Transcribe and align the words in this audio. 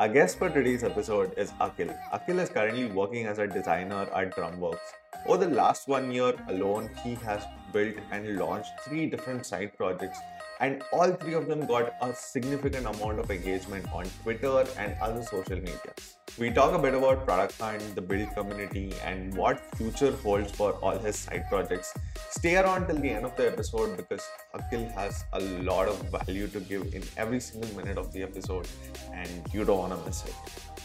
Our 0.00 0.08
guest 0.08 0.38
for 0.38 0.48
today's 0.48 0.82
episode 0.82 1.34
is 1.36 1.50
Akhil. 1.60 1.94
Akhil 2.10 2.38
is 2.42 2.48
currently 2.48 2.86
working 2.86 3.26
as 3.26 3.38
a 3.38 3.46
designer 3.46 4.08
at 4.14 4.34
Drumworks. 4.34 4.94
Over 5.26 5.44
the 5.44 5.54
last 5.54 5.88
one 5.88 6.10
year 6.10 6.32
alone, 6.48 6.88
he 7.04 7.16
has 7.16 7.44
built 7.70 7.96
and 8.10 8.38
launched 8.38 8.70
three 8.82 9.10
different 9.10 9.44
side 9.44 9.76
projects, 9.76 10.18
and 10.60 10.82
all 10.92 11.10
three 11.12 11.34
of 11.34 11.46
them 11.46 11.66
got 11.66 11.94
a 12.02 12.14
significant 12.14 12.86
amount 12.86 13.18
of 13.18 13.30
engagement 13.30 13.86
on 13.92 14.06
Twitter 14.22 14.66
and 14.78 14.94
other 15.00 15.22
social 15.22 15.56
media. 15.56 15.92
We 16.38 16.50
talk 16.50 16.74
a 16.74 16.78
bit 16.78 16.94
about 16.94 17.26
Product 17.26 17.58
Hunt, 17.60 17.94
the 17.94 18.02
build 18.02 18.32
community, 18.34 18.92
and 19.04 19.34
what 19.34 19.60
future 19.76 20.12
holds 20.12 20.52
for 20.52 20.72
all 20.74 20.96
his 20.98 21.16
side 21.16 21.46
projects. 21.48 21.92
Stay 22.30 22.56
around 22.56 22.86
till 22.86 22.98
the 22.98 23.10
end 23.10 23.24
of 23.24 23.36
the 23.36 23.50
episode 23.50 23.96
because 23.96 24.22
Akhil 24.54 24.92
has 24.94 25.24
a 25.32 25.40
lot 25.40 25.88
of 25.88 25.96
value 26.10 26.46
to 26.48 26.60
give 26.60 26.94
in 26.94 27.02
every 27.16 27.40
single 27.40 27.74
minute 27.76 27.98
of 27.98 28.12
the 28.12 28.22
episode, 28.22 28.68
and 29.12 29.30
you 29.52 29.64
don't 29.64 29.78
want 29.78 29.98
to 29.98 30.06
miss 30.06 30.24
it. 30.24 30.34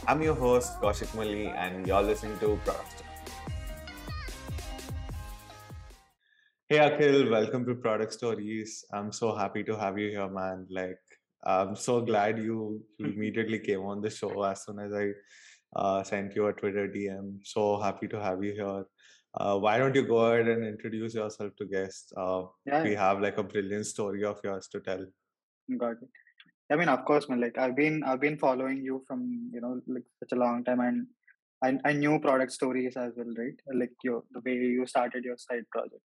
I'm 0.08 0.22
your 0.22 0.36
host, 0.36 0.80
Kaushik 0.82 1.14
Mali, 1.16 1.48
and 1.48 1.86
you're 1.86 2.02
listening 2.02 2.40
to 2.40 2.60
Product 2.64 3.05
Hey 6.68 6.78
Akhil, 6.78 7.30
welcome 7.30 7.64
to 7.68 7.76
Product 7.76 8.12
Stories. 8.12 8.86
I'm 8.92 9.12
so 9.12 9.36
happy 9.36 9.64
to 9.66 9.78
have 9.78 10.00
you 10.00 10.10
here, 10.10 10.28
man. 10.28 10.66
Like, 10.68 10.98
I'm 11.44 11.76
so 11.76 12.02
glad 12.02 12.40
you, 12.40 12.84
you 12.98 13.06
immediately 13.06 13.60
came 13.60 13.82
on 13.82 14.02
the 14.02 14.10
show 14.10 14.42
as 14.42 14.66
soon 14.66 14.80
as 14.80 14.92
I 14.92 15.12
uh, 15.76 16.02
sent 16.02 16.36
you 16.36 16.48
a 16.48 16.54
Twitter 16.54 16.88
DM. 16.88 17.38
So 17.44 17.80
happy 17.80 18.08
to 18.08 18.20
have 18.20 18.44
you 18.44 18.54
here. 18.54 18.84
Uh, 19.36 19.60
why 19.60 19.78
don't 19.78 19.94
you 19.94 20.08
go 20.08 20.18
ahead 20.26 20.48
and 20.48 20.66
introduce 20.66 21.14
yourself 21.14 21.56
to 21.58 21.66
guests? 21.68 22.12
Uh, 22.18 22.46
yeah. 22.66 22.82
We 22.82 22.96
have 22.96 23.22
like 23.22 23.38
a 23.38 23.44
brilliant 23.44 23.86
story 23.86 24.24
of 24.24 24.40
yours 24.44 24.68
to 24.70 24.80
tell. 24.80 25.06
Got 25.78 26.02
it. 26.02 26.10
I 26.72 26.78
mean, 26.78 26.90
of 26.90 27.06
course, 27.06 27.30
man. 27.30 27.42
Like 27.42 27.60
I've 27.60 27.76
been, 27.76 28.04
I've 28.04 28.22
been 28.22 28.40
following 28.40 28.84
you 28.84 29.04
from 29.08 29.52
you 29.54 29.62
know 29.62 29.82
like 29.86 30.06
such 30.18 30.32
a 30.32 30.40
long 30.40 30.64
time, 30.64 30.80
and 30.80 31.06
I, 31.64 31.90
I 31.92 31.94
knew 31.94 32.20
product 32.20 32.54
stories 32.54 32.98
as 32.98 33.12
well, 33.16 33.32
right? 33.38 33.54
Like 33.72 33.94
your 34.04 34.24
the 34.32 34.42
way 34.44 34.54
you 34.54 34.88
started 34.88 35.26
your 35.26 35.38
side 35.38 35.70
project. 35.72 36.02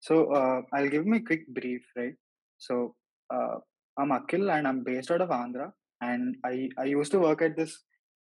So 0.00 0.32
uh, 0.32 0.62
I'll 0.72 0.88
give 0.88 1.06
a 1.06 1.20
quick 1.20 1.46
brief, 1.48 1.82
right? 1.96 2.14
So 2.58 2.94
uh, 3.32 3.56
I'm 3.98 4.10
Akhil 4.10 4.50
and 4.56 4.66
I'm 4.66 4.84
based 4.84 5.10
out 5.10 5.20
of 5.20 5.30
Andhra, 5.30 5.70
and 6.00 6.36
I 6.44 6.68
I 6.78 6.84
used 6.84 7.12
to 7.12 7.18
work 7.18 7.42
at 7.42 7.56
this 7.56 7.84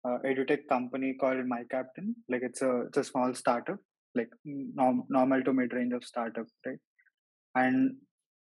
uh, 0.07 0.19
edutech 0.25 0.67
company 0.69 1.15
called 1.21 1.47
My 1.47 1.63
Captain. 1.71 2.15
Like 2.29 2.43
it's 2.43 2.63
a 2.63 2.83
it's 2.89 2.99
a 2.99 3.05
small 3.05 3.35
startup, 3.35 3.79
like 4.15 4.31
norm, 4.45 5.05
normal 5.09 5.43
to 5.43 5.53
mid 5.53 5.73
range 5.73 5.93
of 5.93 6.05
startup, 6.05 6.47
right? 6.67 6.79
And 7.55 7.97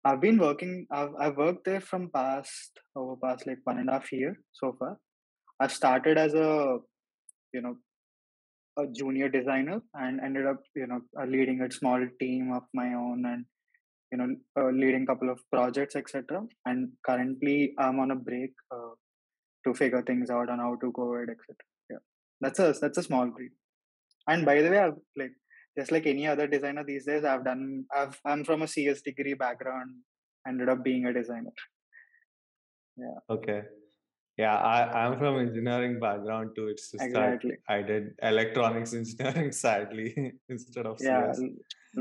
I've 0.04 0.20
been 0.20 0.38
working. 0.38 0.86
I've 0.90 1.14
I've 1.18 1.36
worked 1.36 1.64
there 1.64 1.80
from 1.80 2.10
past 2.10 2.80
over 2.96 3.16
past 3.16 3.46
like 3.46 3.58
one 3.64 3.78
and 3.78 3.88
a 3.88 3.92
half 3.92 4.12
year 4.12 4.36
so 4.52 4.74
far. 4.78 4.96
I 5.60 5.68
started 5.68 6.18
as 6.18 6.34
a 6.34 6.78
you 7.54 7.60
know 7.60 7.76
a 8.78 8.86
junior 8.86 9.28
designer 9.28 9.80
and 9.94 10.20
ended 10.20 10.46
up 10.46 10.60
you 10.74 10.86
know 10.86 11.00
uh, 11.20 11.24
leading 11.24 11.60
a 11.60 11.70
small 11.70 12.00
team 12.20 12.52
of 12.52 12.62
my 12.74 12.94
own 12.94 13.24
and 13.26 13.44
you 14.10 14.18
know 14.18 14.28
uh, 14.58 14.70
leading 14.70 15.06
couple 15.06 15.30
of 15.30 15.40
projects 15.50 15.96
etc 15.96 16.40
and 16.66 16.90
currently 17.06 17.74
i'm 17.78 18.00
on 18.00 18.10
a 18.10 18.16
break 18.16 18.52
uh, 18.74 18.92
to 19.64 19.74
figure 19.74 20.02
things 20.02 20.30
out 20.30 20.48
on 20.48 20.58
how 20.58 20.74
to 20.82 20.90
go 20.92 21.14
ahead 21.14 21.28
etc 21.28 21.56
yeah. 21.90 22.02
That's 22.40 22.58
a 22.58 22.74
that's 22.80 22.98
a 22.98 23.02
small 23.02 23.26
brief 23.26 23.52
and 24.26 24.44
by 24.44 24.62
the 24.62 24.70
way 24.70 24.78
i've 24.78 25.00
like 25.16 25.36
just 25.78 25.92
like 25.92 26.06
any 26.06 26.26
other 26.26 26.46
designer 26.46 26.84
these 26.84 27.06
days 27.06 27.24
i've 27.24 27.44
done 27.44 27.84
i've 27.94 28.18
i'm 28.24 28.44
from 28.44 28.62
a 28.62 28.68
cs 28.68 29.02
degree 29.02 29.34
background 29.34 29.90
ended 30.46 30.68
up 30.68 30.82
being 30.82 31.06
a 31.06 31.12
designer. 31.12 31.52
Yeah. 32.96 33.18
Okay 33.30 33.62
yeah, 34.42 34.56
I, 34.56 34.78
I'm 35.00 35.18
from 35.18 35.38
engineering 35.38 36.00
background 36.00 36.50
too. 36.56 36.66
It's 36.72 36.90
just 36.90 37.04
exactly. 37.04 37.52
that 37.68 37.74
I 37.74 37.82
did 37.90 38.04
electronics 38.30 38.92
engineering 39.00 39.52
sadly 39.52 40.08
instead 40.48 40.86
of 40.86 40.96
yeah, 41.00 41.32
CS. 41.32 41.42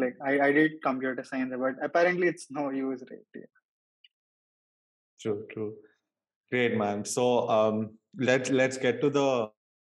like 0.04 0.16
I, 0.30 0.34
I 0.48 0.52
did 0.52 0.72
computer 0.84 1.24
science, 1.24 1.54
but 1.66 1.76
apparently 1.88 2.28
it's 2.28 2.48
no 2.50 2.70
use, 2.72 3.04
right? 3.12 3.20
Yeah. 3.36 3.52
True, 5.22 5.46
true. 5.54 5.74
Great, 6.52 6.78
man. 6.78 7.06
So 7.06 7.48
um, 7.58 7.92
let's 8.18 8.50
let's 8.50 8.78
get 8.78 9.02
to 9.02 9.10
the 9.20 9.30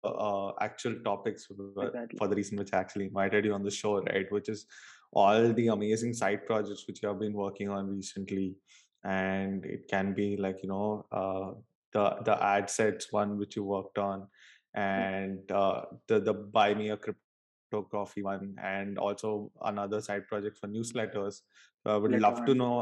uh, 0.06 0.51
actual 0.62 0.96
topics 1.03 1.46
for, 1.47 1.88
exactly. 1.88 2.18
for 2.18 2.28
the 2.30 2.35
reason 2.35 2.57
which 2.57 2.74
I 2.74 2.78
actually 2.78 3.06
invited 3.07 3.46
you 3.46 3.53
on 3.53 3.63
the 3.63 3.72
show, 3.72 4.01
right? 4.01 4.31
Which 4.31 4.50
is 4.50 4.66
all 5.12 5.51
the 5.53 5.68
amazing 5.68 6.13
side 6.13 6.46
projects 6.46 6.85
which 6.88 7.01
you 7.03 7.09
have 7.09 7.19
been 7.19 7.34
working 7.34 7.69
on 7.69 7.96
recently, 7.96 8.56
and 9.03 9.66
it 9.66 9.88
can 9.90 10.13
be 10.13 10.38
like 10.38 10.59
you 10.63 10.69
know 10.69 11.06
uh, 11.22 11.51
the 11.95 12.06
the 12.29 12.35
ad 12.53 12.69
sets 12.69 13.11
one 13.11 13.38
which 13.41 13.56
you 13.56 13.63
worked 13.63 13.97
on 13.97 14.28
hmm. 14.75 14.81
and 14.81 15.51
uh, 15.51 15.81
the 16.07 16.19
the 16.28 16.33
buy 16.57 16.73
me 16.81 16.89
a 16.95 16.97
crypto 16.97 17.81
coffee 17.95 18.23
one 18.23 18.56
and 18.73 19.00
also 19.07 19.51
another 19.72 20.01
side 20.01 20.28
project 20.28 20.57
for 20.57 20.67
newsletters. 20.67 21.41
So 21.81 21.95
i 21.95 21.97
would 21.97 22.19
love 22.28 22.45
to 22.45 22.56
know 22.61 22.75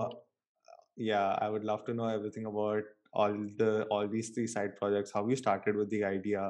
yeah 0.96 1.38
i 1.46 1.50
would 1.53 1.63
love 1.69 1.85
to 1.85 1.94
know 2.00 2.07
everything 2.07 2.46
about 2.46 2.84
all 3.22 3.34
the 3.62 3.72
all 3.96 4.07
these 4.07 4.29
three 4.35 4.47
side 4.47 4.75
projects 4.75 5.12
how 5.13 5.28
you 5.28 5.35
started 5.35 5.75
with 5.75 5.90
the 5.90 6.03
idea 6.03 6.44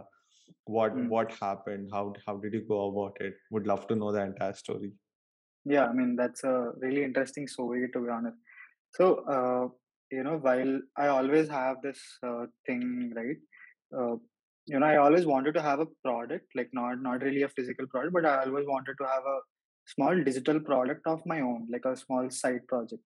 what 0.66 0.96
mm. 0.96 1.08
what 1.14 1.32
happened 1.42 1.90
how 1.92 2.04
how 2.26 2.36
did 2.38 2.54
you 2.54 2.62
go 2.68 2.90
about 2.90 3.18
it? 3.20 3.34
Would 3.52 3.68
love 3.68 3.88
to 3.88 3.96
know 3.96 4.12
the 4.12 4.22
entire 4.22 4.54
story. 4.54 4.92
Yeah 5.66 5.86
i 5.86 5.94
mean 5.94 6.16
that's 6.16 6.44
a 6.44 6.72
really 6.86 7.04
interesting 7.04 7.48
story 7.48 7.90
to 7.94 8.00
be 8.00 8.10
honest. 8.10 8.38
So 8.92 9.06
uh, 9.36 9.68
you 10.16 10.24
know 10.26 10.38
while 10.48 10.74
i 11.04 11.08
always 11.08 11.48
have 11.50 11.78
this 11.86 12.02
uh, 12.28 12.46
thing 12.68 12.84
right? 13.20 13.42
Uh, 13.98 14.16
you 14.72 14.80
know 14.80 14.86
i 14.86 14.98
always 15.06 15.26
wanted 15.26 15.54
to 15.58 15.62
have 15.62 15.80
a 15.80 15.92
product 16.06 16.46
like 16.58 16.70
not 16.80 17.02
not 17.08 17.22
really 17.28 17.44
a 17.44 17.54
physical 17.56 17.88
product 17.88 18.14
but 18.18 18.26
i 18.26 18.36
always 18.44 18.68
wanted 18.74 18.96
to 19.02 19.08
have 19.14 19.26
a 19.36 19.40
small 19.94 20.24
digital 20.30 20.60
product 20.70 21.06
of 21.14 21.26
my 21.32 21.40
own 21.42 21.68
like 21.74 21.86
a 21.86 21.96
small 22.04 22.30
side 22.30 22.66
project 22.68 23.04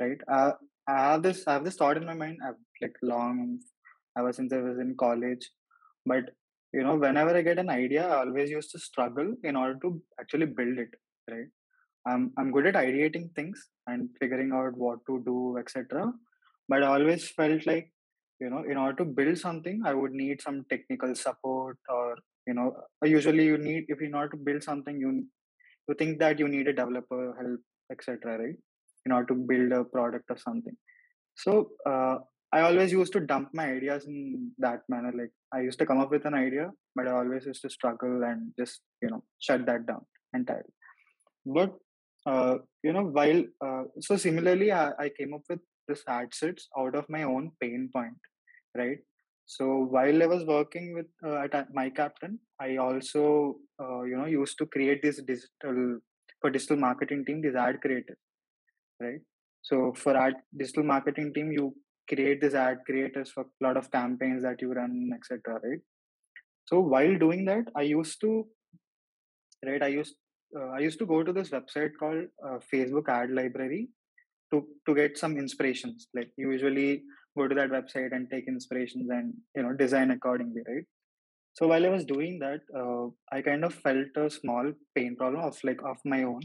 right? 0.00 0.20
Uh, 0.36 0.52
i 0.88 0.98
have 1.06 1.22
this 1.22 1.46
i 1.46 1.52
have 1.54 1.64
this 1.64 1.76
thought 1.76 1.96
in 1.96 2.06
my 2.10 2.14
mind 2.22 2.38
I've, 2.46 2.60
like 2.82 2.96
long 3.02 3.58
ever 4.18 4.32
since 4.32 4.52
i 4.52 4.60
was 4.68 4.78
in 4.78 4.94
college 5.04 5.44
but 6.06 6.30
you 6.72 6.82
know 6.86 6.96
whenever 6.96 7.36
i 7.36 7.42
get 7.42 7.58
an 7.58 7.70
idea 7.70 8.06
i 8.06 8.18
always 8.24 8.50
used 8.50 8.70
to 8.72 8.78
struggle 8.78 9.34
in 9.42 9.56
order 9.56 9.78
to 9.84 10.02
actually 10.20 10.46
build 10.46 10.78
it 10.78 10.92
right? 11.30 11.50
I'm 12.06 12.32
i'm 12.38 12.50
good 12.52 12.66
at 12.66 12.74
ideating 12.74 13.34
things 13.34 13.68
and 13.86 14.08
figuring 14.18 14.52
out 14.52 14.76
what 14.76 15.00
to 15.08 15.22
do 15.26 15.56
etc 15.58 16.12
but 16.72 16.82
i 16.82 16.88
always 16.96 17.28
felt 17.38 17.66
like 17.70 17.88
you 18.42 18.50
know 18.52 18.62
in 18.72 18.76
order 18.82 18.96
to 19.00 19.06
build 19.18 19.36
something 19.46 19.82
i 19.90 19.94
would 20.00 20.14
need 20.22 20.40
some 20.46 20.58
technical 20.72 21.14
support 21.24 21.76
or 21.96 22.16
you 22.48 22.54
know 22.58 22.68
usually 23.16 23.44
you 23.52 23.58
need 23.68 23.84
if 23.94 24.00
you 24.04 24.10
know 24.14 24.26
to 24.34 24.38
build 24.48 24.62
something 24.70 24.98
you 25.04 25.12
you 25.88 25.94
think 26.00 26.18
that 26.22 26.38
you 26.42 26.48
need 26.54 26.68
a 26.72 26.76
developer 26.80 27.22
help 27.40 27.60
etc 27.92 28.38
right? 28.42 28.58
In 29.06 29.12
order 29.12 29.28
to 29.32 29.34
build 29.50 29.72
a 29.72 29.84
product 29.84 30.26
or 30.30 30.36
something. 30.36 30.76
So 31.44 31.52
uh, 31.90 32.16
i 32.56 32.60
always 32.68 32.92
used 32.92 33.12
to 33.16 33.20
dump 33.30 33.48
my 33.58 33.66
ideas 33.76 34.04
in 34.06 34.16
that 34.64 34.80
manner. 34.92 35.12
Like 35.20 35.32
i 35.56 35.60
used 35.66 35.78
to 35.80 35.86
come 35.90 36.00
up 36.04 36.10
with 36.10 36.26
an 36.30 36.34
idea 36.34 36.66
but 36.96 37.06
i 37.08 37.12
always 37.20 37.46
used 37.50 37.62
to 37.66 37.70
struggle 37.76 38.24
and 38.30 38.52
just 38.60 38.80
you 39.02 39.10
know 39.10 39.22
shut 39.46 39.66
that 39.66 39.86
down 39.86 40.04
entirely. 40.34 40.74
But 41.58 41.72
uh, 42.26 42.56
you 42.86 42.92
know 42.94 43.04
while 43.18 43.42
uh, 43.66 43.84
so 44.00 44.16
similarly 44.16 44.70
I, 44.72 44.90
I 45.04 45.10
came 45.18 45.34
up 45.34 45.44
with 45.48 45.60
this 45.90 46.02
ad 46.16 46.34
sets 46.40 46.68
out 46.80 46.94
of 47.00 47.08
my 47.16 47.22
own 47.22 47.50
pain 47.60 47.88
point 47.94 48.20
right? 48.80 48.98
So 49.46 49.64
while 49.94 50.22
i 50.22 50.26
was 50.32 50.44
working 50.44 50.94
with 50.96 51.06
uh, 51.28 51.38
at 51.44 51.74
my 51.78 51.88
captain 51.90 52.38
i 52.60 52.76
also 52.76 53.22
uh, 53.82 54.02
you 54.02 54.16
know 54.16 54.26
used 54.26 54.58
to 54.58 54.66
create 54.66 55.02
this 55.02 55.20
digital 55.30 55.98
for 56.40 56.50
digital 56.56 56.76
marketing 56.86 57.24
team 57.24 57.42
this 57.42 57.56
ad 57.66 57.80
creator 57.80 58.16
right? 59.00 59.20
So 59.62 59.92
for 60.02 60.16
ad 60.16 60.34
digital 60.56 60.84
marketing 60.84 61.32
team 61.34 61.52
you 61.52 61.74
create 62.08 62.40
this 62.40 62.54
ad 62.54 62.78
creators 62.86 63.30
for 63.30 63.44
a 63.44 63.64
lot 63.66 63.76
of 63.76 63.90
campaigns 63.90 64.42
that 64.44 64.62
you 64.62 64.72
run 64.72 65.10
etc 65.16 65.60
right? 65.64 65.82
So 66.66 66.80
while 66.80 67.16
doing 67.18 67.44
that 67.46 67.64
i 67.76 67.82
used 67.82 68.20
to 68.22 68.46
right 69.66 69.82
i 69.82 69.88
used 69.88 70.14
uh, 70.58 70.70
i 70.76 70.78
used 70.78 70.98
to 70.98 71.06
go 71.06 71.22
to 71.22 71.32
this 71.32 71.50
website 71.50 71.96
called 71.98 72.24
uh, 72.46 72.58
facebook 72.72 73.08
ad 73.08 73.30
library 73.30 73.88
to 74.52 74.66
to 74.86 74.94
get 74.94 75.18
some 75.18 75.36
inspirations. 75.36 76.08
Like 76.14 76.30
you 76.36 76.50
usually 76.50 77.02
go 77.36 77.48
to 77.48 77.54
that 77.54 77.70
website 77.70 78.12
and 78.12 78.28
take 78.30 78.48
inspirations 78.48 79.08
and 79.10 79.34
you 79.54 79.62
know 79.62 79.72
design 79.72 80.10
accordingly 80.10 80.62
right? 80.68 80.84
So 81.54 81.66
while 81.66 81.84
i 81.84 81.88
was 81.88 82.04
doing 82.04 82.38
that 82.38 82.60
uh, 82.80 83.06
i 83.36 83.42
kind 83.42 83.64
of 83.64 83.74
felt 83.74 84.16
a 84.16 84.30
small 84.30 84.72
pain 84.94 85.16
problem 85.16 85.42
of 85.42 85.58
like 85.64 85.80
of 85.84 85.98
my 86.04 86.22
own. 86.22 86.40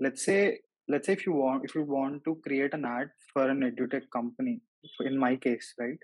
Let's 0.00 0.24
say 0.24 0.60
let's 0.88 1.06
say 1.06 1.14
if 1.14 1.26
you 1.26 1.32
want 1.32 1.64
if 1.64 1.74
you 1.74 1.82
want 1.82 2.24
to 2.24 2.36
create 2.46 2.74
an 2.74 2.84
ad 2.84 3.08
for 3.32 3.48
an 3.48 3.60
edutech 3.60 4.04
company 4.12 4.60
in 5.00 5.18
my 5.18 5.36
case 5.36 5.74
right? 5.78 5.98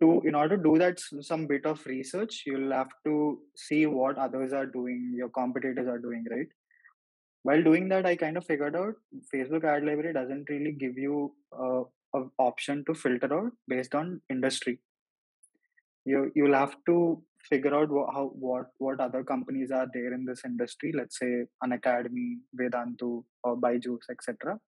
To 0.00 0.20
in 0.26 0.34
order 0.34 0.56
to 0.58 0.62
do 0.62 0.78
that 0.78 1.00
some 1.20 1.46
bit 1.46 1.64
of 1.64 1.84
research 1.86 2.42
you'll 2.46 2.72
have 2.72 2.90
to 3.06 3.38
see 3.56 3.86
what 3.86 4.18
others 4.18 4.52
are 4.52 4.66
doing 4.66 5.14
your 5.16 5.30
competitors 5.30 5.88
are 5.88 5.98
doing 5.98 6.24
right 6.30 6.48
while 7.46 7.62
doing 7.68 7.88
that 7.92 8.06
i 8.10 8.14
kind 8.24 8.36
of 8.40 8.46
figured 8.50 8.76
out 8.82 8.94
facebook 9.34 9.64
ad 9.72 9.84
library 9.88 10.12
doesn't 10.18 10.50
really 10.54 10.72
give 10.84 10.98
you 11.06 11.16
uh, 11.64 11.82
an 12.18 12.30
option 12.38 12.84
to 12.86 12.94
filter 13.04 13.32
out 13.38 13.52
based 13.74 13.94
on 14.00 14.20
industry 14.36 14.78
you 16.10 16.30
you'll 16.34 16.60
have 16.62 16.76
to 16.90 16.96
figure 17.48 17.74
out 17.74 17.90
what, 17.90 18.12
how 18.14 18.24
what 18.46 18.66
what 18.78 19.00
other 19.00 19.22
companies 19.22 19.70
are 19.70 19.86
there 19.92 20.12
in 20.12 20.24
this 20.24 20.42
industry. 20.44 20.92
Let's 20.94 21.18
say 21.18 21.44
Unacademy, 21.64 22.36
Vedantu, 22.60 23.24
or 23.44 23.56
Byju's, 23.56 24.06
etc. 24.10 24.58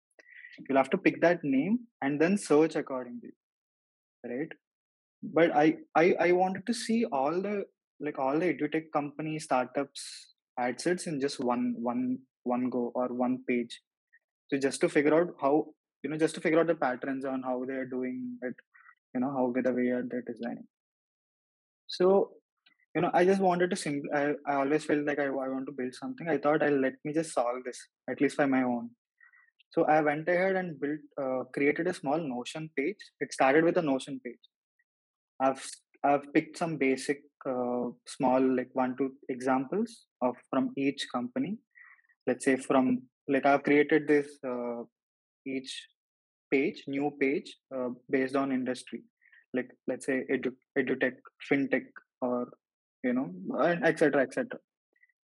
You'll 0.68 0.78
have 0.78 0.90
to 0.90 0.98
pick 0.98 1.20
that 1.22 1.44
name 1.44 1.80
and 2.02 2.20
then 2.20 2.36
search 2.36 2.76
accordingly, 2.76 3.32
right? 4.24 4.48
But 5.22 5.54
I 5.54 5.76
I 5.96 6.14
I 6.20 6.32
wanted 6.32 6.66
to 6.66 6.74
see 6.74 7.04
all 7.06 7.42
the 7.42 7.64
like 8.00 8.18
all 8.18 8.38
the 8.38 8.52
edutech 8.54 8.92
company 8.92 9.38
startups 9.38 10.34
ad 10.58 10.80
sets 10.80 11.06
in 11.06 11.20
just 11.20 11.40
one 11.40 11.74
one 11.78 12.18
one 12.54 12.70
go 12.70 12.92
or 12.94 13.08
one 13.08 13.38
page. 13.48 13.80
So 14.48 14.58
just 14.58 14.80
to 14.82 14.88
figure 14.88 15.14
out 15.18 15.34
how 15.42 15.54
you 16.02 16.10
know 16.10 16.18
just 16.24 16.34
to 16.36 16.40
figure 16.40 16.60
out 16.60 16.68
the 16.72 16.80
patterns 16.86 17.24
on 17.24 17.42
how 17.42 17.56
they 17.68 17.74
are 17.74 17.92
doing 17.94 18.18
it, 18.42 18.54
you 19.14 19.20
know 19.20 19.32
how 19.38 19.52
the 19.68 19.72
way 19.72 19.88
they're 20.10 20.28
designing. 20.32 20.68
So 21.86 22.10
you 22.94 23.02
know 23.02 23.10
i 23.18 23.24
just 23.28 23.42
wanted 23.46 23.70
to 23.70 23.76
simply 23.76 24.10
I, 24.18 24.22
I 24.50 24.54
always 24.60 24.84
felt 24.84 25.04
like 25.08 25.18
I, 25.18 25.26
I 25.26 25.48
want 25.54 25.66
to 25.66 25.76
build 25.80 25.94
something. 25.94 26.28
I 26.28 26.38
thought 26.38 26.62
i'll 26.62 26.80
let 26.86 26.94
me 27.04 27.12
just 27.12 27.34
solve 27.34 27.64
this 27.64 27.80
at 28.10 28.20
least 28.20 28.36
by 28.36 28.46
my 28.46 28.62
own. 28.62 28.90
So 29.70 29.84
i 29.84 30.00
went 30.00 30.28
ahead 30.28 30.56
and 30.56 30.80
built 30.80 31.00
uh, 31.22 31.44
created 31.54 31.86
a 31.88 31.94
small 31.94 32.18
notion 32.18 32.70
page. 32.76 33.02
It 33.20 33.32
started 33.32 33.64
with 33.64 33.76
a 33.76 33.82
notion 33.82 34.20
page. 34.24 34.44
I've 35.40 35.64
i've 36.04 36.26
picked 36.32 36.56
some 36.62 36.76
basic 36.76 37.22
uh, 37.52 37.86
small 38.16 38.42
like 38.58 38.70
one 38.72 38.96
two 38.98 39.10
examples 39.28 39.90
of 40.22 40.34
from 40.50 40.70
each 40.76 41.06
company 41.14 41.58
let's 42.28 42.44
say 42.48 42.56
from 42.68 42.84
like 43.32 43.46
i've 43.50 43.64
created 43.68 44.02
this 44.12 44.28
uh, 44.52 44.80
each 45.54 45.72
page 46.50 46.84
new 46.86 47.10
page 47.20 47.56
uh, 47.74 47.90
based 48.10 48.36
on 48.36 48.52
industry. 48.52 49.02
Like 49.54 49.70
let's 49.86 50.06
say 50.06 50.24
edu, 50.30 50.52
edutech 50.78 51.16
fintech 51.50 51.86
or 52.20 52.48
you 53.02 53.12
know 53.12 53.28
etc 53.84 54.22
etc 54.22 54.58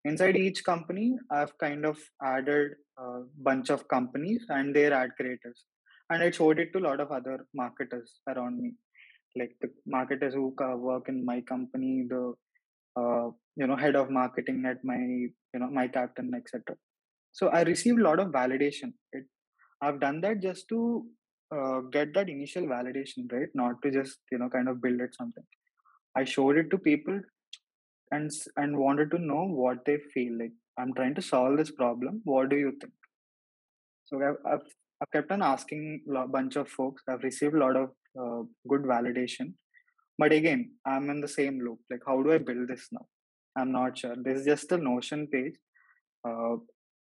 inside 0.04 0.36
each 0.36 0.62
company 0.64 1.06
i've 1.30 1.56
kind 1.58 1.84
of 1.84 1.98
added 2.22 2.72
a 2.98 3.22
bunch 3.48 3.70
of 3.70 3.88
companies 3.88 4.46
and 4.48 4.74
their 4.74 4.92
ad 4.92 5.10
creators. 5.18 5.64
And 6.10 6.22
i 6.22 6.30
showed 6.30 6.58
it 6.58 6.72
to 6.72 6.78
a 6.78 6.86
lot 6.88 7.00
of 7.00 7.10
other 7.10 7.46
marketers 7.54 8.20
around 8.28 8.60
me. 8.60 8.74
Like 9.36 9.52
the 9.60 9.68
marketers 9.86 10.34
who 10.34 10.54
work 10.78 11.08
in 11.08 11.24
my 11.24 11.40
company 11.40 12.06
the 12.08 12.34
uh, 12.96 13.30
you 13.56 13.66
know 13.66 13.76
head 13.76 13.96
of 13.96 14.10
marketing 14.10 14.64
at 14.66 14.84
my 14.84 14.96
you 14.96 15.60
know 15.60 15.70
my 15.70 15.88
captain 15.88 16.30
etc 16.34 16.76
so 17.38 17.48
i 17.58 17.62
received 17.72 18.00
a 18.00 18.06
lot 18.08 18.20
of 18.24 18.32
validation 18.38 18.90
it, 19.18 19.24
i've 19.82 20.00
done 20.06 20.20
that 20.24 20.40
just 20.48 20.68
to 20.72 20.80
uh, 21.54 21.80
get 21.92 22.14
that 22.14 22.28
initial 22.28 22.64
validation 22.64 23.30
right? 23.30 23.48
Not 23.54 23.82
to 23.82 23.90
just 23.90 24.18
you 24.32 24.38
know 24.38 24.48
kind 24.48 24.68
of 24.68 24.80
build 24.80 25.00
it 25.00 25.14
something. 25.14 25.44
I 26.16 26.24
showed 26.24 26.56
it 26.56 26.70
to 26.70 26.78
people 26.78 27.20
and 28.10 28.30
and 28.56 28.76
wanted 28.76 29.10
to 29.12 29.18
know 29.18 29.44
what 29.46 29.84
they 29.86 29.96
feel 30.12 30.38
like 30.38 30.52
i'm 30.78 30.92
trying 30.94 31.14
to 31.14 31.22
solve 31.22 31.56
this 31.56 31.70
problem. 31.70 32.20
What 32.24 32.48
do 32.50 32.56
you 32.56 32.72
think? 32.80 32.92
So 34.06 34.22
i've, 34.22 34.40
I've, 34.52 34.66
I've 35.00 35.10
kept 35.12 35.32
on 35.32 35.42
asking 35.42 36.02
a 36.16 36.26
bunch 36.26 36.56
of 36.56 36.68
folks. 36.68 37.02
I've 37.08 37.22
received 37.22 37.54
a 37.54 37.58
lot 37.58 37.76
of 37.76 37.90
uh, 38.20 38.42
good 38.68 38.82
validation. 38.82 39.54
But 40.18 40.32
again 40.32 40.72
i'm 40.86 41.10
in 41.10 41.20
the 41.20 41.28
same 41.28 41.60
loop. 41.60 41.80
Like 41.90 42.02
how 42.06 42.22
do 42.22 42.32
i 42.32 42.38
build 42.38 42.68
this 42.68 42.88
now? 42.92 43.06
I'm 43.56 43.72
not 43.72 43.98
sure. 43.98 44.16
This 44.16 44.40
is 44.40 44.46
just 44.46 44.72
a 44.72 44.78
notion 44.78 45.26
page. 45.28 45.54
Uh, 46.28 46.56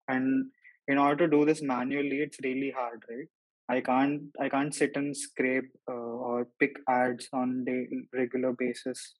and 0.08 0.46
in 0.88 0.98
order 0.98 1.28
to 1.28 1.38
do 1.38 1.46
this 1.46 1.62
manually 1.62 2.18
it's 2.18 2.38
really 2.44 2.72
hard 2.72 3.04
right? 3.10 3.28
I 3.70 3.80
can't 3.80 4.24
i 4.40 4.50
can't 4.50 4.76
sit 4.76 4.92
and 4.96 5.16
scrape 5.16 5.72
uh, 5.90 5.94
or 5.94 6.48
pick 6.60 6.76
ads 6.90 7.30
on 7.34 7.64
day 7.66 7.88
regular 8.14 8.54
basis. 8.54 9.14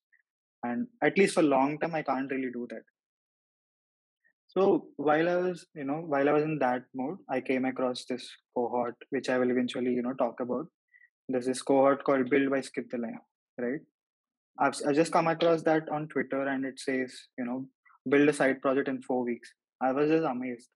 And 0.64 0.88
at 1.02 1.18
least 1.18 1.36
for 1.36 1.44
long 1.44 1.80
term 1.80 1.96
i 1.96 2.02
can't 2.02 2.30
really 2.30 2.52
do 2.52 2.68
that. 2.70 2.84
So 4.48 4.88
while 4.98 5.30
i 5.30 5.36
was 5.36 5.66
you 5.74 5.86
know 5.86 6.02
while 6.14 6.28
i 6.28 6.34
was 6.34 6.44
in 6.44 6.60
that 6.60 6.84
mode 6.94 7.18
i 7.30 7.40
came 7.40 7.66
across 7.66 8.06
this 8.06 8.30
cohort 8.56 8.96
which 9.10 9.30
i 9.30 9.38
will 9.38 9.50
eventually 9.50 9.92
you 9.92 10.02
know 10.02 10.14
talk 10.14 10.40
about. 10.40 10.68
There's 11.30 11.46
this 11.46 11.62
cohort 11.62 12.04
called 12.04 12.30
build 12.30 12.50
by 12.50 12.62
skip 12.62 12.90
the 12.92 12.98
line 12.98 13.20
right? 13.58 13.80
I've, 14.60 14.76
I've 14.88 14.96
just 14.96 15.14
come 15.14 15.28
across 15.28 15.64
that 15.64 15.88
on 15.90 16.08
twitter 16.10 16.48
and 16.48 16.66
it 16.66 16.80
says 16.80 17.14
you 17.38 17.46
know 17.46 17.66
build 18.10 18.28
a 18.28 18.34
side 18.34 18.62
project 18.62 18.90
in 18.90 19.02
four 19.02 19.24
weeks 19.24 19.54
i 19.82 19.92
was 19.92 20.10
just 20.10 20.26
amazed 20.26 20.70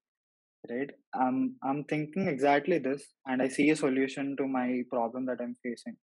right? 0.70 0.90
I'm 1.14 1.56
i'm 1.64 1.84
thinking 1.86 2.28
exactly 2.28 2.78
this 2.80 3.04
and 3.26 3.42
i 3.42 3.48
see 3.48 3.70
a 3.70 3.76
solution 3.76 4.36
to 4.38 4.48
my 4.48 4.84
problem 4.92 5.26
that 5.28 5.40
i'm 5.42 5.56
facing. 5.64 5.98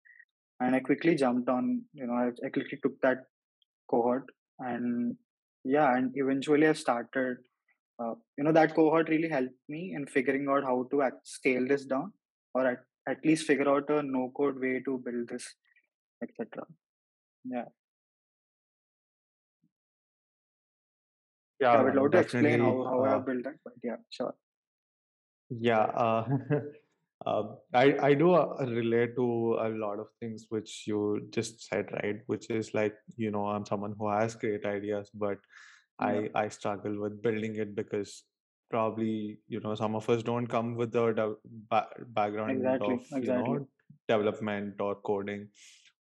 And 0.60 0.75
i 0.75 0.80
quickly 0.80 1.16
jumped 1.16 1.50
on 1.50 1.81
you 1.94 2.07
know 2.07 2.13
i, 2.13 2.28
I 2.45 2.50
quickly 2.50 2.78
took 2.81 3.00
that 3.01 3.25
cohort 3.90 4.25
and 4.60 5.16
yeah 5.63 5.95
and 5.95 6.12
eventually 6.16 6.68
i 6.68 6.74
started 6.74 7.38
uh, 8.01 8.13
you 8.38 8.44
know 8.44 8.51
that 8.54 8.75
cohort 8.75 9.10
really 9.10 9.30
helped 9.30 9.60
me 9.68 9.94
in 9.95 10.06
figuring 10.07 10.48
out 10.50 10.63
how 10.63 10.88
to 10.92 11.01
act, 11.01 11.28
scale 11.28 11.68
this 11.68 11.86
down 11.86 12.13
or 12.54 12.66
at, 12.66 12.80
at 13.07 13.18
least 13.25 13.45
figure 13.45 13.69
out 13.69 13.90
a 13.90 14.01
no 14.04 14.31
code 14.38 14.60
way 14.60 14.81
to 14.86 15.01
build 15.06 15.28
this 15.28 15.56
etc 16.24 16.63
yeah 17.44 17.66
yeah 21.63 21.74
i 21.80 21.83
would 21.83 22.00
love 22.00 22.12
to 22.15 22.24
explain 22.25 22.63
how, 22.68 22.74
how 22.92 23.01
uh, 23.04 23.12
i 23.15 23.19
built 23.27 23.44
that 23.50 23.60
but 23.68 23.92
yeah 23.92 24.01
sure. 24.19 24.33
Yeah 25.63 25.86
uh, 26.04 26.24
Uh, 27.25 27.44
I 27.74 27.83
I 28.07 28.13
do 28.13 28.33
uh, 28.33 28.65
relate 28.68 29.15
to 29.15 29.25
a 29.65 29.69
lot 29.81 30.00
of 30.00 30.07
things 30.19 30.45
which 30.50 30.83
you 30.88 31.27
just 31.31 31.62
said, 31.68 31.92
right? 31.94 32.19
Which 32.27 32.50
is 32.50 32.74
like 32.74 32.95
you 33.15 33.31
know 33.31 33.45
I'm 33.48 33.65
someone 33.65 33.95
who 33.98 34.10
has 34.10 34.36
great 34.36 34.65
ideas, 34.65 35.10
but 35.13 35.38
yeah. 36.01 36.27
I 36.36 36.44
I 36.44 36.50
struggle 36.50 37.00
with 37.00 37.21
building 37.21 37.56
it 37.56 37.75
because 37.75 38.24
probably 38.69 39.39
you 39.48 39.62
know 39.62 39.75
some 39.75 39.95
of 39.95 40.09
us 40.09 40.24
don't 40.31 40.48
come 40.48 40.75
with 40.75 40.92
the 40.92 41.06
de- 41.13 41.38
ba- 41.69 41.88
background 42.19 42.57
exactly 42.57 42.95
of 42.95 43.24
you 43.24 43.31
know 43.31 43.68
development 44.09 44.81
or 44.81 44.95
coding, 44.95 45.48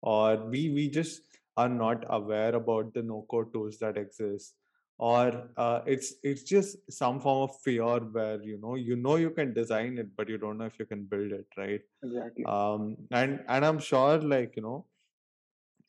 or 0.01 0.37
we 0.55 0.69
we 0.79 0.89
just 0.89 1.21
are 1.57 1.69
not 1.69 2.05
aware 2.21 2.55
about 2.55 2.93
the 2.93 3.03
no 3.03 3.25
code 3.29 3.51
tools 3.51 3.77
that 3.79 3.97
exist 3.97 4.55
or 4.99 5.49
uh, 5.55 5.79
it's 5.85 6.15
it's 6.23 6.43
just 6.43 6.77
some 6.91 7.19
form 7.21 7.49
of 7.49 7.55
fear 7.61 7.99
where 8.17 8.41
you 8.43 8.59
know 8.61 8.75
you 8.75 8.97
know 8.97 9.15
you 9.15 9.29
can 9.29 9.53
design 9.53 9.97
it 9.97 10.07
but 10.17 10.27
you 10.27 10.37
don't 10.37 10.57
know 10.57 10.65
if 10.65 10.77
you 10.77 10.85
can 10.85 11.03
build 11.03 11.31
it 11.31 11.47
right 11.57 11.81
exactly 12.03 12.43
um 12.45 12.97
and 13.11 13.39
and 13.47 13.65
i'm 13.65 13.79
sure 13.79 14.17
like 14.19 14.57
you 14.57 14.61
know 14.61 14.85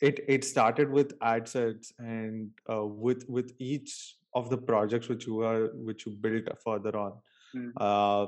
it 0.00 0.20
it 0.28 0.44
started 0.44 0.90
with 0.90 1.12
ad 1.20 1.48
sets 1.48 1.92
and 1.98 2.50
uh, 2.72 2.84
with 2.84 3.28
with 3.28 3.52
each 3.58 4.16
of 4.34 4.48
the 4.48 4.56
projects 4.56 5.08
which 5.08 5.26
you 5.26 5.42
are 5.42 5.70
which 5.90 6.06
you 6.06 6.12
built 6.12 6.44
further 6.64 6.96
on 6.96 7.12
mm. 7.56 7.72
uh 7.80 8.26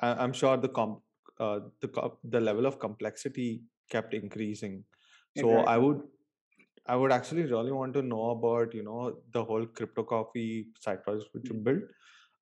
I, 0.00 0.22
i'm 0.22 0.32
sure 0.32 0.56
the 0.56 0.68
comp 0.68 1.00
uh, 1.40 1.58
the 1.80 2.12
the 2.22 2.40
level 2.40 2.66
of 2.66 2.78
complexity 2.78 3.62
kept 3.90 4.14
increasing 4.14 4.84
so 5.36 5.50
exactly. 5.50 5.74
i 5.74 5.76
would 5.76 6.02
I 6.86 6.96
would 6.96 7.12
actually 7.12 7.42
really 7.44 7.72
want 7.72 7.94
to 7.94 8.02
know 8.02 8.30
about, 8.30 8.74
you 8.74 8.82
know, 8.82 9.16
the 9.32 9.44
whole 9.44 9.66
crypto 9.66 10.02
coffee 10.02 10.68
side 10.78 11.02
project 11.02 11.30
which 11.32 11.48
you 11.48 11.54
built. 11.54 11.82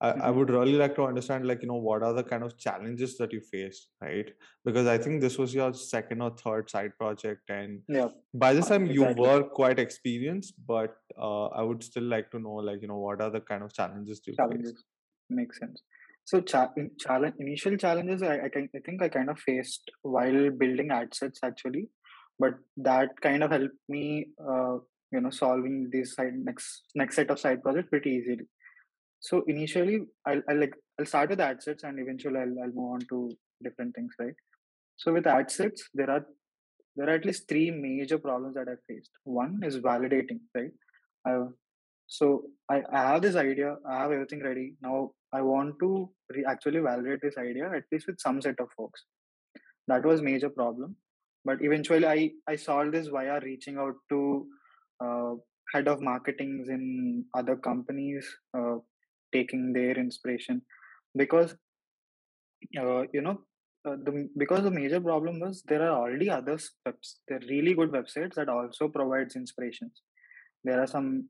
I, 0.01 0.09
mm-hmm. 0.09 0.21
I 0.21 0.29
would 0.31 0.49
really 0.49 0.73
like 0.73 0.95
to 0.95 1.03
understand, 1.03 1.47
like, 1.47 1.61
you 1.61 1.67
know, 1.69 1.75
what 1.75 2.03
are 2.03 2.11
the 2.13 2.23
kind 2.23 2.43
of 2.43 2.57
challenges 2.57 3.17
that 3.17 3.31
you 3.31 3.39
faced, 3.39 3.87
right? 4.01 4.29
Because 4.65 4.85
I 4.85 4.97
think 4.97 5.21
this 5.21 5.37
was 5.37 5.53
your 5.53 5.73
second 5.73 6.21
or 6.21 6.31
third 6.31 6.69
side 6.69 6.97
project, 6.97 7.49
and 7.49 7.81
yeah 7.87 8.09
by 8.33 8.53
this 8.53 8.67
time 8.67 8.85
exactly. 8.85 9.15
you 9.15 9.21
were 9.21 9.43
quite 9.43 9.79
experienced. 9.79 10.55
But 10.67 10.97
uh, 11.17 11.45
I 11.47 11.61
would 11.61 11.83
still 11.83 12.03
like 12.03 12.31
to 12.31 12.39
know, 12.39 12.55
like, 12.55 12.81
you 12.81 12.89
know, 12.89 12.97
what 12.97 13.21
are 13.21 13.29
the 13.29 13.39
kind 13.39 13.63
of 13.63 13.73
challenges 13.73 14.21
you 14.25 14.35
challenges 14.35 14.71
faced? 14.71 14.85
makes 15.29 15.59
sense 15.59 15.81
so 16.25 16.39
cha- 16.41 16.71
challenge 16.99 17.35
initial 17.39 17.75
challenges 17.77 18.21
I, 18.21 18.35
I, 18.35 18.49
I 18.75 18.79
think 18.85 19.01
i 19.01 19.09
kind 19.09 19.29
of 19.29 19.39
faced 19.39 19.91
while 20.01 20.49
building 20.51 20.91
ad 20.91 21.13
sets 21.13 21.39
actually 21.43 21.87
but 22.43 22.55
that 22.89 23.09
kind 23.21 23.43
of 23.43 23.51
helped 23.51 23.81
me 23.95 24.03
uh, 24.51 24.75
you 25.13 25.21
know 25.23 25.33
solving 25.43 25.75
this 25.95 26.15
side 26.15 26.35
next 26.49 26.95
next 27.01 27.15
set 27.19 27.31
of 27.33 27.39
side 27.39 27.63
projects 27.63 27.89
pretty 27.89 28.11
easily. 28.17 28.47
So 29.27 29.43
initially 29.53 29.97
i'll, 30.29 30.41
I'll 30.49 30.61
like 30.63 30.73
i'll 30.99 31.09
start 31.11 31.29
with 31.33 31.43
ad 31.47 31.61
sets 31.65 31.83
and 31.89 31.99
eventually 32.05 32.39
I'll, 32.43 32.55
I'll 32.63 32.77
move 32.79 32.93
on 32.95 33.03
to 33.11 33.19
different 33.67 33.95
things 33.95 34.13
right? 34.19 34.39
So 34.97 35.13
with 35.17 35.27
ad 35.35 35.51
sets 35.57 35.83
there 35.93 36.09
are 36.15 36.25
there 36.95 37.09
are 37.09 37.17
at 37.19 37.27
least 37.29 37.47
three 37.51 37.69
major 37.71 38.17
problems 38.25 38.55
that 38.55 38.67
i 38.73 38.75
faced. 38.87 39.11
One 39.23 39.59
is 39.63 39.77
validating 39.79 40.41
right? 40.55 40.73
I, 41.25 41.37
so 42.07 42.43
I, 42.69 42.83
I 42.91 42.99
have 43.11 43.21
this 43.21 43.37
idea 43.43 43.75
i 43.89 43.99
have 44.01 44.11
everything 44.11 44.43
ready. 44.49 44.67
Now 44.81 45.11
i 45.39 45.41
want 45.41 45.79
to 45.85 46.09
re- 46.35 46.45
actually 46.55 46.81
validate 46.89 47.21
this 47.21 47.37
idea 47.37 47.71
at 47.79 47.83
least 47.91 48.07
with 48.07 48.19
some 48.19 48.41
set 48.41 48.59
of 48.59 48.69
folks. 48.77 49.05
That 49.87 50.05
was 50.11 50.21
major 50.21 50.49
problem 50.49 50.95
but 51.45 51.61
eventually 51.61 52.05
i 52.05 52.31
i 52.47 52.55
solved 52.55 52.93
this 52.93 53.07
via 53.07 53.39
reaching 53.41 53.77
out 53.77 53.95
to 54.09 54.47
uh, 55.05 55.33
head 55.73 55.87
of 55.87 56.01
marketings 56.01 56.69
in 56.69 57.25
other 57.35 57.55
companies 57.55 58.27
uh, 58.57 58.75
taking 59.33 59.73
their 59.73 59.97
inspiration 60.05 60.61
because 61.15 61.55
uh, 62.79 63.03
you 63.13 63.21
know 63.21 63.39
uh, 63.85 63.97
the 64.05 64.29
because 64.37 64.63
the 64.63 64.71
major 64.71 64.99
problem 65.01 65.39
was 65.39 65.61
there 65.67 65.81
are 65.81 65.97
already 66.01 66.29
other 66.29 66.57
webs, 66.85 67.19
there 67.27 67.37
are 67.37 67.47
really 67.49 67.73
good 67.73 67.91
websites 67.91 68.35
that 68.35 68.49
also 68.49 68.87
provides 68.87 69.35
inspirations. 69.35 70.01
There 70.63 70.79
are 70.81 70.87
some 70.87 71.27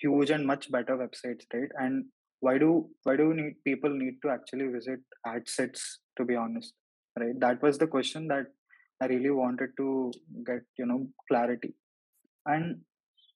huge 0.00 0.30
and 0.30 0.46
much 0.46 0.70
better 0.70 0.96
websites, 0.96 1.42
right? 1.52 1.70
And 1.76 2.04
why 2.40 2.58
do 2.58 2.88
why 3.02 3.16
do 3.16 3.34
need 3.34 3.56
people 3.64 3.90
need 3.90 4.18
to 4.22 4.30
actually 4.30 4.68
visit 4.68 5.00
ad 5.26 5.48
sets? 5.48 5.98
To 6.18 6.24
be 6.24 6.36
honest, 6.36 6.72
right? 7.18 7.38
That 7.40 7.62
was 7.62 7.78
the 7.78 7.86
question 7.86 8.28
that 8.28 8.46
I 9.00 9.06
really 9.06 9.30
wanted 9.30 9.70
to 9.78 10.12
get, 10.46 10.62
you 10.78 10.86
know, 10.86 11.06
clarity. 11.28 11.74
And 12.46 12.80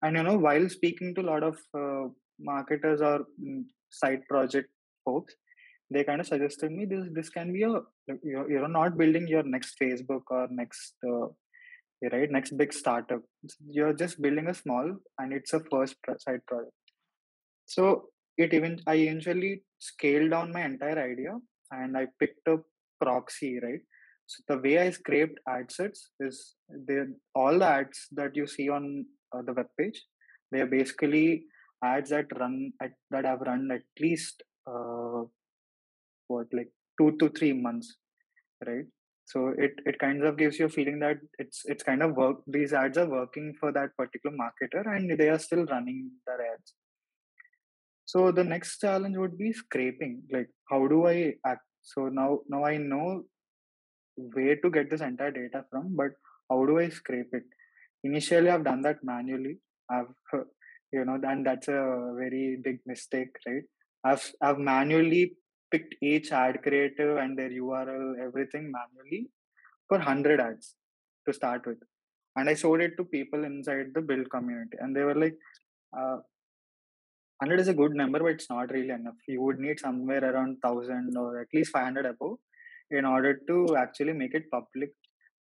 and 0.03 0.17
you 0.17 0.23
know, 0.23 0.37
while 0.37 0.69
speaking 0.69 1.15
to 1.15 1.21
a 1.21 1.29
lot 1.33 1.43
of 1.43 1.57
uh, 1.79 2.09
marketers 2.41 3.01
or 3.01 3.21
mm, 3.41 3.65
side 3.91 4.23
project 4.29 4.69
folks, 5.05 5.35
they 5.93 6.05
kind 6.05 6.21
of 6.21 6.27
suggested 6.27 6.73
me 6.73 6.85
this 6.93 7.07
this 7.17 7.29
can 7.37 7.53
be 7.53 7.63
a 7.63 7.71
you're, 8.23 8.51
you're 8.51 8.69
not 8.69 8.97
building 9.01 9.27
your 9.29 9.43
next 9.55 9.79
facebook 9.83 10.23
or 10.31 10.47
next 10.51 10.95
uh, 11.13 11.27
right 12.13 12.31
next 12.37 12.57
big 12.63 12.73
startup 12.73 13.23
you're 13.77 13.97
just 14.03 14.21
building 14.21 14.49
a 14.49 14.55
small 14.55 14.89
and 15.19 15.33
it's 15.33 15.53
a 15.53 15.61
first 15.71 15.97
side 16.25 16.45
project 16.47 16.73
so 17.67 17.85
it 18.37 18.55
even 18.59 18.79
i 18.87 18.95
eventually 18.95 19.53
scaled 19.79 20.31
down 20.31 20.53
my 20.57 20.65
entire 20.65 20.99
idea 21.11 21.35
and 21.71 21.97
i 21.97 22.07
picked 22.21 22.49
up 22.55 22.63
proxy 23.01 23.53
right 23.67 23.85
so 24.33 24.43
the 24.51 24.59
way 24.65 24.75
i 24.85 24.91
scraped 24.99 25.39
ad 25.55 25.71
sets 25.77 26.01
is 26.27 26.37
they 26.89 26.99
all 27.35 27.59
the 27.63 27.71
ads 27.79 28.01
that 28.21 28.37
you 28.41 28.47
see 28.47 28.69
on 28.77 28.85
uh, 29.35 29.43
the 29.49 29.55
web 29.59 29.71
page 29.79 30.01
they 30.51 30.61
are 30.65 30.73
basically 30.79 31.27
ads 31.85 32.11
that 32.11 32.27
run 32.39 32.57
at, 32.83 32.93
that 33.11 33.25
have 33.25 33.41
run 33.51 33.69
at 33.79 34.05
least 34.05 34.43
uh, 34.73 35.23
what 36.29 36.47
like 36.59 36.73
two 36.99 37.11
to 37.21 37.29
three 37.39 37.53
months 37.53 37.97
right? 38.67 38.87
So 39.25 39.49
it 39.57 39.73
it 39.87 39.99
kind 39.99 40.25
of 40.25 40.37
gives 40.37 40.59
you 40.59 40.67
a 40.67 40.75
feeling 40.77 40.99
that 41.01 41.19
it's 41.39 41.63
it's 41.65 41.83
kind 41.83 42.03
of 42.03 42.17
work 42.17 42.39
these 42.47 42.73
ads 42.73 42.99
are 42.99 43.09
working 43.09 43.55
for 43.59 43.73
that 43.73 43.97
particular 43.97 44.37
marketer 44.37 44.85
and 44.95 45.19
they 45.19 45.29
are 45.29 45.39
still 45.39 45.65
running 45.67 46.11
their 46.27 46.41
ads. 46.53 46.75
So 48.05 48.31
the 48.33 48.45
next 48.45 48.79
challenge 48.79 49.17
would 49.17 49.39
be 49.39 49.53
scraping 49.53 50.23
like 50.31 50.49
how 50.71 50.87
do 50.87 51.07
i 51.07 51.35
act? 51.47 51.63
So 51.83 52.09
now 52.09 52.41
now 52.49 52.65
i 52.65 52.77
know 52.77 53.25
where 54.17 54.57
to 54.57 54.71
get 54.71 54.91
this 54.91 55.01
entire 55.01 55.31
data 55.31 55.65
from 55.71 55.95
but 56.01 56.13
how 56.51 56.65
do 56.65 56.79
i 56.79 56.89
scrape 56.89 57.33
it 57.33 57.45
initially 58.05 58.51
i've 58.51 58.65
done 58.65 58.83
that 58.83 58.99
manually 59.03 59.59
i've 59.91 60.13
you 60.93 61.05
know 61.05 61.19
and 61.23 61.47
that's 61.47 61.69
a 61.69 61.83
very 62.23 62.59
big 62.65 62.79
mistake 62.87 63.35
right 63.47 63.65
i've 64.05 64.27
i've 64.43 64.59
manually 64.59 65.25
picked 65.73 65.95
each 66.11 66.31
ad 66.31 66.63
creative 66.63 67.17
and 67.17 67.39
their 67.39 67.51
URL, 67.51 68.07
everything 68.27 68.71
manually 68.79 69.31
for 69.89 69.99
100 69.99 70.41
ads 70.41 70.75
to 71.27 71.33
start 71.33 71.67
with. 71.67 71.79
And 72.37 72.49
I 72.49 72.55
showed 72.55 72.81
it 72.83 72.97
to 72.99 73.05
people 73.05 73.45
inside 73.45 73.89
the 73.95 74.03
build 74.03 74.31
community. 74.31 74.77
And 74.81 74.95
they 74.95 75.03
were 75.03 75.15
like, 75.15 75.37
uh, 75.97 76.19
100 77.39 77.61
is 77.61 77.69
a 77.69 77.75
good 77.75 77.95
number, 77.95 78.21
but 78.21 78.33
it's 78.33 78.51
not 78.51 78.71
really 78.71 78.91
enough. 78.91 79.17
You 79.27 79.43
would 79.43 79.59
need 79.59 79.81
somewhere 79.81 80.25
around 80.25 80.59
1000 80.63 81.17
or 81.17 81.41
at 81.41 81.49
least 81.53 81.73
500 81.73 82.07
above 82.07 82.37
in 82.91 83.05
order 83.05 83.41
to 83.49 83.77
actually 83.77 84.13
make 84.13 84.35
it 84.35 84.51
public. 84.51 84.91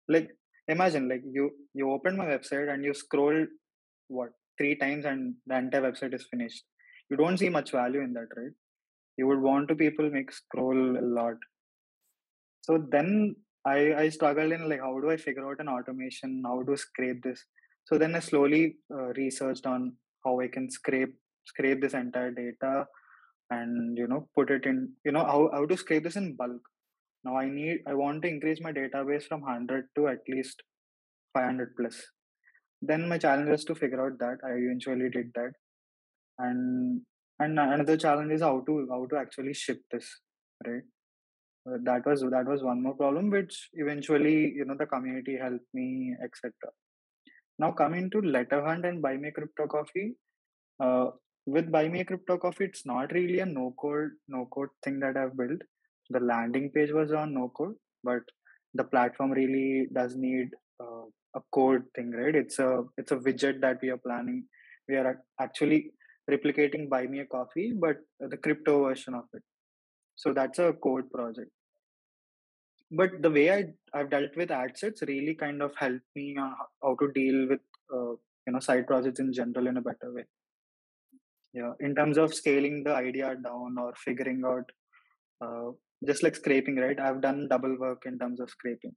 Like, 0.08 0.30
imagine, 0.68 1.08
like, 1.08 1.22
you, 1.24 1.50
you 1.74 1.90
open 1.90 2.16
my 2.16 2.26
website 2.26 2.72
and 2.72 2.84
you 2.84 2.94
scroll, 2.94 3.46
what, 4.08 4.30
three 4.58 4.76
times 4.76 5.04
and 5.04 5.34
the 5.46 5.56
entire 5.56 5.82
website 5.82 6.14
is 6.14 6.26
finished. 6.30 6.64
You 7.10 7.16
don't 7.16 7.38
see 7.38 7.48
much 7.48 7.72
value 7.72 8.00
in 8.00 8.12
that, 8.14 8.28
right? 8.36 8.52
you 9.16 9.26
would 9.26 9.40
want 9.40 9.68
to 9.68 9.74
people 9.74 10.08
make 10.10 10.32
scroll 10.32 10.80
a 10.98 11.06
lot 11.18 11.36
so 12.66 12.78
then 12.94 13.34
i 13.66 13.78
i 14.02 14.08
struggled 14.08 14.52
in 14.56 14.68
like 14.68 14.80
how 14.80 14.94
do 15.00 15.10
i 15.10 15.16
figure 15.16 15.46
out 15.48 15.60
an 15.64 15.68
automation 15.68 16.42
how 16.46 16.62
to 16.62 16.76
scrape 16.76 17.22
this 17.22 17.44
so 17.84 17.98
then 17.98 18.14
i 18.14 18.20
slowly 18.30 18.76
uh, 18.94 19.08
researched 19.22 19.66
on 19.66 19.92
how 20.24 20.40
i 20.40 20.48
can 20.48 20.70
scrape 20.70 21.14
scrape 21.46 21.80
this 21.82 21.94
entire 21.94 22.30
data 22.30 22.86
and 23.50 23.98
you 23.98 24.06
know 24.06 24.28
put 24.36 24.50
it 24.50 24.64
in 24.64 24.90
you 25.04 25.12
know 25.12 25.24
how, 25.24 25.50
how 25.52 25.64
to 25.66 25.76
scrape 25.76 26.04
this 26.04 26.16
in 26.16 26.34
bulk 26.36 26.62
now 27.24 27.36
i 27.36 27.48
need 27.48 27.80
i 27.86 27.94
want 27.94 28.22
to 28.22 28.28
increase 28.28 28.60
my 28.60 28.72
database 28.72 29.24
from 29.24 29.40
100 29.42 29.88
to 29.96 30.08
at 30.08 30.20
least 30.28 30.62
500 31.34 31.74
plus. 31.76 32.02
Then 32.80 33.08
my 33.08 33.18
challenge 33.18 33.48
was 33.48 33.64
to 33.66 33.74
figure 33.74 34.04
out 34.04 34.18
that. 34.18 34.38
I 34.44 34.52
eventually 34.52 35.08
did 35.08 35.30
that. 35.34 35.52
And 36.38 37.02
and 37.38 37.58
another 37.58 37.96
challenge 37.96 38.32
is 38.32 38.42
how 38.42 38.60
to 38.66 38.86
how 38.90 39.06
to 39.10 39.16
actually 39.16 39.54
ship 39.54 39.80
this 39.90 40.08
right? 40.66 40.82
Uh, 41.68 41.78
that 41.84 42.04
was 42.06 42.20
that 42.22 42.46
was 42.46 42.62
one 42.62 42.82
more 42.82 42.94
problem 42.94 43.30
which 43.30 43.68
eventually 43.74 44.52
you 44.56 44.64
know 44.64 44.74
the 44.78 44.86
community 44.86 45.36
helped 45.40 45.66
me 45.72 46.14
etc 46.22 46.52
now 47.58 47.70
coming 47.70 48.10
to 48.10 48.18
letterhunt 48.18 48.86
and 48.88 49.00
buy 49.00 49.16
me 49.16 49.30
crypto 49.30 49.66
coffee 49.66 50.14
uh, 50.82 51.06
with 51.46 51.70
buy 51.70 51.88
me 51.88 52.02
crypto 52.04 52.36
coffee 52.36 52.64
it's 52.64 52.84
not 52.84 53.12
really 53.12 53.38
a 53.38 53.46
no 53.46 53.74
code 53.80 54.10
no 54.28 54.48
code 54.52 54.70
thing 54.84 54.98
that 54.98 55.16
i've 55.16 55.36
built 55.36 55.62
the 56.10 56.20
landing 56.20 56.70
page 56.74 56.92
was 56.92 57.12
on 57.12 57.34
no 57.34 57.50
code 57.56 57.74
but 58.04 58.22
the 58.74 58.84
platform 58.84 59.30
really 59.32 59.86
does 59.92 60.16
need 60.16 60.48
uh, 60.80 61.04
a 61.34 61.40
code 61.52 61.84
thing 61.94 62.10
right? 62.12 62.34
It's 62.34 62.58
a 62.58 62.84
it's 62.96 63.12
a 63.12 63.16
widget 63.16 63.60
that 63.60 63.78
we 63.82 63.90
are 63.90 63.98
planning. 63.98 64.44
We 64.88 64.96
are 64.96 65.22
actually 65.40 65.92
replicating 66.30 66.88
buy 66.88 67.06
me 67.06 67.20
a 67.20 67.26
coffee 67.26 67.72
but 67.78 67.96
the 68.20 68.36
crypto 68.36 68.84
version 68.84 69.14
of 69.14 69.24
it. 69.32 69.42
So 70.16 70.32
that's 70.32 70.58
a 70.58 70.72
code 70.72 71.10
project. 71.10 71.50
But 72.90 73.22
the 73.22 73.30
way 73.30 73.50
I, 73.50 73.64
i've 73.94 74.10
dealt 74.10 74.36
with 74.36 74.50
ad 74.50 74.76
sets 74.76 75.02
really 75.02 75.34
kind 75.34 75.62
of 75.62 75.72
helped 75.76 76.08
me 76.14 76.36
on 76.38 76.54
how 76.82 76.96
to 77.00 77.10
deal 77.12 77.48
with 77.48 77.60
uh, 77.94 78.12
you 78.46 78.52
know 78.52 78.60
side 78.60 78.86
projects 78.86 79.20
in 79.20 79.32
general 79.32 79.66
in 79.66 79.76
a 79.78 79.82
better 79.82 80.12
way. 80.12 80.24
Yeah 81.54 81.72
in 81.80 81.94
terms 81.94 82.18
of 82.18 82.34
scaling 82.34 82.82
the 82.84 82.94
idea 82.94 83.34
down 83.42 83.76
or 83.78 83.92
figuring 84.04 84.42
out 84.44 84.70
uh, 85.44 85.70
just 86.06 86.22
like 86.22 86.36
scraping 86.36 86.76
right 86.76 87.00
i've 87.00 87.20
done 87.20 87.48
double 87.48 87.76
work 87.78 88.02
in 88.06 88.18
terms 88.18 88.40
of 88.40 88.50
scraping 88.50 88.94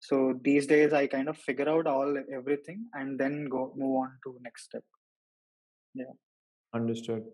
so 0.00 0.18
these 0.44 0.66
days 0.66 0.92
i 0.92 1.06
kind 1.06 1.28
of 1.28 1.36
figure 1.38 1.68
out 1.68 1.86
all 1.86 2.16
everything 2.40 2.86
and 2.94 3.18
then 3.18 3.46
go 3.48 3.72
move 3.76 3.96
on 4.04 4.10
to 4.24 4.36
next 4.42 4.64
step 4.64 4.84
yeah 5.94 6.12
Understood. 6.74 7.24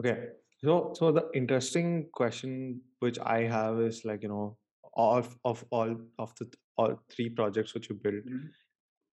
Okay. 0.00 0.28
So 0.62 0.92
so 0.94 1.12
the 1.12 1.28
interesting 1.34 2.08
question 2.12 2.80
which 3.00 3.18
I 3.18 3.42
have 3.44 3.80
is 3.80 4.04
like, 4.04 4.22
you 4.22 4.28
know, 4.28 4.56
of 4.96 5.36
of 5.44 5.64
all 5.70 5.96
of 6.18 6.34
the 6.38 6.50
all 6.76 7.00
three 7.10 7.28
projects 7.30 7.74
which 7.74 7.88
you 7.88 7.96
built, 7.96 8.24
Mhm. 8.24 8.50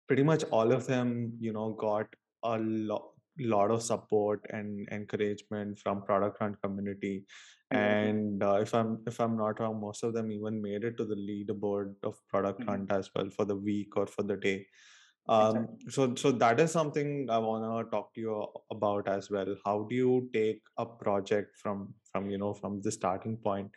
pretty 0.08 0.24
much 0.24 0.44
all 0.52 0.72
of 0.72 0.88
them, 0.88 1.38
you 1.40 1.54
know, 1.54 1.74
got 1.74 2.16
a 2.44 2.58
lot 2.60 3.12
lot 3.40 3.72
of 3.72 3.82
support 3.84 4.46
and 4.50 4.88
encouragement 4.92 5.80
from 5.80 6.02
product 6.04 6.38
hunt 6.40 6.62
community. 6.62 7.26
Exactly 7.70 8.10
and 8.10 8.44
uh, 8.44 8.58
if 8.62 8.74
i'm 8.74 9.04
if 9.08 9.20
i'm 9.20 9.36
not 9.38 9.60
wrong 9.60 9.82
most 9.82 10.02
of 10.02 10.14
them 10.14 10.32
even 10.32 10.62
made 10.62 10.86
it 10.86 10.96
to 10.98 11.04
the 11.04 11.16
leaderboard 11.16 11.96
of 12.04 12.16
product 12.30 12.62
Mhm. 12.62 12.68
hunt 12.70 12.92
as 12.92 13.10
well 13.14 13.30
for 13.30 13.44
the 13.44 13.56
week 13.58 13.98
or 13.98 14.08
for 14.08 14.24
the 14.24 14.38
day. 14.38 14.66
Um 15.30 15.58
exactly. 15.58 15.92
so 15.96 16.16
so 16.16 16.32
that 16.44 16.60
is 16.66 16.72
something 16.72 17.30
i 17.30 17.38
want 17.38 17.66
to 17.66 17.92
talk 17.92 18.14
to 18.14 18.22
you 18.22 18.48
about 18.72 19.10
as 19.10 19.30
well. 19.30 19.56
How 19.66 19.84
do 19.90 19.96
you 19.96 20.30
take 20.34 20.62
a 20.78 20.86
project 20.86 21.58
from 21.58 21.94
from 22.12 22.30
you 22.30 22.38
know 22.38 22.54
from 22.54 22.82
the 22.82 22.92
starting 22.92 23.36
point 23.48 23.72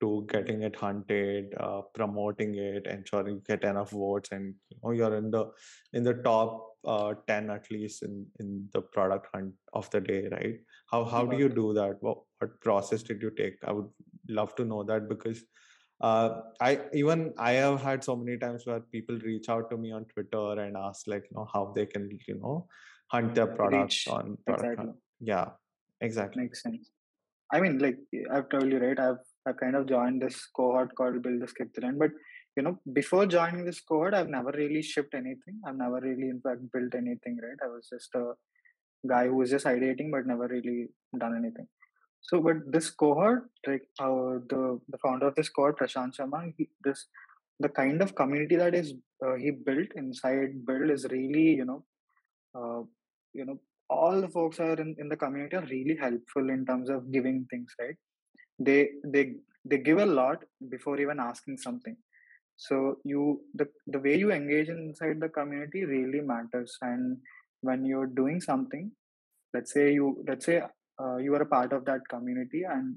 to 0.00 0.26
getting 0.30 0.62
it 0.62 0.76
hunted 0.76 1.54
uh, 1.58 1.80
promoting 1.94 2.54
it 2.56 2.86
ensuring 2.86 3.36
you 3.36 3.42
get 3.46 3.62
enough 3.64 3.90
votes 3.90 4.30
and 4.32 4.54
you 4.70 4.78
know 4.82 4.90
you're 4.90 5.16
in 5.16 5.30
the 5.30 5.44
in 5.92 6.02
the 6.02 6.14
top 6.14 6.75
uh, 6.86 7.14
10 7.26 7.50
at 7.50 7.70
least 7.70 8.02
in 8.02 8.26
in 8.40 8.68
the 8.72 8.80
product 8.80 9.28
hunt 9.34 9.52
of 9.72 9.90
the 9.90 10.00
day 10.00 10.28
right? 10.32 10.56
How 10.90 11.04
how 11.04 11.24
do 11.26 11.36
you 11.36 11.48
do 11.48 11.72
that? 11.74 11.96
What, 12.00 12.18
what 12.38 12.60
process 12.60 13.02
did 13.02 13.22
you 13.22 13.30
take? 13.30 13.56
I 13.64 13.72
would 13.72 13.88
love 14.28 14.54
to 14.56 14.64
know 14.64 14.82
that 14.84 15.08
because 15.08 15.42
uh, 16.00 16.40
I 16.60 16.80
even 16.92 17.32
I 17.38 17.52
have 17.52 17.82
had 17.82 18.04
so 18.04 18.16
many 18.16 18.36
times 18.38 18.66
where 18.66 18.80
people 18.80 19.18
reach 19.18 19.48
out 19.48 19.70
to 19.70 19.76
me 19.76 19.92
on 19.92 20.04
Twitter 20.04 20.60
and 20.60 20.76
ask 20.76 21.06
like 21.06 21.24
you 21.30 21.36
know 21.36 21.48
how 21.52 21.72
they 21.74 21.86
can 21.86 22.10
you 22.28 22.38
know 22.38 22.68
hunt 23.08 23.34
their 23.34 23.46
products 23.46 24.06
reach. 24.06 24.14
on 24.14 24.36
product 24.46 24.78
hunt. 24.78 24.78
exactly. 24.78 24.94
Yeah, 25.20 25.48
exactly. 26.00 26.42
makes 26.42 26.62
sense. 26.62 26.90
I 27.52 27.60
mean 27.60 27.78
like 27.78 27.96
i've 28.32 28.48
told 28.48 28.72
you 28.72 28.78
right 28.78 28.98
i've 28.98 29.18
i've 29.46 29.56
kind 29.56 29.76
of 29.76 29.86
joined 29.86 30.20
this 30.20 30.46
cohort 30.46 30.94
called 30.96 31.22
build 31.22 31.40
the 31.40 31.46
scriptland 31.46 31.96
but 31.96 32.10
you 32.56 32.62
know 32.62 32.78
before 32.98 33.24
joining 33.36 33.64
this 33.68 33.80
cohort 33.88 34.14
i've 34.14 34.28
never 34.28 34.52
really 34.52 34.82
shipped 34.82 35.14
anything. 35.14 35.56
I've 35.66 35.76
never 35.76 36.00
really 36.00 36.28
in 36.34 36.40
fact 36.40 36.60
built 36.72 36.94
anything 36.94 37.38
right? 37.42 37.58
I 37.62 37.68
was 37.68 37.88
just 37.92 38.14
a 38.14 38.32
guy 39.06 39.26
who 39.26 39.36
was 39.36 39.50
just 39.50 39.66
ideating 39.66 40.10
but 40.10 40.26
never 40.26 40.48
really 40.48 40.88
done 41.18 41.36
anything. 41.36 41.68
So 42.22 42.40
but 42.40 42.56
this 42.66 42.90
cohort 42.90 43.44
like 43.66 43.86
uh, 44.00 44.40
the 44.52 44.80
the 44.88 44.98
founder 45.04 45.28
of 45.28 45.34
this 45.34 45.50
cohort 45.50 45.78
prashant 45.78 46.16
sharma 46.18 46.52
he, 46.56 46.68
this 46.82 47.06
the 47.60 47.68
kind 47.68 48.02
of 48.02 48.14
community 48.14 48.56
that 48.56 48.74
is 48.74 48.94
uh, 49.24 49.34
he 49.34 49.50
built 49.50 49.88
inside 49.94 50.64
build 50.66 50.90
is 50.90 51.06
really 51.10 51.48
you 51.60 51.66
know 51.70 51.84
uh, 52.58 52.82
you 53.34 53.44
know 53.44 53.58
all 53.88 54.20
the 54.20 54.28
folks 54.28 54.58
are 54.58 54.78
in, 54.84 54.96
in 54.98 55.08
the 55.08 55.16
community 55.16 55.56
are 55.56 55.68
really 55.70 55.96
helpful 55.96 56.48
in 56.50 56.64
terms 56.66 56.88
of 56.90 57.12
giving 57.12 57.46
things 57.50 57.72
right? 57.80 57.96
They 58.58 58.88
they 59.04 59.34
they 59.64 59.78
give 59.78 59.98
a 59.98 60.06
lot 60.06 60.42
before 60.70 60.98
even 61.00 61.20
asking 61.20 61.58
something 61.58 61.96
so 62.56 62.96
you 63.04 63.40
the, 63.54 63.66
the 63.86 63.98
way 63.98 64.16
you 64.16 64.32
engage 64.32 64.68
inside 64.68 65.20
the 65.20 65.28
community 65.28 65.84
really 65.84 66.20
matters. 66.20 66.76
And 66.80 67.18
when 67.60 67.84
you're 67.84 68.06
doing 68.06 68.40
something 68.40 68.92
let's 69.56 69.72
say 69.72 69.92
you 69.92 70.06
let's 70.28 70.46
say 70.46 70.56
uh, 71.02 71.16
you 71.16 71.34
are 71.34 71.42
a 71.42 71.52
part 71.54 71.72
of 71.72 71.84
that 71.84 72.00
community 72.14 72.62
and 72.74 72.96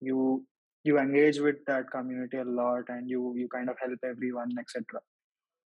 you 0.00 0.44
you 0.84 0.98
engage 0.98 1.38
with 1.46 1.56
that 1.66 1.90
community 1.90 2.38
a 2.38 2.44
lot 2.44 2.84
and 2.94 3.08
you 3.08 3.34
you 3.40 3.48
kind 3.56 3.70
of 3.72 3.76
help 3.84 3.98
everyone 4.12 4.50
etc 4.62 5.00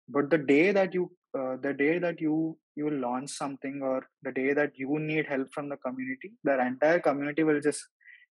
but 0.08 0.30
the 0.30 0.38
day 0.38 0.72
that 0.72 0.94
you 0.94 1.12
uh, 1.40 1.56
the 1.66 1.74
day 1.74 2.00
that 2.06 2.20
you 2.26 2.58
you 2.76 2.90
launch 3.06 3.30
something 3.30 3.82
or 3.90 3.98
the 4.24 4.32
day 4.32 4.54
that 4.60 4.72
you 4.84 5.00
need 5.00 5.26
help 5.34 5.48
from 5.56 5.70
the 5.70 5.80
community 5.86 6.32
the 6.44 6.56
entire 6.72 7.00
community 7.00 7.44
will 7.44 7.62
just 7.70 7.82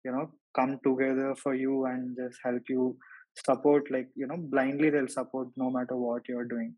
you 0.05 0.12
know 0.17 0.26
come 0.59 0.79
together 0.88 1.35
for 1.43 1.55
you 1.55 1.85
and 1.93 2.17
just 2.23 2.38
help 2.45 2.75
you 2.75 2.97
support 3.45 3.90
like 3.90 4.09
you 4.14 4.26
know 4.26 4.37
blindly 4.38 4.90
they'll 4.90 5.09
support 5.09 5.49
no 5.57 5.71
matter 5.71 5.97
what 5.97 6.28
you're 6.28 6.45
doing. 6.45 6.75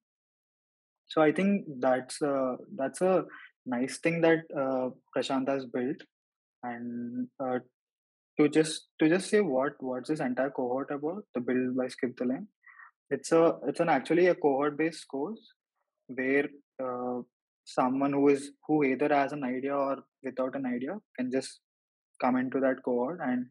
So 1.08 1.22
i 1.22 1.32
think 1.32 1.64
that's 1.80 2.20
a, 2.20 2.56
that's 2.76 3.00
a 3.00 3.24
nice 3.64 3.98
thing 3.98 4.20
that 4.22 4.40
uh, 4.54 4.90
prashant 5.16 5.48
has 5.48 5.64
built. 5.64 5.96
And 6.62 7.28
uh, 7.40 7.60
to 8.38 8.48
just 8.48 8.88
to 8.98 9.08
just 9.08 9.30
say 9.30 9.40
what 9.40 9.74
what's 9.80 10.08
this 10.08 10.20
entire 10.20 10.50
cohort 10.50 10.90
about 10.90 11.24
the 11.34 11.40
build 11.40 11.76
by 11.76 11.88
skip 11.88 12.16
the 12.16 12.24
line 12.24 12.46
it's 13.10 13.32
a 13.32 13.56
it's 13.66 13.80
an 13.80 13.88
actually 13.88 14.26
a 14.26 14.34
cohort 14.34 14.76
based 14.78 15.06
course 15.08 15.54
where 16.08 16.48
uh, 16.82 17.20
someone 17.64 18.12
who 18.12 18.28
is 18.28 18.50
who 18.66 18.84
either 18.84 19.08
has 19.14 19.32
an 19.32 19.44
idea 19.44 19.74
or 19.74 19.98
without 20.22 20.54
an 20.54 20.66
idea 20.66 20.96
can 21.16 21.30
just 21.30 21.60
come 22.20 22.36
into 22.36 22.60
that 22.60 22.82
cohort 22.84 23.20
and 23.22 23.46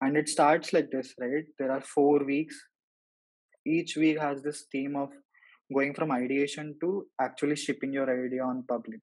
and 0.00 0.16
it 0.16 0.28
starts 0.28 0.72
like 0.72 0.90
this 0.90 1.14
right? 1.20 1.44
There 1.58 1.72
are 1.72 1.80
four 1.80 2.24
weeks. 2.24 2.56
Each 3.66 3.96
week 3.96 4.18
has 4.20 4.42
this 4.42 4.66
theme 4.70 4.96
of 4.96 5.10
going 5.74 5.94
from 5.94 6.12
ideation 6.12 6.76
to 6.80 7.06
actually 7.20 7.56
shipping 7.56 7.92
your 7.92 8.08
idea 8.08 8.42
on 8.44 8.64
public. 8.68 9.00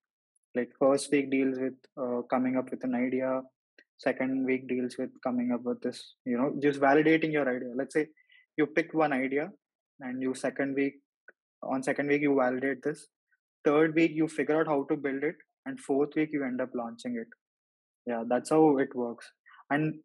Like 0.56 0.70
first 0.80 1.12
week 1.12 1.32
deals 1.32 1.58
with 1.60 1.74
uh, 2.00 2.22
coming 2.30 2.58
up 2.58 2.70
with 2.72 2.84
an 2.84 2.96
idea. 2.96 3.42
Second 3.98 4.46
week 4.46 4.68
deals 4.68 4.96
with 4.98 5.10
coming 5.24 5.52
up 5.54 5.64
with 5.64 5.82
this 5.82 6.16
you 6.26 6.38
know 6.38 6.54
just 6.62 6.80
validating 6.80 7.32
your 7.32 7.50
idea. 7.50 7.70
Let's 7.76 7.94
say 7.94 8.08
you 8.58 8.68
pick 8.68 8.94
one 8.94 9.14
idea 9.14 9.50
and 10.00 10.22
you 10.22 10.34
second 10.36 10.76
week 10.76 10.96
on 11.64 11.82
second 11.82 12.08
week 12.08 12.22
you 12.22 12.36
validate 12.40 12.84
this. 12.84 13.08
Third 13.66 13.96
week 13.96 14.12
you 14.14 14.28
figure 14.28 14.60
out 14.60 14.68
how 14.68 14.84
to 14.90 14.96
build 14.96 15.24
it. 15.24 15.36
And 15.66 15.80
fourth 15.80 16.10
week 16.16 16.30
you 16.34 16.44
end 16.44 16.62
up 16.62 16.70
launching 16.76 17.16
it. 17.18 17.28
Yeah 18.06 18.24
that's 18.28 18.50
how 18.52 18.78
it 18.78 18.96
works. 18.96 19.32
And 19.70 19.96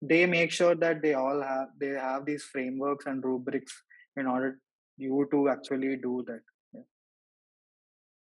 they 0.00 0.26
make 0.26 0.50
sure 0.52 0.74
that 0.74 1.02
they 1.02 1.14
all 1.14 1.40
have 1.42 1.68
they 1.80 1.88
have 2.06 2.24
these 2.26 2.44
frameworks 2.44 3.06
and 3.06 3.24
rubrics 3.24 3.72
in 4.16 4.26
order 4.26 4.58
you 4.96 5.26
to 5.30 5.48
actually 5.48 5.96
do 5.96 6.24
that 6.26 6.42
yeah 6.72 6.86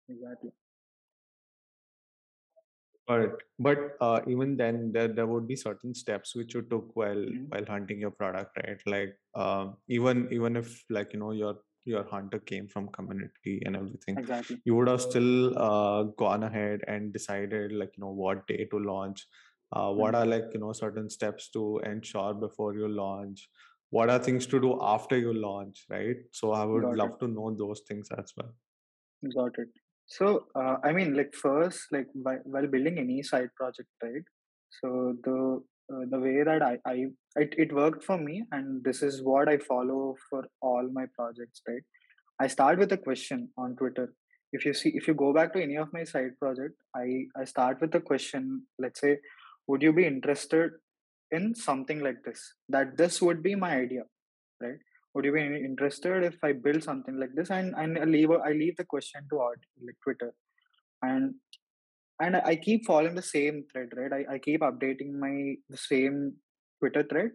exactly 0.10 0.52
Right. 3.10 3.32
But 3.58 3.96
uh, 4.02 4.20
even 4.28 4.58
then, 4.58 4.92
there 4.92 5.08
there 5.08 5.28
would 5.28 5.48
be 5.48 5.56
certain 5.56 5.94
steps 5.96 6.36
which 6.36 6.54
you 6.54 6.62
took 6.62 6.94
while 6.94 7.24
Mhm. 7.28 7.46
while 7.52 7.66
hunting 7.74 8.02
your 8.02 8.12
product, 8.12 8.58
right? 8.62 8.82
Like 8.86 9.14
um, 9.34 9.78
even 9.88 10.28
even 10.38 10.58
if 10.62 10.74
like 10.90 11.14
you 11.14 11.20
know 11.22 11.32
your 11.32 11.54
your 11.86 12.04
hunter 12.04 12.40
came 12.52 12.68
from 12.68 12.90
community 12.90 13.62
and 13.66 13.78
everything, 13.78 14.18
exactly 14.18 14.60
you 14.66 14.76
would 14.76 14.90
have 14.90 15.02
still 15.02 15.58
uh, 15.68 16.04
gone 16.24 16.44
ahead 16.44 16.84
and 16.96 17.14
decided 17.14 17.72
like 17.72 17.96
you 17.96 18.04
know 18.04 18.12
what 18.24 18.46
day 18.48 18.66
to 18.76 18.78
launch. 18.92 19.26
Uh, 19.72 19.92
what 19.92 20.16
are 20.16 20.26
like 20.26 20.46
you 20.54 20.60
know 20.60 20.74
certain 20.74 21.10
steps 21.10 21.50
to 21.50 21.80
ensure 21.86 22.34
before 22.34 22.74
you 22.74 22.88
launch? 22.88 23.50
What 23.90 24.10
are 24.10 24.20
things 24.20 24.46
to 24.48 24.60
do 24.60 24.78
after 24.82 25.18
you 25.18 25.34
launch, 25.34 25.86
right? 25.90 26.18
So 26.32 26.52
I 26.52 26.66
would 26.66 26.84
got 26.84 26.94
it 26.94 26.98
love 26.98 27.20
to 27.20 27.28
know 27.28 27.56
those 27.58 27.82
things 27.88 28.10
as 28.18 28.34
well. 28.38 28.54
got 29.36 29.58
it 29.58 29.70
so 30.08 30.46
uh, 30.56 30.76
i 30.84 30.92
mean 30.92 31.14
like 31.16 31.34
first 31.36 31.82
like 31.92 32.08
while, 32.14 32.40
while 32.46 32.68
building 32.68 32.98
any 32.98 33.22
side 33.22 33.50
project 33.56 33.90
right 34.04 34.24
so 34.80 35.14
the 35.24 35.62
uh, 35.94 36.06
the 36.12 36.20
way 36.20 36.44
that 36.44 36.62
i 36.62 36.78
i 36.86 37.06
it, 37.36 37.54
it 37.58 37.74
worked 37.74 38.04
for 38.04 38.18
me 38.18 38.44
and 38.52 38.84
this 38.84 39.02
is 39.02 39.22
what 39.24 39.50
i 39.50 39.58
follow 39.58 40.16
for 40.30 40.46
all 40.62 40.90
my 40.94 41.06
projects 41.18 41.62
right 41.68 41.84
I 42.40 42.48
start 42.48 42.78
with 42.78 42.92
a 42.92 42.98
question 42.98 43.50
on 43.58 43.76
Twitter. 43.76 44.14
If 44.54 44.66
you 44.66 44.74
see, 44.74 44.92
if 44.94 45.08
you 45.08 45.14
go 45.16 45.34
back 45.34 45.54
to 45.54 45.62
any 45.62 45.76
of 45.76 45.92
my 45.92 46.04
side 46.04 46.38
project, 46.40 46.76
I 46.96 47.26
I 47.36 47.46
start 47.46 47.82
with 47.82 47.96
a 47.96 48.00
question. 48.00 48.64
Let's 48.80 49.02
say, 49.02 49.18
would 49.68 49.82
you 49.82 49.94
be 49.94 50.06
interested 50.06 50.72
in 51.32 51.56
something 51.56 52.00
like 52.00 52.24
this? 52.26 52.54
That 52.70 52.98
this 52.98 53.22
would 53.22 53.44
be 53.44 53.56
my 53.56 53.76
idea, 53.78 54.04
right? 54.62 54.80
Would 55.14 55.26
you 55.26 55.34
be 55.34 55.42
interested 55.42 56.24
if 56.24 56.36
I 56.44 56.54
build 56.54 56.84
something 56.84 57.20
like 57.20 57.34
this? 57.36 57.50
And 57.50 57.74
and 57.78 57.98
I 57.98 58.04
leave 58.06 58.32
I 58.32 58.52
leave 58.52 58.78
the 58.78 58.86
question 58.86 59.22
to 59.32 59.42
out 59.42 59.60
like 59.86 59.96
Twitter, 60.04 60.34
and 61.02 61.36
and 62.22 62.38
I 62.38 62.56
keep 62.56 62.86
following 62.86 63.16
the 63.16 63.22
same 63.22 63.66
thread, 63.72 63.90
right? 63.96 64.14
I, 64.14 64.36
I 64.36 64.40
keep 64.40 64.62
updating 64.62 65.14
my 65.20 65.56
the 65.70 65.78
same 65.78 66.36
Twitter 66.80 67.04
thread 67.10 67.32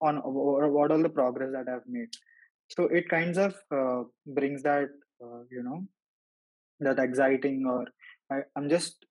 on 0.00 0.16
wh- 0.18 0.72
what 0.76 0.90
all 0.90 1.02
the 1.02 1.08
progress 1.08 1.50
that 1.52 1.72
I've 1.72 1.86
made 1.86 2.08
so 2.68 2.84
it 2.84 3.08
kinds 3.08 3.38
of 3.38 3.54
uh, 3.70 4.02
brings 4.26 4.62
that 4.62 4.88
uh, 5.22 5.40
you 5.50 5.62
know 5.62 5.84
that 6.80 6.98
exciting 6.98 7.64
or 7.66 7.86
I, 8.30 8.40
i'm 8.56 8.68
just 8.68 9.06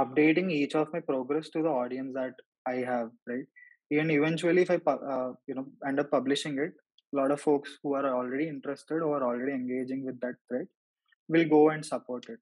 updating 0.00 0.50
each 0.50 0.74
of 0.74 0.92
my 0.92 1.00
progress 1.00 1.48
to 1.50 1.62
the 1.62 1.68
audience 1.68 2.12
that 2.14 2.34
i 2.66 2.76
have 2.76 3.10
right? 3.28 3.46
And 3.90 4.10
eventually 4.10 4.62
if 4.62 4.70
i 4.70 4.76
uh, 4.76 5.32
you 5.46 5.54
know 5.54 5.66
end 5.86 6.00
up 6.00 6.10
publishing 6.10 6.58
it 6.58 6.72
a 7.12 7.16
lot 7.16 7.30
of 7.30 7.40
folks 7.40 7.78
who 7.82 7.94
are 7.94 8.06
already 8.14 8.48
interested 8.48 9.02
or 9.02 9.22
already 9.22 9.52
engaging 9.52 10.04
with 10.04 10.18
that 10.20 10.36
thread 10.48 10.66
will 11.28 11.44
go 11.46 11.70
and 11.70 11.84
support 11.84 12.26
it. 12.28 12.38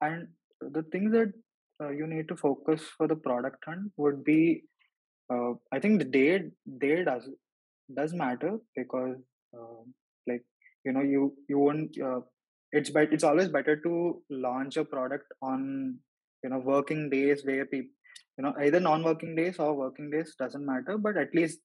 And 0.00 0.28
the 0.60 0.82
things 0.84 1.12
that 1.12 1.32
uh, 1.82 1.90
you 1.90 2.06
need 2.06 2.28
to 2.28 2.36
focus 2.36 2.82
for 2.96 3.06
the 3.08 3.16
product 3.16 3.64
hunt 3.66 3.92
would 3.96 4.24
be 4.24 4.62
uh, 5.32 5.52
i 5.72 5.78
think 5.78 5.98
the 5.98 6.04
day 6.04 6.42
day 6.80 7.04
does 7.04 7.28
does 7.94 8.12
matter 8.14 8.58
because 8.74 9.16
uh, 9.58 9.82
like 10.26 10.44
you 10.84 10.92
know 10.92 11.02
you 11.02 11.34
you 11.48 11.58
won't 11.58 11.96
uh, 12.00 12.20
it's 12.72 12.90
but 12.90 13.12
it's 13.12 13.24
always 13.24 13.48
better 13.48 13.76
to 13.76 14.22
launch 14.30 14.76
a 14.76 14.84
product 14.84 15.26
on 15.42 15.98
you 16.44 16.50
know 16.50 16.58
working 16.58 17.08
days 17.10 17.42
where 17.44 17.66
people 17.66 17.92
you 18.38 18.44
know 18.44 18.54
either 18.60 18.80
non-working 18.80 19.34
days 19.34 19.58
or 19.58 19.74
working 19.74 20.10
days 20.10 20.34
doesn't 20.38 20.66
matter 20.66 20.96
but 20.98 21.16
at 21.16 21.34
least 21.34 21.60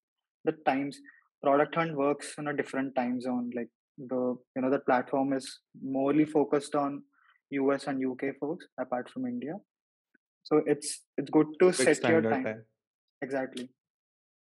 the 0.46 0.54
times 0.66 1.00
product 1.44 1.76
hunt 1.76 1.96
works 1.96 2.34
in 2.38 2.48
a 2.48 2.56
different 2.56 2.96
time 2.96 3.20
zone 3.20 3.50
like 3.56 3.70
the 3.98 4.36
you 4.56 4.62
know 4.62 4.70
the 4.70 4.80
platform 4.80 5.34
is 5.34 5.60
morely 5.82 6.26
focused 6.26 6.76
on 6.76 7.04
us 7.52 7.88
and 7.88 8.06
uk 8.06 8.24
folks 8.40 8.66
apart 8.80 9.10
from 9.10 9.26
india. 9.26 9.56
So 10.44 10.62
it's 10.66 11.02
it's 11.18 11.30
good 11.30 11.48
to 11.60 11.72
Quick 11.72 11.96
set 11.96 12.10
your 12.10 12.22
time. 12.22 12.44
time. 12.44 12.64
exactly. 13.22 13.70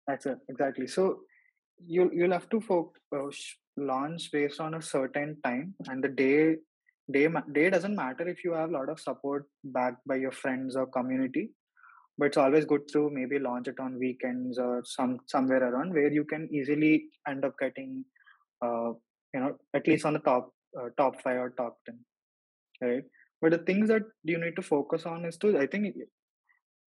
That's 0.08 0.26
it. 0.26 0.38
Exactly. 0.50 0.88
So 0.88 1.22
you'll 1.86 2.14
you'll 2.14 2.32
have 2.32 2.50
to 2.50 2.62
fo- 2.62 2.94
uh, 3.16 3.30
launch 3.78 4.30
based 4.32 4.60
on 4.60 4.76
a 4.76 4.82
certain 4.82 5.38
time 5.44 5.74
and 5.88 6.04
the 6.04 6.10
day 6.10 6.56
day 7.12 7.28
day 7.54 7.70
doesn't 7.70 7.96
matter 7.96 8.28
if 8.28 8.44
you 8.44 8.54
have 8.54 8.70
a 8.70 8.74
lot 8.74 8.90
of 8.90 9.00
support 9.00 9.46
backed 9.64 10.06
by 10.06 10.16
your 10.16 10.32
friends 10.32 10.76
or 10.76 10.86
community 10.88 11.50
but 12.18 12.28
it's 12.28 12.38
always 12.38 12.66
good 12.66 12.88
to 12.92 13.10
maybe 13.12 13.38
launch 13.40 13.68
it 13.68 13.80
on 13.80 14.00
weekends 14.00 14.58
or 14.58 14.82
some 14.84 15.20
somewhere 15.28 15.64
around 15.64 15.94
where 15.94 16.12
you 16.12 16.26
can 16.26 16.48
easily 16.52 17.06
end 17.28 17.46
up 17.46 17.54
getting 17.60 18.04
uh, 18.66 18.90
you 19.34 19.40
know 19.40 19.56
at 19.76 19.88
least 19.88 20.06
on 20.06 20.14
the 20.14 20.20
top 20.20 20.52
uh, 20.80 20.90
top 20.98 21.22
5 21.22 21.38
or 21.38 21.50
top 21.58 21.78
10 21.86 22.00
right? 22.82 23.04
But 23.42 23.52
the 23.52 23.60
things 23.60 23.88
that 23.90 24.02
you 24.24 24.40
need 24.40 24.56
to 24.56 24.62
focus 24.62 25.06
on 25.06 25.26
is 25.26 25.38
to 25.38 25.58
i 25.60 25.68
think 25.68 25.96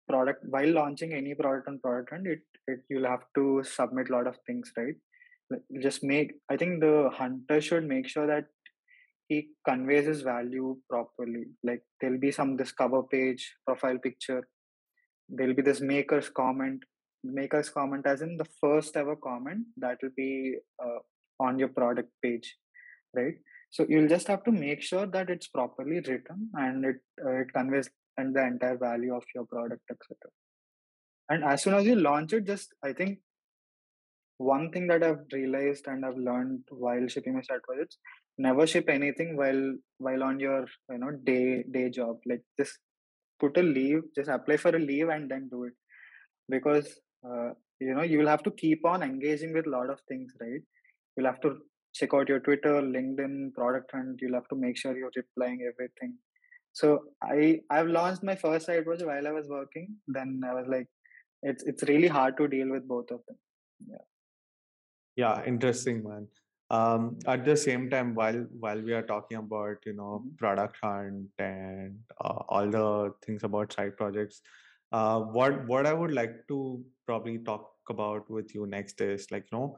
product 0.07 0.43
while 0.49 0.71
launching 0.79 1.13
any 1.13 1.33
product 1.33 1.67
on 1.69 1.79
product 1.79 2.11
and 2.11 2.27
it, 2.27 2.39
it 2.67 2.79
you'll 2.89 3.07
have 3.07 3.23
to 3.35 3.63
submit 3.63 4.09
a 4.09 4.13
lot 4.13 4.27
of 4.27 4.37
things 4.45 4.71
right? 4.77 4.95
Just 5.81 6.03
make 6.03 6.33
i 6.49 6.57
think 6.57 6.81
the 6.81 7.09
hunter 7.13 7.61
should 7.61 7.85
make 7.85 8.07
sure 8.07 8.27
that 8.27 8.45
he 9.31 9.49
conveys 9.67 10.05
his 10.05 10.21
value 10.21 10.69
properly. 10.89 11.43
Like 11.63 11.83
there'll 11.99 12.19
be 12.19 12.31
some 12.31 12.57
this 12.57 12.71
cover 12.71 13.03
page 13.03 13.43
profile 13.65 13.99
picture. 14.05 14.41
There'll 15.29 15.59
be 15.59 15.67
this 15.69 15.81
maker's 15.81 16.29
comment. 16.29 16.83
Maker's 17.23 17.69
comment 17.69 18.05
as 18.07 18.21
in 18.21 18.35
the 18.37 18.49
first 18.59 18.97
ever 18.97 19.15
comment 19.15 19.65
that 19.77 19.97
will 20.01 20.15
be 20.17 20.55
uh, 20.83 20.99
on 21.39 21.59
your 21.59 21.69
product 21.69 22.09
page 22.23 22.57
right? 23.15 23.35
So 23.69 23.85
you'll 23.87 24.09
just 24.09 24.27
have 24.27 24.43
to 24.45 24.51
make 24.51 24.81
sure 24.81 25.05
that 25.05 25.29
it's 25.29 25.47
properly 25.47 26.01
written 26.07 26.49
and 26.55 26.83
it 26.83 26.97
uh, 27.25 27.41
it 27.41 27.53
conveys 27.53 27.89
and 28.17 28.35
the 28.35 28.45
entire 28.45 28.77
value 28.77 29.15
of 29.15 29.23
your 29.33 29.45
product 29.45 29.81
etc 29.89 30.31
and 31.29 31.43
as 31.43 31.63
soon 31.63 31.73
as 31.73 31.85
you 31.85 31.95
launch 31.95 32.33
it 32.33 32.45
just 32.45 32.73
i 32.83 32.91
think 32.91 33.19
one 34.37 34.65
thing 34.71 34.87
that 34.87 35.03
i've 35.07 35.23
realized 35.31 35.87
and 35.87 36.05
i've 36.05 36.17
learned 36.17 36.59
while 36.85 37.07
shipping 37.07 37.35
my 37.35 37.41
side 37.41 37.63
projects 37.67 37.97
never 38.37 38.65
ship 38.65 38.89
anything 38.89 39.35
while 39.37 39.75
while 39.97 40.23
on 40.23 40.39
your 40.39 40.65
you 40.89 40.97
know 40.97 41.11
day 41.23 41.63
day 41.71 41.89
job. 41.89 42.17
Like 42.25 42.43
just 42.59 42.77
put 43.39 43.57
a 43.57 43.63
leave 43.63 44.01
just 44.15 44.29
apply 44.29 44.57
for 44.57 44.75
a 44.75 44.79
leave 44.79 45.09
and 45.09 45.29
then 45.29 45.49
do 45.49 45.65
it. 45.65 45.73
Because 46.49 46.87
uh, 47.25 47.49
you 47.79 47.93
know 47.93 48.03
you 48.03 48.19
will 48.19 48.27
have 48.27 48.43
to 48.43 48.51
keep 48.51 48.85
on 48.85 49.03
engaging 49.03 49.53
with 49.53 49.67
a 49.67 49.69
lot 49.69 49.89
of 49.89 49.99
things 50.07 50.33
right? 50.39 50.61
You'll 51.15 51.27
have 51.27 51.41
to 51.41 51.57
check 51.93 52.13
out 52.13 52.29
your 52.29 52.39
twitter 52.39 52.81
linkedin 52.81 53.53
product 53.53 53.91
hunt 53.93 54.19
you'll 54.21 54.33
have 54.33 54.47
to 54.47 54.55
make 54.55 54.77
sure 54.77 54.97
you're 54.97 55.11
replying 55.15 55.59
everything. 55.69 56.17
So 56.73 56.99
i 57.21 57.59
i've 57.69 57.87
launched 57.87 58.23
my 58.23 58.35
first 58.35 58.65
side 58.67 58.85
project 58.85 59.07
while 59.07 59.27
i 59.27 59.31
was 59.31 59.47
working. 59.49 59.95
Then 60.07 60.41
i 60.49 60.53
was 60.53 60.67
like 60.67 60.87
it's 61.43 61.63
it's 61.63 61.83
really 61.83 62.07
hard 62.07 62.37
to 62.37 62.47
deal 62.47 62.69
with 62.71 62.87
both 62.87 63.11
of 63.11 63.21
them. 63.27 63.37
Yeah. 63.87 64.05
Yeah 65.15 65.45
interesting 65.45 66.03
man 66.03 66.27
um, 66.71 67.17
at 67.27 67.43
the 67.45 67.55
same 67.55 67.89
time 67.89 68.15
while 68.15 68.43
while 68.59 68.81
we 68.81 68.93
are 68.93 69.07
talking 69.13 69.37
about 69.37 69.85
you 69.85 69.93
know 69.93 70.11
mm-hmm. 70.19 70.35
product 70.37 70.77
hunt 70.81 71.27
and 71.37 71.97
uh, 72.23 72.39
all 72.49 72.69
the 72.77 73.13
things 73.25 73.43
about 73.43 73.73
side 73.73 73.95
projects 73.97 74.41
uh, 74.91 75.19
what 75.19 75.65
what 75.67 75.85
i 75.85 75.93
would 75.93 76.13
like 76.13 76.37
to 76.47 76.83
probably 77.05 77.37
talk 77.39 77.67
about 77.89 78.29
with 78.29 78.55
you 78.55 78.65
next 78.65 79.01
is 79.01 79.29
like 79.31 79.45
you 79.51 79.57
know 79.57 79.77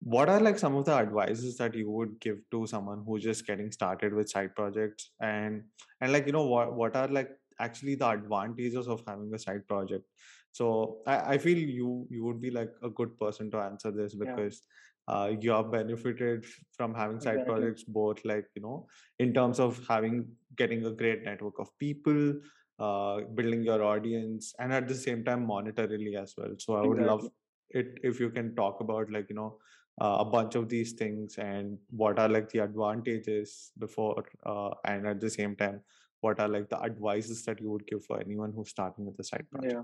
what 0.00 0.28
are 0.28 0.40
like 0.40 0.58
some 0.58 0.74
of 0.76 0.84
the 0.84 0.92
advices 0.92 1.56
that 1.56 1.74
you 1.74 1.90
would 1.90 2.20
give 2.20 2.38
to 2.50 2.66
someone 2.66 3.02
who's 3.06 3.22
just 3.22 3.46
getting 3.46 3.72
started 3.72 4.12
with 4.12 4.28
side 4.28 4.54
projects 4.54 5.12
and 5.20 5.62
and 6.02 6.12
like 6.12 6.26
you 6.26 6.32
know 6.32 6.46
what 6.46 6.74
what 6.74 6.94
are 6.94 7.08
like 7.08 7.30
actually 7.58 7.94
the 7.94 8.08
advantages 8.08 8.86
of 8.86 9.02
having 9.06 9.32
a 9.34 9.38
side 9.38 9.66
project 9.66 10.04
so 10.52 10.98
i, 11.06 11.34
I 11.34 11.38
feel 11.38 11.56
you 11.56 12.06
you 12.10 12.24
would 12.24 12.40
be 12.42 12.50
like 12.50 12.72
a 12.82 12.90
good 12.90 13.18
person 13.18 13.50
to 13.52 13.58
answer 13.58 13.90
this 13.90 14.14
because 14.14 14.60
yeah. 14.60 14.84
Uh, 15.08 15.30
you 15.40 15.50
have 15.50 15.70
benefited 15.70 16.44
from 16.76 16.94
having 16.94 17.20
side 17.20 17.40
exactly. 17.40 17.52
projects 17.52 17.84
both 17.84 18.24
like 18.24 18.46
you 18.54 18.62
know 18.62 18.86
in 19.18 19.32
terms 19.34 19.60
of 19.60 19.80
having 19.88 20.26
getting 20.56 20.84
a 20.86 20.90
great 20.90 21.22
network 21.24 21.58
of 21.58 21.68
people 21.78 22.34
uh, 22.78 23.20
building 23.34 23.62
your 23.62 23.82
audience 23.82 24.54
and 24.58 24.72
at 24.72 24.88
the 24.88 24.94
same 24.94 25.24
time 25.24 25.46
monetarily 25.46 26.16
as 26.20 26.34
well 26.36 26.54
so 26.58 26.74
i 26.74 26.82
would 26.82 26.98
exactly. 26.98 27.06
love 27.06 27.28
it 27.70 27.98
if 28.02 28.20
you 28.20 28.30
can 28.30 28.54
talk 28.54 28.80
about 28.80 29.10
like 29.10 29.28
you 29.28 29.36
know 29.36 29.56
uh, 30.00 30.16
a 30.20 30.24
bunch 30.24 30.54
of 30.54 30.68
these 30.68 30.92
things 30.92 31.38
and 31.38 31.78
what 31.90 32.18
are 32.18 32.28
like 32.28 32.48
the 32.50 32.58
advantages 32.58 33.70
before 33.78 34.24
uh, 34.44 34.70
and 34.86 35.06
at 35.06 35.20
the 35.20 35.30
same 35.30 35.54
time 35.54 35.80
what 36.20 36.40
are 36.40 36.48
like 36.48 36.68
the 36.68 36.82
advices 36.82 37.44
that 37.44 37.60
you 37.60 37.70
would 37.70 37.86
give 37.86 38.04
for 38.04 38.18
anyone 38.20 38.52
who's 38.54 38.70
starting 38.70 39.04
with 39.06 39.18
a 39.18 39.24
side 39.24 39.46
project 39.50 39.74
yeah 39.74 39.82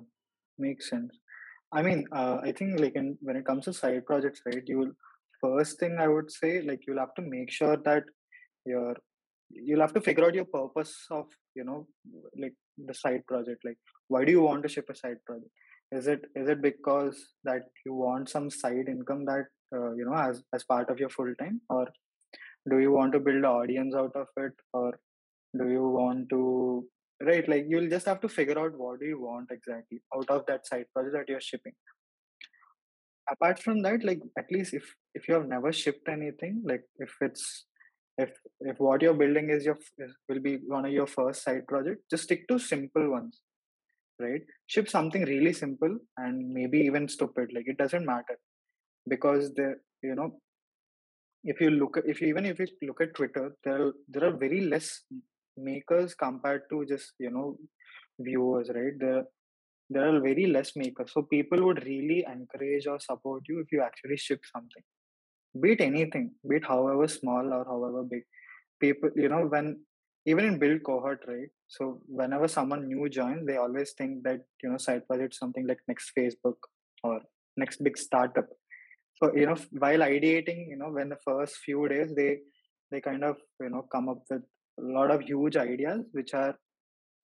makes 0.59 0.90
sense 0.90 1.18
i 1.72 1.83
mean 1.83 2.04
uh, 2.12 2.38
i 2.42 2.50
think 2.50 2.80
like 2.80 2.96
in, 2.96 3.16
when 3.20 3.37
it 3.37 3.44
comes 3.44 3.64
to 3.64 3.72
side 3.72 4.04
projects 4.06 4.42
right 4.46 4.64
you 4.66 4.78
will 4.78 4.92
first 5.40 5.79
thing 5.81 5.96
i 5.98 6.09
would 6.09 6.31
say 6.31 6.61
like 6.62 6.81
you'll 6.87 7.05
have 7.05 7.14
to 7.14 7.22
make 7.22 7.50
sure 7.50 7.76
that 7.85 8.05
your 8.64 8.94
you'll 9.50 9.81
have 9.81 9.94
to 9.94 10.00
figure 10.00 10.24
out 10.24 10.35
your 10.35 10.50
purpose 10.59 10.94
of 11.11 11.26
you 11.55 11.64
know 11.64 11.87
like 12.42 12.55
the 12.88 12.94
side 12.94 13.26
project 13.26 13.64
like 13.64 13.79
why 14.11 14.24
do 14.24 14.33
you 14.33 14.42
want 14.42 14.62
to 14.64 14.68
ship 14.68 14.90
a 14.90 14.94
side 14.94 15.18
project? 15.24 15.50
Is 15.92 16.07
it 16.07 16.22
is 16.35 16.48
it 16.48 16.61
because 16.61 17.16
that 17.44 17.62
you 17.87 17.94
want 17.94 18.29
some 18.29 18.50
side 18.50 18.88
income 18.94 19.24
that 19.26 19.46
uh, 19.74 19.92
you 19.98 20.05
know 20.05 20.14
as 20.14 20.42
as 20.55 20.64
part 20.64 20.90
of 20.90 20.98
your 20.98 21.11
full 21.16 21.33
time? 21.42 21.61
Or 21.68 21.87
do 22.70 22.79
you 22.81 22.92
want 22.92 23.12
to 23.12 23.20
build 23.20 23.44
an 23.44 23.44
audience 23.44 23.94
out 23.94 24.16
of 24.16 24.26
it? 24.37 24.53
Or 24.72 24.92
do 25.59 25.68
you 25.68 25.87
want 25.98 26.29
to 26.31 26.42
right 27.22 27.48
like 27.48 27.66
you'll 27.68 27.90
just 27.94 28.07
have 28.07 28.20
to 28.20 28.29
figure 28.29 28.59
out 28.59 28.76
what 28.76 29.00
do 29.00 29.07
you 29.07 29.20
want 29.20 29.50
exactly 29.50 30.00
out 30.16 30.31
of 30.31 30.44
that 30.46 30.66
side 30.66 30.87
project 30.92 31.16
that 31.16 31.29
you're 31.29 31.48
shipping 31.48 31.74
apart 33.33 33.59
from 33.62 33.83
that 33.83 34.05
like 34.05 34.21
at 34.38 34.51
least 34.51 34.75
if 34.75 34.95
if 35.14 35.29
you 35.29 35.35
have 35.35 35.49
never 35.49 35.73
shipped 35.73 36.09
anything 36.09 36.62
like 36.64 36.85
if 36.99 37.12
it's 37.21 37.66
if 38.19 38.31
if 38.61 38.79
what 38.79 39.03
you're 39.03 39.21
building 39.23 39.51
is 39.51 39.64
your 39.64 39.79
will 40.29 40.40
be 40.40 40.59
one 40.66 40.85
of 40.85 40.93
your 40.93 41.07
first 41.07 41.43
side 41.45 41.66
project 41.66 42.03
just 42.11 42.25
stick 42.25 42.47
to 42.49 42.59
simple 42.59 43.11
ones 43.11 43.40
right? 44.21 44.43
Ship 44.66 44.88
something 44.88 45.25
really 45.25 45.53
simple 45.53 45.99
and 46.16 46.53
maybe 46.53 46.79
even 46.79 47.09
stupid 47.09 47.51
like 47.55 47.64
it 47.66 47.79
doesn't 47.79 48.05
matter 48.05 48.38
because 49.09 49.53
the 49.55 49.77
you 50.03 50.14
know 50.14 50.38
if 51.43 51.61
you 51.61 51.71
look 51.71 51.97
at 51.97 52.07
if 52.07 52.21
you, 52.21 52.29
even 52.29 52.45
if 52.45 52.59
you 52.59 52.66
look 52.83 53.01
at 53.01 53.14
twitter 53.14 53.57
there 53.64 53.87
are 53.87 53.93
there 54.09 54.25
are 54.29 54.37
very 54.37 54.61
less 54.61 55.05
makers 55.57 56.14
compared 56.14 56.62
to 56.71 56.85
just 56.87 57.12
you 57.19 57.31
know 57.31 57.57
viewers 58.19 58.71
right? 58.75 58.93
There 58.99 59.25
there 59.90 60.09
are 60.09 60.20
very 60.20 60.46
less 60.46 60.76
makers. 60.76 61.12
So 61.12 61.22
people 61.22 61.64
would 61.66 61.85
really 61.85 62.24
encourage 62.33 62.87
or 62.87 62.98
support 63.00 63.42
you 63.48 63.61
if 63.61 63.72
you 63.72 63.83
actually 63.83 64.16
ship 64.16 64.40
something. 64.53 64.83
Be 65.61 65.72
it 65.72 65.81
anything 65.81 66.33
be 66.48 66.57
it 66.57 66.64
however 66.64 67.09
small 67.09 67.53
or 67.53 67.64
however 67.64 68.05
big. 68.05 68.22
People 68.81 69.11
you 69.16 69.29
know 69.29 69.46
when 69.46 69.81
even 70.26 70.44
in 70.44 70.59
build 70.59 70.85
cohort 70.85 71.24
right? 71.26 71.50
So 71.66 72.00
whenever 72.07 72.46
someone 72.46 72.87
new 72.87 73.09
joins 73.09 73.46
they 73.46 73.57
always 73.57 73.92
think 73.98 74.22
that 74.24 74.40
you 74.62 74.70
know 74.70 74.79
side 74.79 75.07
project 75.09 75.35
something 75.35 75.66
like 75.66 75.81
next 75.88 76.12
facebook 76.16 76.70
or 77.03 77.20
next 77.57 77.83
big 77.83 77.98
startup. 77.98 78.48
So 79.16 79.35
you 79.35 79.46
know 79.46 79.57
while 79.72 80.00
ideating 80.00 80.68
you 80.68 80.76
know 80.76 80.90
when 80.90 81.09
the 81.09 81.22
first 81.24 81.57
few 81.57 81.88
days 81.88 82.14
they 82.14 82.38
they 82.92 83.00
kind 83.00 83.24
of 83.24 83.37
you 83.61 83.70
know 83.70 83.87
come 83.92 84.09
up 84.09 84.22
with 84.31 84.42
a 84.79 84.83
lot 84.83 85.11
of 85.11 85.22
huge 85.22 85.57
ideas 85.57 86.03
which 86.12 86.33
are 86.33 86.55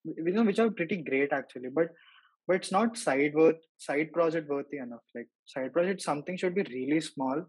you 0.03 0.31
know 0.31 0.43
which 0.43 0.59
are 0.59 0.69
pretty 0.69 0.97
great 0.97 1.31
actually. 1.31 1.69
But 1.73 1.89
but 2.47 2.55
it's 2.55 2.71
not 2.71 2.97
side 2.97 3.33
worth 3.35 3.61
side 3.77 4.11
project 4.13 4.49
worthy 4.49 4.77
enough. 4.77 5.03
Like 5.13 5.27
side 5.45 5.73
project 5.73 6.01
something 6.01 6.37
should 6.37 6.55
be 6.55 6.63
really 6.63 7.01
small 7.01 7.45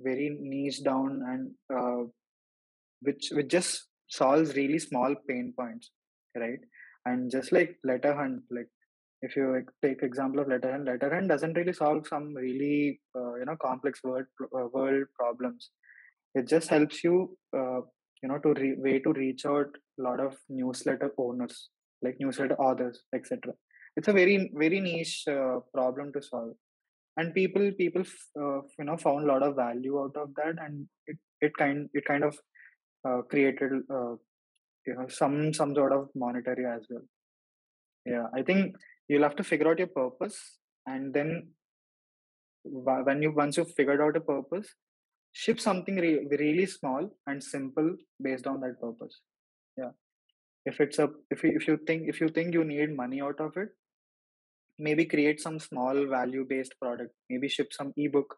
very 0.00 0.36
niche 0.40 0.82
down 0.84 1.22
and 1.26 1.50
uh, 1.76 2.04
which 3.00 3.30
which 3.32 3.48
just 3.48 3.86
solves 4.08 4.54
really 4.54 4.78
small 4.78 5.14
pain 5.28 5.52
points 5.58 5.90
right? 6.36 6.60
And 7.04 7.30
just 7.30 7.52
like 7.52 7.76
letter 7.84 8.14
hunt 8.14 8.42
like 8.50 8.68
if 9.22 9.34
you 9.34 9.64
take 9.82 10.02
example 10.02 10.40
of 10.40 10.48
letter 10.48 10.72
hunt 10.72 10.84
letter 10.84 11.12
hunt 11.12 11.28
doesn't 11.28 11.54
really 11.54 11.72
solve 11.72 12.06
some 12.06 12.34
really 12.34 13.00
uh, 13.16 13.34
you 13.34 13.44
know 13.46 13.56
complex 13.56 14.02
world 14.04 14.26
uh, 14.42 14.66
world 14.72 15.06
problems. 15.18 15.70
It 16.34 16.46
just 16.46 16.68
helps 16.68 17.02
you 17.02 17.36
uh, 17.56 17.80
you 18.22 18.28
know 18.28 18.38
to 18.38 18.54
re- 18.54 18.76
way 18.78 18.98
to 19.00 19.12
reach 19.12 19.46
out 19.46 19.70
a 19.98 20.02
lot 20.02 20.20
of 20.20 20.36
newsletter 20.48 21.12
owners 21.18 21.70
like 22.02 22.16
newsletter 22.20 22.56
authors 22.56 23.02
etc 23.14 23.52
it's 23.98 24.10
a 24.12 24.16
very 24.20 24.36
very 24.62 24.80
niche 24.80 25.24
uh, 25.36 25.58
problem 25.74 26.12
to 26.14 26.22
solve. 26.30 26.54
And 27.16 27.34
people 27.34 27.70
people 27.82 28.04
uh, 28.42 28.60
you 28.78 28.86
know 28.88 28.96
found 29.04 29.24
a 29.24 29.32
lot 29.32 29.42
of 29.48 29.56
value 29.56 30.00
out 30.00 30.16
of 30.24 30.34
that 30.38 30.64
and 30.64 30.86
it, 31.06 31.18
it 31.40 31.52
kind 31.62 31.88
it 31.92 32.04
kind 32.10 32.24
of 32.30 32.38
uh, 33.08 33.20
created 33.30 33.72
uh, 33.98 34.14
you 34.86 34.94
know 34.96 35.06
some 35.20 35.52
some 35.60 35.74
sort 35.74 35.92
of 35.98 36.08
monetary 36.24 36.66
as 36.74 36.86
well. 36.90 37.06
Yeah 38.06 38.26
i 38.38 38.42
think 38.48 38.76
you'll 39.08 39.26
have 39.28 39.38
to 39.38 39.44
figure 39.48 39.68
out 39.70 39.80
your 39.82 39.94
purpose 39.96 40.36
and 40.92 41.12
then 41.16 41.30
when 43.08 43.22
you 43.24 43.32
once 43.40 43.58
you've 43.58 43.74
figured 43.80 44.00
out 44.04 44.16
a 44.20 44.20
purpose 44.20 44.68
ship 45.32 45.60
something 45.60 45.96
re- 45.96 46.26
really 46.38 46.66
small 46.66 47.08
and 47.26 47.42
simple 47.42 47.90
based 48.22 48.46
on 48.46 48.60
that 48.60 48.80
purpose. 48.80 49.20
Yeah. 49.76 49.92
If 50.64 50.80
it's 50.80 50.98
a 50.98 51.08
if 51.30 51.44
you, 51.44 51.52
if 51.54 51.68
you 51.68 51.78
think 51.86 52.08
if 52.08 52.20
you 52.20 52.28
think 52.28 52.54
you 52.54 52.64
need 52.64 52.96
money 52.96 53.20
out 53.22 53.40
of 53.40 53.56
it 53.56 53.68
maybe 54.78 55.04
create 55.04 55.40
some 55.40 55.58
small 55.58 56.06
value 56.06 56.44
based 56.48 56.74
product 56.80 57.12
maybe 57.30 57.48
ship 57.48 57.68
some 57.72 57.92
ebook 57.96 58.34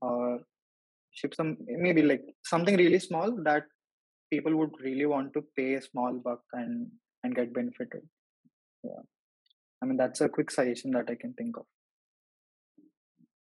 or 0.00 0.40
ship 1.12 1.34
some 1.34 1.56
maybe 1.66 2.02
like 2.02 2.24
something 2.44 2.76
really 2.76 2.98
small 2.98 3.30
that 3.42 3.64
people 4.30 4.56
would 4.56 4.70
really 4.80 5.06
want 5.06 5.32
to 5.34 5.42
pay 5.56 5.74
a 5.74 5.82
small 5.82 6.20
buck 6.24 6.40
and 6.52 6.88
and 7.24 7.34
get 7.34 7.52
benefited. 7.52 8.02
Yeah. 8.84 9.02
I 9.82 9.86
mean 9.86 9.96
that's 9.96 10.20
a 10.20 10.28
quick 10.28 10.50
suggestion 10.50 10.92
that 10.92 11.10
i 11.10 11.14
can 11.14 11.32
think 11.34 11.56
of. 11.56 11.66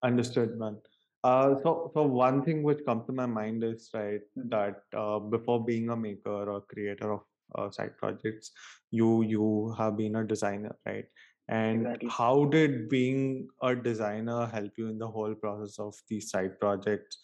Understood 0.03 0.59
man. 0.59 0.79
Uh, 1.25 1.55
so 1.63 1.91
so 1.95 2.03
one 2.03 2.43
thing 2.45 2.63
which 2.63 2.85
comes 2.87 3.07
to 3.07 3.13
my 3.13 3.27
mind 3.27 3.65
is 3.65 3.89
right 3.95 4.21
mm-hmm. 4.39 4.49
that 4.51 4.83
uh, 4.97 5.19
before 5.19 5.65
being 5.65 5.89
a 5.91 5.97
maker 5.97 6.51
or 6.55 6.61
creator 6.73 7.13
of 7.15 7.21
uh, 7.55 7.71
side 7.71 7.97
projects 7.99 8.51
you 8.91 9.23
you 9.23 9.75
have 9.79 9.97
been 9.97 10.17
a 10.17 10.25
designer 10.25 10.75
right 10.85 11.07
and 11.49 11.83
exactly. 11.83 12.09
how 12.11 12.45
did 12.47 12.89
being 12.89 13.49
a 13.63 13.75
designer 13.75 14.47
help 14.47 14.73
you 14.77 14.89
in 14.89 14.99
the 14.99 15.07
whole 15.07 15.35
process 15.35 15.79
of 15.79 15.95
these 16.09 16.31
side 16.31 16.59
projects 16.59 17.19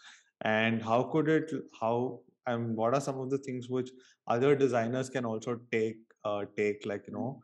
and 0.44 0.82
how 0.82 1.02
could 1.02 1.28
it 1.28 1.50
how 1.78 2.20
and 2.46 2.76
what 2.76 2.94
are 2.94 3.00
some 3.00 3.18
of 3.18 3.30
the 3.30 3.38
things 3.38 3.68
which 3.68 3.90
other 4.26 4.54
designers 4.54 5.08
can 5.08 5.24
also 5.24 5.58
take 5.70 5.96
uh, 6.24 6.44
take 6.56 6.84
like 6.86 7.04
you 7.06 7.12
know 7.12 7.40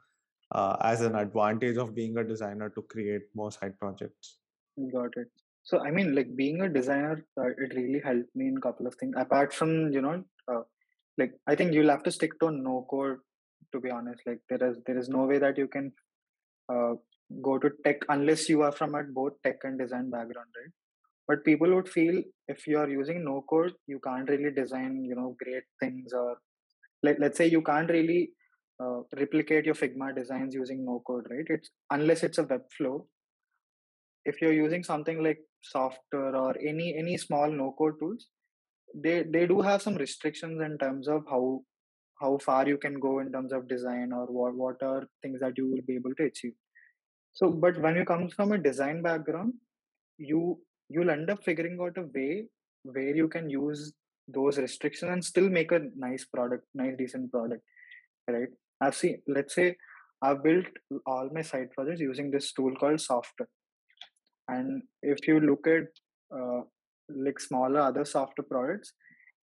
uh, 0.52 0.76
as 0.82 1.00
an 1.00 1.14
advantage 1.14 1.76
of 1.76 1.94
being 1.94 2.16
a 2.18 2.24
designer 2.24 2.70
to 2.70 2.82
create 2.82 3.22
more 3.34 3.52
side 3.52 3.78
projects? 3.78 4.38
Got 4.92 5.16
it. 5.16 5.28
So 5.64 5.80
i 5.80 5.90
mean 5.90 6.14
like 6.14 6.34
being 6.36 6.60
a 6.62 6.68
designer 6.68 7.24
uh, 7.40 7.48
it 7.48 7.74
really 7.74 8.00
helped 8.04 8.34
me 8.34 8.48
in 8.48 8.56
a 8.56 8.60
couple 8.60 8.86
of 8.86 8.94
things. 8.94 9.14
Apart 9.16 9.52
from 9.52 9.92
you 9.92 10.00
know 10.00 10.24
uh, 10.50 10.62
like 11.18 11.32
i 11.46 11.54
think 11.54 11.72
you'll 11.72 11.90
have 11.90 12.04
to 12.04 12.12
stick 12.12 12.38
to 12.40 12.50
no 12.50 12.86
code 12.90 13.18
to 13.72 13.80
be 13.80 13.90
honest. 13.90 14.22
Like 14.26 14.40
there 14.48 14.62
is 14.70 14.78
there 14.86 14.98
is 14.98 15.08
no 15.08 15.24
way 15.24 15.38
that 15.38 15.58
you 15.58 15.68
can 15.68 15.92
uh, 16.68 16.94
go 17.42 17.58
to 17.58 17.70
tech 17.84 17.98
unless 18.08 18.48
you 18.48 18.62
are 18.62 18.72
from 18.72 18.94
a 18.94 19.02
both 19.02 19.34
tech 19.44 19.56
and 19.64 19.78
design 19.78 20.10
background 20.10 20.48
right? 20.58 20.72
But 21.26 21.44
people 21.44 21.74
would 21.74 21.88
feel 21.88 22.22
if 22.48 22.66
you 22.66 22.78
are 22.78 22.88
using 22.88 23.24
no 23.24 23.44
code 23.48 23.74
you 23.86 24.00
can't 24.04 24.28
really 24.28 24.50
design 24.50 25.04
you 25.04 25.14
know 25.14 25.36
great 25.42 25.64
things 25.80 26.12
or 26.12 26.38
like 27.02 27.18
let's 27.18 27.38
say 27.38 27.46
you 27.46 27.62
can't 27.62 27.90
really 27.90 28.30
uh, 28.82 29.00
replicate 29.16 29.66
your 29.66 29.74
figma 29.74 30.14
designs 30.14 30.54
using 30.54 30.84
no 30.84 31.02
code 31.06 31.26
right? 31.30 31.46
It's 31.48 31.70
unless 31.90 32.22
it's 32.22 32.38
a 32.38 32.44
web 32.44 32.62
flow. 32.76 33.06
If 34.24 34.40
you're 34.42 34.52
using 34.52 34.84
something 34.84 35.22
like 35.22 35.38
Softr 35.74 36.34
or 36.34 36.54
any 36.60 36.96
any 36.98 37.16
small 37.16 37.50
no 37.50 37.74
code 37.78 37.94
tools 38.00 38.26
they 38.94 39.22
they 39.22 39.46
do 39.46 39.60
have 39.60 39.82
some 39.82 39.96
restrictions 39.96 40.60
in 40.62 40.78
terms 40.78 41.08
of 41.08 41.24
how 41.30 41.60
how 42.20 42.38
far 42.38 42.66
you 42.66 42.76
can 42.76 42.98
go 42.98 43.18
in 43.20 43.30
terms 43.32 43.52
of 43.52 43.68
design 43.68 44.12
or 44.12 44.26
what 44.26 44.54
what 44.54 44.82
are 44.82 45.06
things 45.22 45.40
that 45.40 45.56
you 45.56 45.70
will 45.70 45.82
be 45.86 45.94
able 45.94 46.14
to 46.16 46.24
achieve. 46.24 46.54
So 47.32 47.50
but 47.50 47.80
when 47.80 47.96
you 47.96 48.04
come 48.04 48.28
from 48.28 48.52
a 48.52 48.58
design 48.58 49.02
background 49.02 49.54
you 50.18 50.60
you'll 50.88 51.10
end 51.10 51.30
up 51.30 51.44
figuring 51.44 51.78
out 51.80 51.98
a 51.98 52.06
way 52.14 52.46
where 52.82 53.14
you 53.14 53.28
can 53.28 53.48
use 53.50 53.92
those 54.26 54.58
restrictions 54.58 55.10
and 55.10 55.24
still 55.24 55.48
make 55.48 55.72
a 55.72 55.80
nice 55.96 56.24
product 56.24 56.64
nice 56.74 56.96
decent 56.98 57.30
product 57.30 57.62
right? 58.28 58.48
I've 58.80 58.94
seen 58.94 59.22
let's 59.26 59.54
say 59.54 59.76
i've 60.22 60.42
built 60.42 60.66
all 61.06 61.28
my 61.32 61.42
side 61.42 61.70
projects 61.74 62.00
using 62.00 62.30
this 62.30 62.52
tool 62.52 62.74
called 62.74 62.98
Softr 62.98 63.46
and 64.48 64.82
if 65.02 65.26
you 65.28 65.40
look 65.40 65.66
at 65.66 65.86
uh, 66.36 66.62
like 67.08 67.40
smaller 67.40 67.80
other 67.80 68.04
software 68.04 68.46
products 68.50 68.92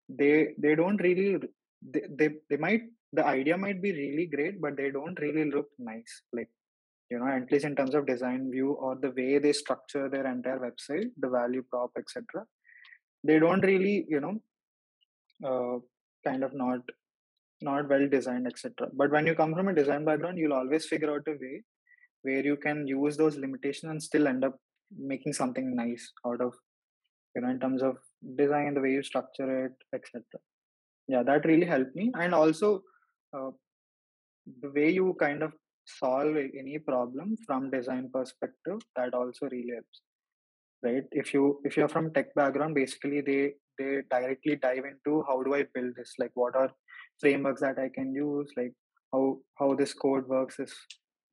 they 0.09 0.49
they 0.57 0.75
don't 0.75 1.01
really 1.01 1.37
they, 1.93 2.03
they 2.19 2.29
they 2.49 2.57
might 2.57 2.83
the 3.13 3.25
idea 3.25 3.57
might 3.57 3.81
be 3.81 3.91
really 3.91 4.27
great 4.35 4.59
but 4.59 4.75
they 4.77 4.89
don't 4.91 5.19
really 5.19 5.45
look 5.55 5.69
nice 5.79 6.13
like 6.33 6.49
you 7.11 7.19
know 7.19 7.27
at 7.27 7.51
least 7.51 7.65
in 7.65 7.75
terms 7.75 7.95
of 7.95 8.07
design 8.07 8.49
view 8.51 8.71
or 8.73 8.95
the 8.95 9.11
way 9.19 9.37
they 9.37 9.53
structure 9.53 10.09
their 10.09 10.27
entire 10.33 10.59
website 10.67 11.09
the 11.17 11.29
value 11.29 11.63
prop 11.69 11.91
etc 11.97 12.43
they 13.23 13.37
don't 13.39 13.65
really 13.71 14.05
you 14.09 14.19
know 14.19 14.35
uh, 15.49 15.77
kind 16.27 16.43
of 16.43 16.53
not 16.53 16.79
not 17.61 17.89
well 17.89 18.07
designed 18.15 18.47
etc 18.47 18.89
but 18.93 19.11
when 19.11 19.27
you 19.27 19.35
come 19.35 19.53
from 19.53 19.67
a 19.67 19.75
design 19.81 20.03
background 20.03 20.37
you'll 20.37 20.59
always 20.61 20.85
figure 20.85 21.11
out 21.13 21.27
a 21.27 21.37
way 21.43 21.63
where 22.23 22.43
you 22.43 22.57
can 22.57 22.87
use 22.87 23.15
those 23.17 23.37
limitations 23.37 23.91
and 23.91 24.01
still 24.01 24.27
end 24.27 24.43
up 24.43 24.55
making 25.13 25.33
something 25.33 25.75
nice 25.75 26.11
out 26.27 26.41
of 26.41 26.53
you 27.35 27.41
know 27.41 27.49
in 27.49 27.59
terms 27.59 27.81
of 27.81 27.95
design 28.41 28.73
the 28.73 28.81
way 28.81 28.91
you 28.97 29.03
structure 29.03 29.65
it 29.65 29.73
etc 29.93 30.21
yeah 31.07 31.23
that 31.23 31.45
really 31.45 31.65
helped 31.65 31.95
me. 31.95 32.11
And 32.15 32.33
also 32.33 32.81
uh, 33.35 33.51
the 34.61 34.71
way 34.71 34.91
you 34.91 35.15
kind 35.19 35.43
of 35.43 35.53
solve 35.85 36.35
any 36.35 36.79
problem 36.79 37.35
from 37.45 37.69
design 37.69 38.09
perspective 38.13 38.79
that 38.95 39.13
also 39.13 39.47
really 39.51 39.73
helps 39.73 40.01
right? 40.83 41.03
If 41.11 41.33
you 41.33 41.59
if 41.63 41.77
you're 41.77 41.87
from 41.89 42.13
tech 42.13 42.33
background 42.35 42.75
basically 42.75 43.21
they 43.21 43.53
they 43.77 44.01
directly 44.09 44.55
dive 44.55 44.85
into 44.85 45.23
how 45.27 45.41
do 45.43 45.53
i 45.53 45.65
build 45.73 45.95
this? 45.95 46.13
Like 46.19 46.31
what 46.33 46.55
are 46.55 46.71
frameworks 47.19 47.61
that 47.61 47.79
i 47.79 47.89
can 47.89 48.13
use? 48.13 48.51
Like 48.57 48.73
how 49.15 49.37
how 49.59 49.73
this 49.75 49.93
code 49.93 50.27
works 50.27 50.57
this 50.57 50.73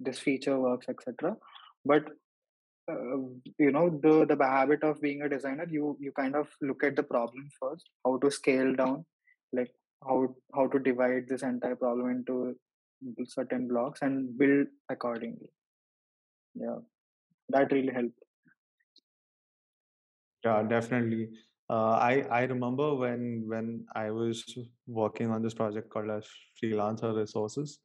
this 0.01 0.19
feature 0.19 0.59
works 0.59 0.87
etc 0.89 1.37
but 1.85 2.05
uh, 2.91 3.17
you 3.65 3.71
know 3.77 3.87
the 4.05 4.27
the 4.27 4.37
habit 4.45 4.83
of 4.83 5.01
being 5.01 5.23
a 5.23 5.29
designer 5.29 5.67
you 5.71 5.97
you 6.01 6.13
kind 6.21 6.35
of 6.35 6.49
look 6.61 6.85
at 6.89 6.97
the 6.97 7.03
problem 7.03 7.49
first 7.61 7.89
how 8.05 8.17
to 8.25 8.31
scale 8.31 8.75
down 8.83 9.05
like 9.53 9.73
how 10.03 10.35
how 10.55 10.67
to 10.67 10.79
divide 10.79 11.29
this 11.29 11.43
entire 11.43 11.77
problem 11.77 12.11
into 12.11 12.57
certain 13.27 13.69
blocks 13.69 14.03
and 14.03 14.37
build 14.39 14.67
accordingly. 14.89 15.51
Yeah 16.55 16.79
that 17.49 17.73
really 17.73 17.93
helped. 17.93 18.19
Yeah 20.45 20.63
definitely. 20.63 21.31
Uh, 21.71 21.97
i 22.11 22.27
i 22.39 22.43
remember 22.43 22.95
when 22.95 23.45
when 23.49 23.87
i 23.95 24.11
was 24.11 24.45
working 24.87 25.31
on 25.31 25.43
this 25.43 25.55
project 25.55 25.89
called 25.91 26.11
as 26.11 26.27
freelancer 26.61 27.17
resources. 27.17 27.79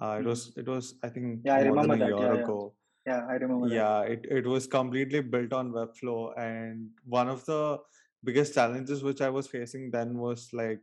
Uh, 0.00 0.18
it 0.20 0.26
was 0.26 0.52
it 0.56 0.66
was 0.66 0.94
i 1.02 1.08
think 1.08 1.40
yeah, 1.44 1.64
more 1.64 1.78
I 1.78 1.86
than 1.86 2.02
a 2.02 2.04
that, 2.04 2.18
year 2.18 2.34
yeah, 2.34 2.42
ago. 2.42 2.74
Yeah 2.74 2.78
yeah 3.08 3.24
i 3.32 3.34
remember 3.42 3.68
yeah 3.74 4.00
it, 4.14 4.26
it 4.38 4.46
was 4.46 4.66
completely 4.66 5.20
built 5.34 5.52
on 5.58 5.72
webflow 5.72 6.18
and 6.38 6.88
one 7.18 7.28
of 7.34 7.44
the 7.46 7.78
biggest 8.28 8.54
challenges 8.54 9.02
which 9.08 9.20
i 9.28 9.30
was 9.36 9.46
facing 9.54 9.90
then 9.90 10.16
was 10.18 10.48
like 10.52 10.80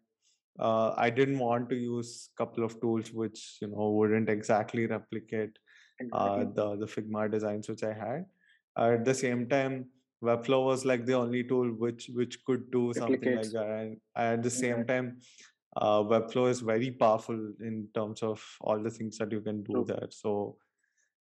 uh, 0.60 0.94
i 0.98 1.10
didn't 1.10 1.40
want 1.40 1.70
to 1.70 1.76
use 1.76 2.30
a 2.34 2.38
couple 2.38 2.64
of 2.64 2.80
tools 2.82 3.12
which 3.14 3.58
you 3.62 3.68
know 3.68 3.90
wouldn't 3.92 4.30
exactly 4.30 4.86
replicate 4.88 5.58
uh, 6.12 6.46
the 6.54 6.76
the 6.78 6.86
figma 6.86 7.30
designs 7.32 7.68
which 7.70 7.84
i 7.84 7.94
had 7.94 8.26
uh, 8.78 8.92
at 8.98 9.06
the 9.06 9.14
same 9.14 9.48
time 9.48 9.86
webflow 10.24 10.66
was 10.66 10.86
like 10.86 11.06
the 11.06 11.14
only 11.14 11.44
tool 11.44 11.68
which 11.86 12.10
which 12.14 12.44
could 12.46 12.72
do 12.72 12.94
something 12.94 13.36
like 13.36 13.52
that 13.52 13.70
and 13.70 13.98
at 14.16 14.44
the 14.44 14.50
same 14.50 14.84
Exactly. 14.84 14.96
time 14.96 15.18
uh, 15.78 16.02
webflow 16.02 16.50
is 16.50 16.62
very 16.62 16.92
powerful 16.92 17.36
in 17.60 17.88
terms 17.94 18.24
of 18.24 18.44
all 18.62 18.80
the 18.82 18.90
things 18.90 19.18
that 19.18 19.32
you 19.32 19.42
can 19.42 19.62
do 19.64 19.74
True. 19.74 19.86
there 19.88 20.08
so 20.10 20.58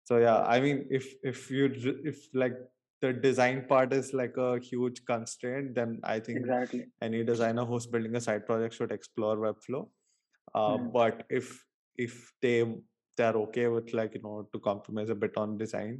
so 0.04 0.18
yeah 0.18 0.42
i 0.44 0.60
mean 0.60 0.86
if 0.90 1.14
if 1.22 1.50
you 1.50 1.70
if 2.04 2.28
like 2.34 2.54
the 3.04 3.12
design 3.12 3.64
part 3.72 3.92
is 3.98 4.12
like 4.20 4.36
a 4.46 4.50
huge 4.70 4.98
constraint 5.10 5.74
then 5.78 6.00
i 6.14 6.18
think 6.26 6.38
exactly. 6.40 6.84
any 7.08 7.22
designer 7.30 7.64
who's 7.70 7.86
building 7.94 8.16
a 8.20 8.24
side 8.26 8.46
project 8.50 8.74
should 8.74 8.92
explore 8.98 9.36
webflow. 9.46 9.84
Uh, 10.58 10.76
Mhm. 10.78 10.92
but 10.96 11.22
if 11.38 11.46
if 12.04 12.14
they 12.44 12.56
they're 13.18 13.38
okay 13.40 13.66
with 13.74 13.88
like 13.98 14.14
you 14.16 14.22
know 14.26 14.36
to 14.52 14.58
compromise 14.68 15.10
a 15.14 15.18
bit 15.24 15.36
on 15.42 15.56
design 15.62 15.94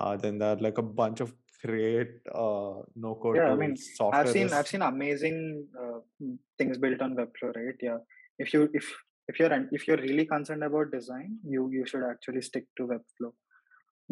uh, 0.00 0.14
then 0.22 0.38
there 0.40 0.50
are 0.54 0.62
like 0.66 0.78
a 0.82 0.86
bunch 1.00 1.20
of 1.26 1.34
great 1.64 2.10
uh, 2.42 2.74
no 3.04 3.12
code 3.22 3.38
yeah 3.40 3.52
i 3.52 3.56
mean 3.62 3.74
i've 4.16 4.30
seen 4.34 4.46
is 4.50 4.56
i've 4.58 4.70
seen 4.72 4.84
amazing 4.88 5.38
uh, 5.82 5.98
mm, 6.22 6.36
things 6.58 6.78
built 6.84 7.02
on 7.06 7.16
webflow 7.20 7.52
right? 7.60 7.86
Yeah. 7.88 8.00
If 8.44 8.54
you 8.54 8.60
if 8.80 8.86
if 9.30 9.38
you're 9.40 9.54
if 9.78 9.86
you're 9.86 10.02
really 10.08 10.26
concerned 10.34 10.64
about 10.68 10.92
design 10.98 11.30
you 11.54 11.64
you 11.76 11.86
should 11.90 12.04
actually 12.12 12.42
stick 12.50 12.66
to 12.78 12.86
webflow. 12.92 13.32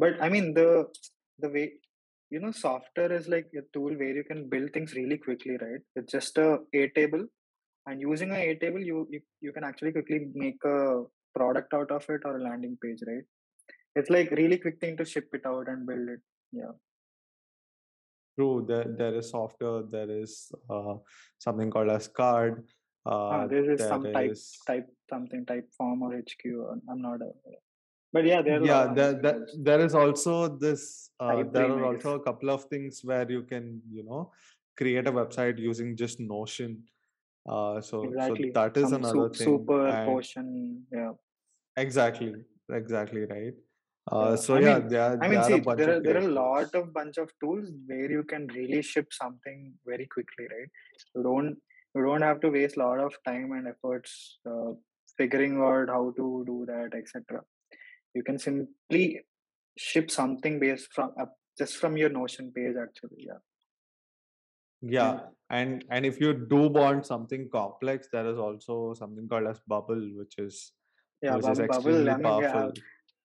But 0.02 0.20
i 0.24 0.28
mean 0.34 0.54
the 0.58 0.68
the 1.44 1.48
way 1.54 1.64
you 2.30 2.40
know 2.40 2.48
Softr 2.48 3.10
is 3.18 3.28
like 3.28 3.48
a 3.56 3.62
tool 3.72 3.92
where 4.00 4.14
you 4.14 4.24
can 4.24 4.48
build 4.48 4.72
things 4.72 4.94
really 4.94 5.18
quickly 5.18 5.56
right? 5.60 5.80
It's 5.96 6.12
just 6.12 6.38
a 6.38 6.58
a 6.74 6.88
table 6.88 7.24
and 7.86 8.00
using 8.00 8.30
a 8.32 8.34
Airtable 8.34 8.84
you, 8.84 9.06
you 9.10 9.20
you 9.40 9.52
can 9.52 9.64
actually 9.64 9.92
quickly 9.92 10.28
make 10.34 10.62
a 10.64 11.04
product 11.34 11.72
out 11.74 11.90
of 11.90 12.04
it 12.08 12.22
or 12.24 12.36
a 12.36 12.42
landing 12.42 12.76
page 12.82 13.00
right? 13.06 13.24
It's 13.94 14.10
like 14.10 14.30
really 14.32 14.58
quick 14.58 14.78
thing 14.80 14.96
to 14.98 15.04
ship 15.04 15.28
it 15.32 15.46
out 15.46 15.68
and 15.68 15.86
build 15.86 16.08
it 16.08 16.20
yeah. 16.52 16.74
True 18.36 18.64
there 18.68 18.88
there 18.98 19.14
is 19.14 19.32
Softr 19.32 19.90
there 19.90 20.10
is 20.10 20.52
uh, 20.70 20.94
something 21.38 21.70
called 21.70 21.90
as 21.90 22.08
Carrd 22.08 22.62
ah, 23.06 23.40
uh, 23.40 23.46
this 23.46 23.66
is 23.66 23.78
there 23.78 23.88
some 23.88 24.04
type 24.12 24.30
is 24.30 24.44
type 24.66 24.86
something 25.10 25.46
type 25.46 25.66
form 25.76 26.02
or 26.02 26.12
hq 26.12 26.44
i'm 26.90 27.00
not 27.00 27.20
aware. 27.26 27.62
But 28.12 28.24
yeah 28.24 28.42
there 28.42 28.60
are 28.60 28.64
yeah 28.64 28.92
there, 28.94 29.14
there, 29.14 29.46
there 29.58 29.80
is 29.80 29.94
also 29.94 30.48
this 30.48 31.10
uh, 31.20 31.42
there 31.52 31.70
are 31.70 31.84
also 31.84 32.14
a 32.14 32.20
couple 32.20 32.50
of 32.50 32.64
things 32.64 33.00
where 33.04 33.30
you 33.30 33.42
can 33.42 33.82
you 33.90 34.04
know 34.04 34.32
create 34.76 35.06
a 35.06 35.12
website 35.12 35.58
using 35.58 35.96
just 35.96 36.20
notion. 36.20 36.82
Uh, 37.48 37.80
so 37.80 38.12
so 38.26 38.34
that 38.54 38.76
is 38.76 38.90
some 38.90 39.04
another 39.04 39.28
su- 39.28 39.34
thing 39.34 39.46
super 39.46 39.88
and 39.88 40.06
Potion 40.06 40.82
yeah. 40.92 41.12
Exactly 41.76 42.34
exactly 42.72 43.24
right. 43.24 43.54
Uh, 44.10 44.36
so 44.36 44.54
I 44.56 44.60
yeah 44.60 44.78
mean, 44.78 44.88
there 44.88 45.02
are 45.02 45.12
I 45.12 45.16
there 45.18 45.28
mean, 45.28 45.38
are 45.38 45.44
see, 45.44 45.52
a 45.54 45.58
bunch 45.58 45.78
there 45.78 45.96
are 45.96 46.00
there 46.00 46.16
are 46.16 46.28
a 46.28 46.32
lot 46.32 46.74
of 46.74 46.92
bunch 46.94 47.18
of 47.18 47.30
tools 47.40 47.70
where 47.86 48.10
you 48.10 48.22
can 48.24 48.46
really 48.48 48.82
ship 48.82 49.12
something 49.12 49.74
very 49.86 50.06
quickly, 50.06 50.46
right? 50.50 50.70
You 51.14 51.22
don't 51.22 51.56
you 51.94 52.04
don't 52.04 52.22
have 52.22 52.40
to 52.40 52.50
waste 52.50 52.76
a 52.76 52.80
lot 52.80 53.00
of 53.00 53.14
time 53.26 53.52
and 53.52 53.68
efforts 53.68 54.38
uh, 54.50 54.72
figuring 55.18 55.58
out 55.60 55.88
how 55.88 56.12
to 56.16 56.44
do 56.46 56.64
that, 56.66 56.96
etc. 56.96 57.42
You 58.18 58.24
can 58.28 58.38
simply 58.38 59.04
ship 59.86 60.10
something 60.10 60.58
based 60.64 60.88
from 60.94 61.12
uh, 61.24 61.30
just 61.62 61.76
from 61.82 61.96
your 62.02 62.10
Notion 62.20 62.52
page, 62.56 62.76
actually. 62.86 63.26
Yeah, 63.28 63.42
yeah 64.96 65.20
and 65.58 65.84
and 65.90 66.06
if 66.08 66.20
you 66.22 66.32
do 66.50 66.60
want 66.78 67.06
something 67.10 67.48
complex 67.52 68.08
there 68.12 68.26
is 68.32 68.38
also 68.46 68.74
something 68.98 69.28
called 69.30 69.48
as 69.52 69.60
bubble 69.72 70.02
which 70.18 70.34
is 70.38 70.72
yeah, 71.22 71.34
which 71.36 71.48
is 71.48 71.58
Bubble, 71.58 71.68
Bubble. 71.68 72.08
extremely 72.08 72.10
I 72.10 72.16
mean, 72.16 72.42
yeah, 72.42 72.68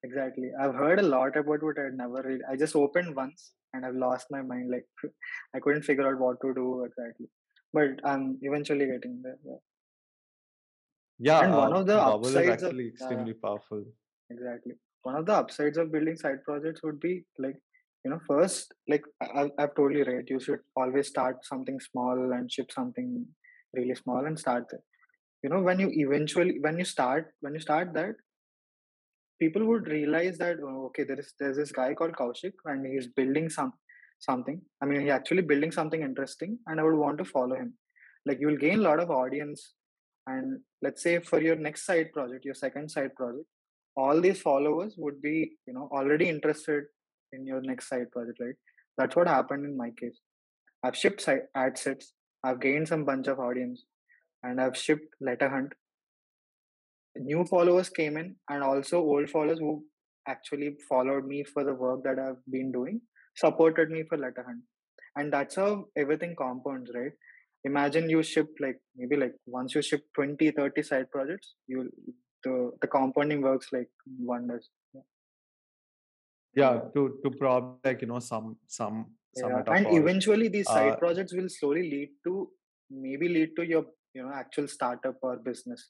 exactly. 0.03 0.49
I've 0.59 0.75
heard 0.75 0.99
a 0.99 1.03
lot 1.03 1.37
about 1.37 1.59
it. 1.61 1.77
I 1.79 1.89
never 1.93 2.21
really. 2.23 2.43
I 2.49 2.55
just 2.55 2.75
opened 2.75 3.15
once 3.15 3.53
and 3.73 3.85
I've 3.85 3.95
lost 3.95 4.27
my 4.31 4.41
mind. 4.41 4.71
Like 4.71 4.85
I 5.55 5.59
couldn't 5.59 5.83
figure 5.83 6.07
out 6.07 6.19
what 6.19 6.41
to 6.41 6.53
do 6.53 6.85
exactly. 6.85 7.27
But 7.71 7.99
I'm 8.03 8.37
eventually 8.41 8.85
getting 8.87 9.21
there. 9.23 9.37
Yeah. 9.45 9.61
yeah 11.19 11.45
And 11.45 11.55
one 11.55 11.73
uh, 11.73 11.79
of 11.79 11.87
the 11.87 11.97
bubble 11.97 12.27
is 12.27 12.35
upsides 12.35 12.63
of 12.63 12.69
actually 12.69 12.83
yeah, 12.85 12.89
extremely 12.89 13.33
powerful 13.33 13.83
exactly. 14.33 14.73
One 15.03 15.15
of 15.15 15.25
the 15.25 15.33
upsides 15.33 15.77
of 15.77 15.91
building 15.91 16.17
side 16.17 16.43
projects 16.45 16.81
would 16.83 16.99
be 16.99 17.25
like, 17.37 17.57
you 18.03 18.11
know, 18.11 18.19
first, 18.27 18.73
like 18.87 19.03
I, 19.21 19.49
I've 19.57 19.75
told 19.75 19.93
you, 19.93 20.03
right? 20.03 20.25
You 20.27 20.39
should 20.39 20.59
always 20.75 21.07
start 21.07 21.45
something 21.45 21.79
small 21.79 22.33
and 22.33 22.51
ship 22.51 22.71
something 22.71 23.25
really 23.73 23.95
small 23.95 24.25
and 24.25 24.37
start 24.37 24.65
there. 24.69 24.83
You 25.43 25.49
know, 25.49 25.61
when 25.61 25.79
you 25.79 25.89
eventually 25.91 26.57
when 26.59 26.77
you 26.77 26.85
start 26.85 27.33
when 27.41 27.53
you 27.53 27.59
start 27.59 27.93
that, 27.93 28.15
people 29.39 29.65
would 29.65 29.87
realize 29.87 30.37
that 30.37 30.57
oh, 30.63 30.85
okay, 30.87 31.03
there 31.03 31.19
is 31.19 31.33
there's 31.39 31.57
this 31.57 31.71
guy 31.71 31.93
called 31.93 32.13
Kaushik 32.13 32.53
and 32.65 32.85
he's 32.85 33.07
building 33.07 33.49
some 33.49 33.73
something. 34.19 34.61
I 34.81 34.85
mean, 34.85 35.01
he's 35.01 35.11
actually 35.11 35.41
building 35.41 35.71
something 35.71 36.01
interesting, 36.01 36.59
and 36.67 36.79
I 36.79 36.83
would 36.83 36.95
want 37.05 37.17
to 37.19 37.25
follow 37.25 37.55
him. 37.55 37.73
Like 38.25 38.39
you'll 38.39 38.57
gain 38.57 38.79
a 38.79 38.83
lot 38.83 39.01
of 39.01 39.11
audience 39.11 39.73
and 40.27 40.59
let's 40.81 41.03
say 41.03 41.19
for 41.19 41.41
your 41.41 41.55
next 41.55 41.85
side 41.85 42.11
project 42.13 42.45
your 42.45 42.55
second 42.55 42.89
side 42.89 43.13
project 43.15 43.45
all 43.95 44.21
these 44.21 44.41
followers 44.41 44.95
would 44.97 45.21
be 45.21 45.51
you 45.67 45.73
know 45.73 45.89
already 45.91 46.27
interested 46.29 46.83
in 47.31 47.45
your 47.45 47.61
next 47.61 47.89
side 47.89 48.11
project 48.11 48.39
right 48.39 48.55
That's 48.97 49.15
what 49.15 49.27
happened 49.27 49.65
in 49.65 49.77
my 49.77 49.89
case. 49.99 50.17
I've 50.83 50.97
shipped 50.97 51.27
ad 51.61 51.77
sets, 51.77 52.13
I've 52.43 52.59
gained 52.65 52.87
some 52.89 53.05
bunch 53.05 53.27
of 53.27 53.39
audience, 53.39 53.85
and 54.43 54.61
I've 54.61 54.77
shipped 54.77 55.15
letter 55.29 55.49
hunt. 55.49 55.73
New 57.15 57.45
followers 57.45 57.89
came 57.89 58.17
in, 58.17 58.35
and 58.49 58.63
also 58.63 58.99
old 58.99 59.29
followers 59.29 59.59
who 59.59 59.83
actually 60.27 60.75
followed 60.89 61.25
me 61.25 61.43
for 61.43 61.63
the 61.63 61.73
work 61.73 62.03
that 62.03 62.19
I've 62.19 62.43
been 62.49 62.71
doing 62.71 63.01
supported 63.35 63.89
me 63.89 64.03
for 64.07 64.17
letter 64.17 64.43
hunt. 64.45 64.61
And 65.15 65.31
that's 65.33 65.55
how 65.55 65.85
everything 65.97 66.35
compounds, 66.35 66.91
right? 66.93 67.11
Imagine 67.65 68.09
you 68.09 68.23
ship 68.23 68.47
like 68.59 68.79
maybe 68.95 69.15
like 69.15 69.33
once 69.45 69.73
you 69.75 69.81
ship 69.81 70.03
20, 70.15 70.51
30 70.51 70.83
side 70.83 71.11
projects, 71.11 71.53
you 71.67 71.89
the 72.43 72.71
the 72.81 72.87
compounding 72.87 73.41
works 73.41 73.67
like 73.71 73.89
wonders. 74.19 74.69
Yeah, 74.93 75.01
yeah 76.55 76.79
to 76.95 77.19
to 77.23 77.31
probably 77.31 77.79
like 77.83 78.01
you 78.01 78.07
know 78.07 78.19
some 78.19 78.57
some 78.67 79.05
some 79.35 79.51
yeah. 79.51 79.73
and 79.75 79.87
eventually 79.97 80.47
these 80.47 80.67
side 80.67 80.93
uh, 80.93 80.95
projects 80.95 81.33
will 81.33 81.49
slowly 81.49 81.89
lead 81.89 82.09
to 82.25 82.49
maybe 82.89 83.27
lead 83.27 83.55
to 83.55 83.67
your 83.67 83.85
you 84.13 84.23
know 84.23 84.31
actual 84.33 84.67
startup 84.67 85.17
or 85.21 85.37
business. 85.37 85.89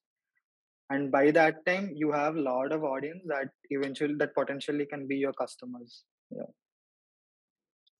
And 0.89 1.11
by 1.11 1.31
that 1.31 1.65
time 1.65 1.91
you 1.95 2.11
have 2.11 2.35
a 2.35 2.41
lot 2.41 2.71
of 2.71 2.83
audience 2.83 3.23
that 3.27 3.49
eventually 3.69 4.15
that 4.15 4.35
potentially 4.35 4.85
can 4.85 5.07
be 5.07 5.15
your 5.15 5.33
customers. 5.33 6.03
Yeah. 6.29 6.51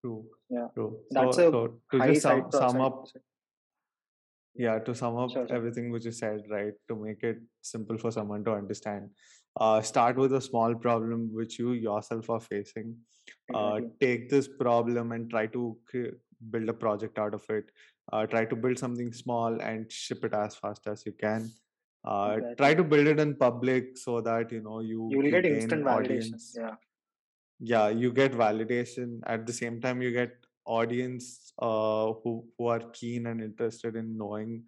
True. 0.01 0.25
Yeah. 0.49 0.67
True. 0.73 0.99
That's 1.11 1.37
so, 1.37 1.47
a 1.47 1.51
so 1.51 1.79
to 1.91 1.99
high 1.99 2.07
just 2.09 2.21
sum, 2.21 2.51
sum 2.51 2.69
sum 2.69 2.81
up 2.81 3.05
yeah 4.55 4.79
to 4.79 4.93
sum 4.93 5.17
up 5.17 5.31
sure, 5.31 5.47
everything 5.49 5.91
which 5.91 6.05
you 6.05 6.11
said 6.11 6.41
right 6.49 6.73
to 6.87 6.95
make 6.95 7.23
it 7.23 7.37
simple 7.61 7.97
for 7.97 8.11
someone 8.11 8.43
to 8.43 8.51
understand 8.51 9.09
uh, 9.59 9.81
start 9.81 10.15
with 10.15 10.33
a 10.33 10.41
small 10.41 10.75
problem 10.75 11.29
which 11.33 11.59
you 11.59 11.71
yourself 11.73 12.29
are 12.29 12.39
facing 12.39 12.95
uh, 13.53 13.75
exactly. 13.77 13.89
take 13.99 14.29
this 14.29 14.47
problem 14.47 15.11
and 15.11 15.29
try 15.29 15.45
to 15.45 15.77
build 16.51 16.69
a 16.69 16.73
project 16.73 17.17
out 17.17 17.33
of 17.33 17.43
it 17.49 17.65
uh, 18.11 18.25
try 18.25 18.45
to 18.45 18.55
build 18.55 18.77
something 18.77 19.11
small 19.11 19.59
and 19.61 19.91
ship 19.91 20.23
it 20.23 20.33
as 20.33 20.55
fast 20.55 20.87
as 20.87 21.05
you 21.05 21.13
can 21.13 21.49
uh, 22.05 22.33
exactly. 22.35 22.55
try 22.57 22.73
to 22.73 22.83
build 22.83 23.07
it 23.07 23.19
in 23.19 23.35
public 23.35 23.97
so 23.97 24.21
that 24.21 24.51
you 24.51 24.61
know 24.61 24.81
you 24.81 25.09
you 25.11 25.31
get 25.31 25.45
instant 25.45 25.83
validation 25.83 26.33
audience. 26.33 26.55
yeah 26.59 26.75
yeah 27.59 27.87
you 27.89 28.11
get 28.11 28.33
validation 28.33 29.19
at 29.25 29.45
the 29.45 29.53
same 29.53 29.79
time 29.79 30.01
you 30.01 30.11
get 30.11 30.42
audience 30.65 31.53
uh, 31.59 32.13
who 32.23 32.45
who 32.57 32.67
are 32.67 32.83
keen 32.93 33.27
and 33.27 33.41
interested 33.41 33.95
in 33.95 34.17
knowing 34.17 34.63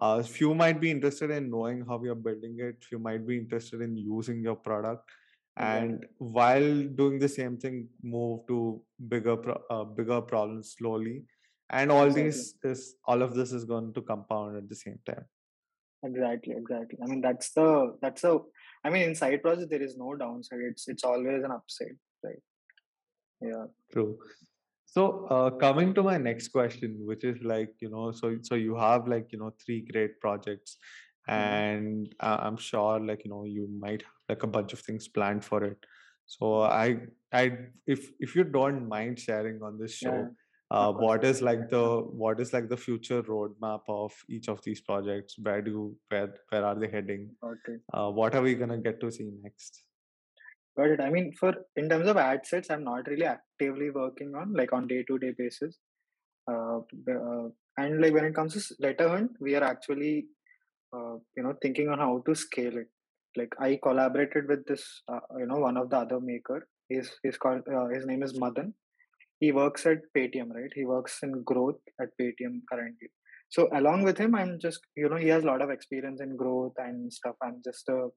uh, 0.00 0.22
few 0.22 0.54
might 0.54 0.80
be 0.80 0.90
interested 0.90 1.30
in 1.30 1.50
knowing 1.50 1.84
how 1.86 2.00
you're 2.02 2.14
building 2.14 2.56
it 2.58 2.84
few 2.84 2.98
might 2.98 3.26
be 3.26 3.36
interested 3.36 3.80
in 3.80 3.96
using 3.96 4.42
your 4.42 4.56
product. 4.56 5.08
And 5.56 6.06
while 6.18 6.84
doing 6.84 7.18
the 7.18 7.28
same 7.28 7.56
thing 7.56 7.88
move 8.00 8.46
to 8.46 8.80
bigger 9.08 9.36
pro- 9.36 9.62
uh, 9.68 9.82
bigger 9.82 10.20
problems 10.20 10.76
slowly. 10.78 11.24
And 11.70 11.90
all 11.90 12.06
exactly. 12.06 12.22
these 12.22 12.54
is 12.62 12.94
all 13.04 13.22
of 13.22 13.34
this 13.34 13.50
is 13.52 13.64
going 13.64 13.92
to 13.94 14.02
compound 14.02 14.56
at 14.56 14.68
the 14.68 14.76
same 14.76 15.00
time. 15.04 15.24
Exactly 16.04 16.54
exactly. 16.56 16.98
I 17.02 17.06
mean 17.06 17.20
that's 17.20 17.50
the 17.50 17.96
that's 18.00 18.22
a 18.22 18.38
i 18.84 18.88
mean 18.88 19.02
in 19.02 19.16
side 19.16 19.42
project 19.42 19.68
there 19.68 19.82
is 19.82 19.96
no 19.96 20.14
downside. 20.14 20.60
It's 20.70 20.86
it's 20.86 21.02
always 21.02 21.42
an 21.42 21.50
upside 21.50 21.98
right? 22.22 22.42
Yeah. 23.40 23.64
True 23.92 24.16
so 24.90 25.26
uh, 25.30 25.50
coming 25.50 25.92
to 25.94 26.02
my 26.02 26.16
next 26.16 26.48
question 26.48 26.96
which 27.10 27.24
is 27.24 27.36
like 27.42 27.74
you 27.80 27.90
know 27.90 28.10
so 28.10 28.36
so 28.42 28.54
you 28.54 28.74
have 28.74 29.06
like 29.06 29.32
you 29.32 29.38
know 29.38 29.52
three 29.64 29.80
great 29.92 30.18
projects 30.20 30.76
mm-hmm. 31.28 31.40
and 31.40 32.14
uh, 32.20 32.38
i'm 32.40 32.56
sure 32.56 32.98
like 32.98 33.24
you 33.24 33.30
know 33.30 33.44
you 33.44 33.68
might 33.78 34.02
have 34.02 34.20
like 34.28 34.42
a 34.42 34.52
bunch 34.56 34.72
of 34.72 34.80
things 34.80 35.08
planned 35.08 35.44
for 35.44 35.64
it. 35.64 35.78
So 36.26 36.62
i 36.62 36.96
i 37.32 37.44
if 37.86 38.10
if 38.20 38.36
you 38.36 38.44
don't 38.44 38.86
mind 38.88 39.18
sharing 39.18 39.62
on 39.62 39.78
this 39.78 39.94
show 39.94 40.14
yeah 40.14 40.28
uh, 40.70 40.92
what 40.92 41.24
is 41.24 41.40
like 41.40 41.68
the 41.70 42.00
what 42.22 42.40
is 42.40 42.52
like 42.52 42.68
the 42.68 42.76
future 42.76 43.22
roadmap 43.22 43.80
of 43.88 44.12
each 44.28 44.48
of 44.48 44.62
these 44.62 44.80
projects? 44.80 45.36
Where 45.38 45.62
do 45.62 45.96
where 46.08 46.34
where 46.50 46.64
are 46.64 46.74
they 46.74 46.88
heading? 46.88 47.30
Okay. 47.42 47.78
uh, 47.94 48.10
what 48.10 48.34
are 48.34 48.42
we 48.42 48.54
gonna 48.54 48.78
get 48.78 49.00
to 49.00 49.10
see 49.10 49.30
next 49.42 49.84
got 50.78 50.94
it 50.94 51.00
i 51.06 51.10
mean 51.16 51.28
for 51.40 51.52
in 51.82 51.88
terms 51.92 52.08
of 52.12 52.16
ad 52.24 52.40
sets 52.50 52.70
i'm 52.70 52.84
not 52.90 53.06
really 53.12 53.28
actively 53.36 53.90
working 54.00 54.32
on 54.40 54.52
like 54.60 54.72
on 54.78 54.86
day 54.92 55.02
to 55.08 55.18
day 55.24 55.32
basis 55.42 55.78
uh, 56.52 56.78
uh, 57.14 57.46
and 57.82 58.00
like 58.02 58.14
when 58.16 58.28
it 58.30 58.34
comes 58.38 58.54
to 58.54 58.74
letter 58.86 59.08
hunt 59.14 59.30
we 59.46 59.54
are 59.58 59.64
actually 59.72 60.14
uh, 60.96 61.14
you 61.36 61.42
know 61.44 61.54
thinking 61.62 61.88
on 61.94 61.98
how 62.06 62.14
to 62.26 62.34
scale 62.46 62.76
it 62.82 62.90
like 63.40 63.54
i 63.68 63.78
collaborated 63.86 64.48
with 64.52 64.64
this 64.70 64.84
uh, 65.12 65.24
you 65.40 65.46
know 65.50 65.60
one 65.68 65.76
of 65.82 65.88
the 65.90 65.98
other 66.04 66.20
maker 66.32 66.60
he's 66.88 67.10
he's 67.22 67.38
called 67.44 67.62
uh, 67.76 67.88
his 67.96 68.06
name 68.12 68.22
is 68.28 68.34
madan 68.44 68.72
he 69.40 69.52
works 69.52 69.86
at 69.86 69.98
Paytm, 70.16 70.50
right? 70.50 70.70
He 70.74 70.84
works 70.84 71.20
in 71.22 71.42
growth 71.44 71.78
at 72.00 72.08
Paytm 72.20 72.60
currently. 72.70 73.08
So 73.50 73.68
along 73.72 74.02
with 74.02 74.18
him, 74.18 74.34
I'm 74.34 74.58
just 74.60 74.80
you 74.96 75.08
know 75.08 75.16
he 75.16 75.28
has 75.28 75.44
a 75.44 75.46
lot 75.46 75.62
of 75.62 75.70
experience 75.70 76.20
in 76.20 76.36
growth 76.36 76.74
and 76.78 77.12
stuff. 77.12 77.36
I'm 77.42 77.62
just 77.64 77.88
uh, 77.88 78.08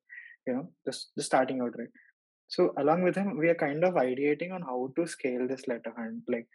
you 0.47 0.54
know 0.54 0.71
just, 0.86 1.12
just 1.17 1.28
starting 1.28 1.62
out, 1.62 1.74
right? 1.78 1.93
So 2.52 2.74
along 2.78 3.04
with 3.04 3.16
him, 3.16 3.38
we 3.38 3.50
are 3.50 3.56
kind 3.56 3.84
of 3.84 3.96
ideating 3.96 4.54
on 4.54 4.62
how 4.62 4.80
to 4.98 5.08
scale 5.08 5.48
this 5.48 5.68
letter 5.68 5.94
hunt, 5.98 6.24
like 6.28 6.48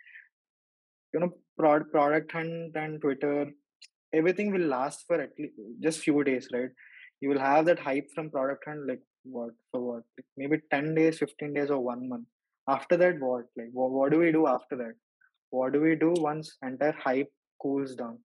you 1.14 1.20
know, 1.20 1.32
prod, 1.58 1.90
product 1.90 2.32
hunt 2.32 2.76
and 2.76 3.00
Twitter. 3.00 3.50
Everything 4.12 4.52
will 4.52 4.68
last 4.76 5.04
for 5.06 5.20
at 5.20 5.30
least 5.38 5.54
just 5.80 6.00
few 6.00 6.22
days, 6.24 6.48
right? 6.52 6.70
You 7.20 7.30
will 7.30 7.38
have 7.38 7.66
that 7.66 7.78
hype 7.78 8.08
from 8.14 8.30
product 8.30 8.64
hunt, 8.66 8.86
like 8.86 9.00
what 9.24 9.52
for 9.72 9.80
what? 9.80 10.02
Like 10.18 10.26
maybe 10.36 10.58
ten 10.70 10.94
days, 10.94 11.18
fifteen 11.18 11.54
days, 11.54 11.70
or 11.70 11.80
one 11.80 12.08
month 12.08 12.26
after 12.68 12.96
that 12.96 13.20
what 13.20 13.44
like 13.56 13.70
what, 13.72 13.90
what 13.90 14.10
do 14.12 14.18
we 14.18 14.32
do 14.32 14.46
after 14.46 14.76
that 14.76 14.94
what 15.50 15.72
do 15.72 15.80
we 15.80 15.94
do 15.94 16.12
once 16.18 16.56
entire 16.62 16.96
hype 17.04 17.32
cools 17.62 17.94
down 17.94 18.18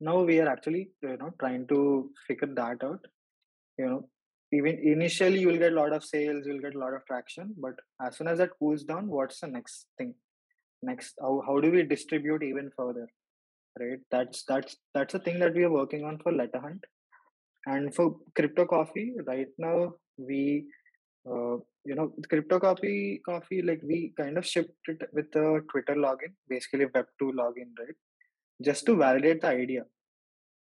now 0.00 0.22
we 0.22 0.38
are 0.40 0.48
actually 0.48 0.90
you 1.02 1.16
know 1.16 1.30
trying 1.40 1.66
to 1.66 2.10
figure 2.26 2.52
that 2.60 2.82
out 2.84 3.00
you 3.78 3.86
know 3.86 4.02
even 4.52 4.78
initially 4.82 5.40
you 5.40 5.48
will 5.48 5.58
get 5.58 5.72
a 5.72 5.80
lot 5.80 5.92
of 5.92 6.04
sales 6.04 6.46
you'll 6.46 6.64
get 6.66 6.74
a 6.74 6.78
lot 6.78 6.94
of 6.94 7.04
traction 7.06 7.54
but 7.58 7.74
as 8.06 8.16
soon 8.16 8.28
as 8.28 8.38
that 8.38 8.50
cools 8.58 8.84
down 8.84 9.08
what's 9.08 9.40
the 9.40 9.46
next 9.46 9.86
thing? 9.98 10.14
Next 10.82 11.14
how, 11.20 11.42
how 11.46 11.60
do 11.60 11.70
we 11.70 11.82
distribute 11.84 12.42
even 12.42 12.70
further 12.76 13.08
right? 13.80 14.00
That's 14.10 14.44
that's 14.44 14.76
that's 14.94 15.14
a 15.14 15.18
thing 15.18 15.38
that 15.40 15.54
we 15.54 15.64
are 15.64 15.72
working 15.72 16.04
on 16.04 16.18
for 16.18 16.32
letter 16.32 16.60
hunt. 16.60 16.84
And 17.66 17.94
for 17.94 18.16
crypto 18.34 18.66
coffee 18.66 19.14
right 19.26 19.48
now 19.56 19.94
we 20.18 20.66
uh, 21.26 21.56
you 21.84 21.94
know 21.94 22.12
crypto 22.28 22.58
coffee 22.58 23.22
coffee 23.24 23.62
like 23.62 23.80
we 23.84 24.12
kind 24.16 24.36
of 24.36 24.46
shipped 24.46 24.88
it 24.88 25.00
with 25.12 25.30
the 25.32 25.64
twitter 25.70 25.94
login 25.94 26.32
basically 26.48 26.86
web 26.94 27.06
2 27.20 27.32
login 27.32 27.70
right? 27.78 27.96
Just 28.60 28.84
to 28.86 28.96
validate 28.96 29.40
the 29.40 29.48
idea 29.48 29.84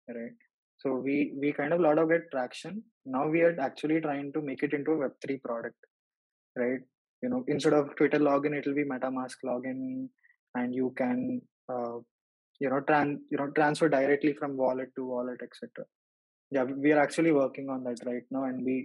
right 0.08 0.47
so 0.78 0.94
we 0.94 1.32
we 1.40 1.52
kind 1.52 1.72
of 1.72 1.80
lot 1.80 1.98
of 1.98 2.08
get 2.08 2.30
traction. 2.30 2.82
Now 3.04 3.28
we 3.28 3.40
are 3.42 3.54
actually 3.60 4.00
trying 4.00 4.32
to 4.32 4.40
make 4.40 4.62
it 4.62 4.72
into 4.72 4.92
a 4.92 4.98
web 4.98 5.12
3 5.26 5.38
product 5.38 5.76
right? 6.56 6.80
You 7.22 7.28
know 7.30 7.44
instead 7.48 7.72
of 7.72 7.94
twitter 7.96 8.18
login 8.18 8.54
it 8.56 8.66
will 8.66 8.74
be 8.74 8.84
metamask 8.84 9.38
login 9.44 10.08
and 10.54 10.74
you 10.74 10.92
can 10.96 11.40
uh, 11.72 11.96
you 12.60 12.70
know 12.70 12.80
tran 12.88 13.18
you 13.30 13.38
know 13.38 13.48
transfer 13.56 13.88
directly 13.88 14.34
from 14.34 14.56
wallet 14.56 14.90
to 14.96 15.04
wallet 15.04 15.40
etc 15.42 15.84
yeah 16.52 16.62
we 16.62 16.92
are 16.92 17.00
actually 17.00 17.32
working 17.32 17.68
on 17.70 17.82
that 17.84 17.98
right 18.06 18.22
now 18.30 18.44
and 18.44 18.64
we 18.64 18.76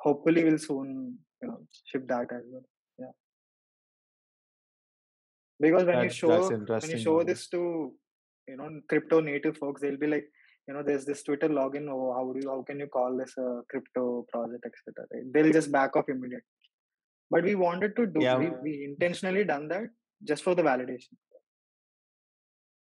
hopefully 0.00 0.44
we'll 0.44 0.58
soon 0.58 1.18
you 1.42 1.48
know 1.48 1.58
ship 1.84 2.06
that 2.08 2.28
as 2.32 2.44
well. 2.52 2.66
Yeah. 2.98 3.12
Because 5.60 5.84
when 5.84 5.96
that, 5.96 6.04
you 6.04 6.10
show 6.10 6.48
when 6.48 6.90
you 6.90 6.98
show 6.98 7.22
this 7.22 7.48
to 7.48 7.92
you 8.48 8.56
know 8.56 8.68
crypto 8.88 9.20
native 9.20 9.56
folks 9.56 9.80
they'll 9.80 9.96
be 9.96 10.06
like 10.06 10.28
you 10.66 10.74
know 10.74 10.82
there's 10.82 11.04
this 11.04 11.22
twitter 11.22 11.48
login 11.48 11.88
oh, 11.90 12.12
how 12.16 12.24
do 12.32 12.40
you 12.42 12.48
how 12.50 12.62
can 12.62 12.78
you 12.78 12.86
call 12.86 13.16
this 13.16 13.34
a 13.38 13.60
crypto 13.70 14.26
project 14.32 14.64
etc 14.70 15.06
right? 15.12 15.32
they'll 15.32 15.52
just 15.52 15.72
back 15.72 15.96
off 15.96 16.08
immediately 16.08 16.56
but 17.30 17.44
we 17.44 17.54
wanted 17.54 17.94
to 17.96 18.06
do 18.06 18.20
yeah. 18.20 18.36
we, 18.36 18.50
we 18.62 18.84
intentionally 18.84 19.44
done 19.44 19.68
that 19.68 19.88
just 20.24 20.42
for 20.42 20.54
the 20.54 20.62
validation 20.62 21.14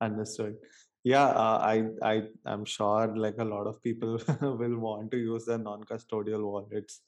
understood 0.00 0.56
yeah 1.02 1.26
uh, 1.44 1.58
i 1.72 1.84
i 2.02 2.22
i'm 2.46 2.64
sure 2.64 3.14
like 3.16 3.38
a 3.38 3.44
lot 3.44 3.66
of 3.66 3.82
people 3.82 4.18
will 4.60 4.78
want 4.78 5.10
to 5.10 5.18
use 5.18 5.44
their 5.44 5.58
non-custodial 5.58 6.44
wallets 6.50 7.00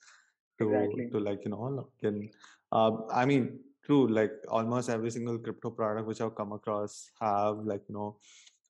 to 0.59 0.73
exactly. 0.73 1.09
to 1.13 1.21
like 1.21 1.45
you 1.45 1.51
know 1.51 1.69
lock 1.79 1.91
in 2.03 2.29
uh, 2.73 2.93
i 3.13 3.25
mean 3.25 3.59
true 3.85 4.07
like 4.09 4.33
almost 4.49 4.91
every 4.91 5.11
single 5.11 5.39
crypto 5.39 5.71
product 5.71 6.07
which 6.07 6.21
i've 6.21 6.35
come 6.35 6.53
across 6.53 7.11
have 7.21 7.59
like 7.59 7.83
you 7.89 7.95
know 7.95 8.17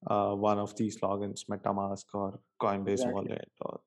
uh, 0.06 0.32
one 0.34 0.58
of 0.58 0.74
these 0.76 0.98
logins 1.00 1.46
metamask 1.50 2.04
or 2.14 2.38
coinbase 2.60 3.04
exactly. 3.04 3.12
wallet 3.14 3.52
or 3.60 3.80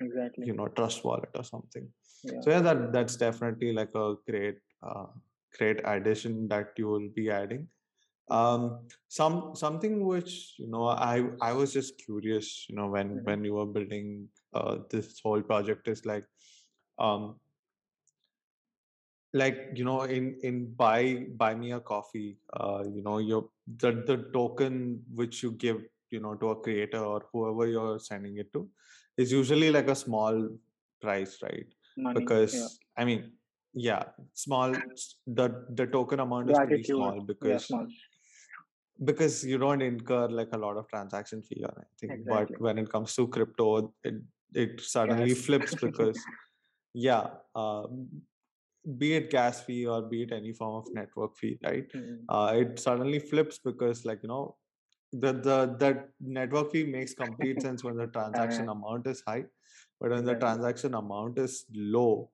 exactly 0.00 0.46
you 0.46 0.54
know 0.54 0.66
trust 0.68 1.04
wallet 1.04 1.30
or 1.34 1.44
something 1.44 1.88
yeah. 2.24 2.40
so 2.40 2.50
yeah 2.50 2.60
that 2.60 2.92
that's 2.92 3.16
definitely 3.16 3.72
like 3.72 3.94
a 3.94 4.14
great 4.28 4.58
uh, 4.82 5.06
great 5.58 5.80
addition 5.84 6.48
that 6.48 6.68
you 6.76 6.88
will 6.88 7.08
be 7.14 7.30
adding 7.30 7.66
um 8.30 8.62
some 9.08 9.54
something 9.54 10.04
which 10.06 10.54
you 10.58 10.66
know 10.66 10.84
i 10.88 11.22
i 11.42 11.52
was 11.52 11.72
just 11.72 11.98
curious 12.04 12.66
you 12.68 12.76
know 12.76 12.88
when 12.88 13.08
Mhm. 13.10 13.24
when 13.26 13.44
you 13.44 13.54
were 13.54 13.66
building 13.76 14.28
uh 14.54 14.76
this 14.90 15.20
whole 15.22 15.42
project 15.42 15.88
is 15.94 16.06
like 16.06 16.24
um 16.98 17.36
like 19.34 19.70
you 19.74 19.84
know 19.84 20.02
in 20.02 20.36
in 20.48 20.72
buy 20.80 21.26
buy 21.36 21.54
me 21.54 21.72
a 21.72 21.80
coffee 21.80 22.38
uh 22.58 22.82
you 22.96 23.02
know 23.02 23.18
your 23.18 23.48
the 23.82 23.90
the 24.10 24.16
token 24.32 25.02
which 25.12 25.42
you 25.42 25.50
give 25.64 25.80
you 26.10 26.20
know 26.20 26.34
to 26.34 26.50
a 26.50 26.56
creator 26.66 27.04
or 27.12 27.26
whoever 27.32 27.66
you're 27.66 27.98
sending 27.98 28.38
it 28.38 28.52
to 28.52 28.68
is 29.16 29.32
usually 29.32 29.70
like 29.70 29.88
a 29.88 29.94
small 29.94 30.48
price 31.00 31.38
right? 31.42 31.66
Money 31.96 32.20
yeah. 32.20 32.20
Because 32.20 32.78
i 32.96 33.04
mean 33.04 33.32
yeah 33.74 34.04
small 34.32 34.72
the 35.26 35.66
the 35.70 35.86
token 35.86 36.20
amount 36.20 36.50
is 36.50 36.58
pretty 36.58 36.84
small 36.84 37.16
yeah 37.16 37.24
because 37.26 37.66
small. 37.66 37.86
because 39.04 39.44
you 39.44 39.58
don't 39.58 39.82
incur 39.82 40.28
like 40.28 40.52
a 40.52 40.58
lot 40.58 40.76
of 40.76 40.88
transaction 40.88 41.42
fee 41.42 41.64
or 41.68 41.74
anything 41.84 42.24
but 42.28 42.48
when 42.60 42.78
it 42.78 42.88
comes 42.88 43.14
to 43.16 43.26
crypto 43.26 43.92
it 44.04 44.14
it 44.54 44.80
suddenly 44.80 45.34
gas 45.34 45.44
flips 45.46 45.74
because 45.74 46.20
yeah 46.92 47.26
uh, 47.56 47.86
be 48.98 49.14
it 49.14 49.30
gas 49.30 49.62
fee 49.62 49.86
or 49.86 50.02
be 50.02 50.22
it 50.22 50.32
any 50.32 50.52
form 50.52 50.74
of 50.76 50.92
network 50.94 51.36
fee 51.36 51.58
right 51.64 51.88
Mm, 51.94 52.18
uh, 52.28 52.52
it 52.54 52.78
suddenly 52.78 53.18
flips 53.18 53.58
because 53.58 54.04
like 54.04 54.22
you 54.22 54.28
know 54.28 54.56
the 55.12 55.32
the 55.32 55.76
that 55.78 56.08
network 56.20 56.72
fee 56.72 56.84
makes 56.84 57.14
complete 57.14 57.62
sense 57.62 57.84
when 57.84 57.96
the 57.96 58.04
uh, 58.14 58.14
transaction 58.18 58.68
amount 58.68 59.06
is 59.06 59.22
high 59.26 59.44
but 60.00 60.10
when 60.10 60.24
the 60.24 60.34
transaction 60.34 60.94
amount 60.94 61.38
is 61.38 61.64
low 61.74 62.30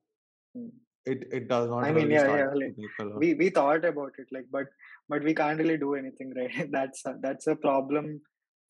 Mm. 0.57 0.71
it 1.07 1.21
it 1.33 1.49
does 1.49 1.69
I 1.69 1.73
not 1.73 1.95
mean, 1.95 2.11
really 2.11 2.15
yeah, 2.15 2.37
yeah. 2.37 2.55
Like 2.61 2.75
make 2.77 2.99
a 3.01 3.05
lot 3.05 3.19
we 3.19 3.35
we 3.35 3.51
thought 3.51 3.85
about 3.85 4.13
it, 4.19 4.27
like, 4.33 4.47
but 4.51 4.67
but 5.09 5.23
we 5.23 5.35
can't 5.35 5.59
really 5.59 5.77
do 5.79 5.95
anything, 5.95 6.33
right? 6.41 6.69
That's 6.71 7.05
a, 7.07 7.15
that's 7.21 7.47
a 7.47 7.57
problem 7.57 8.21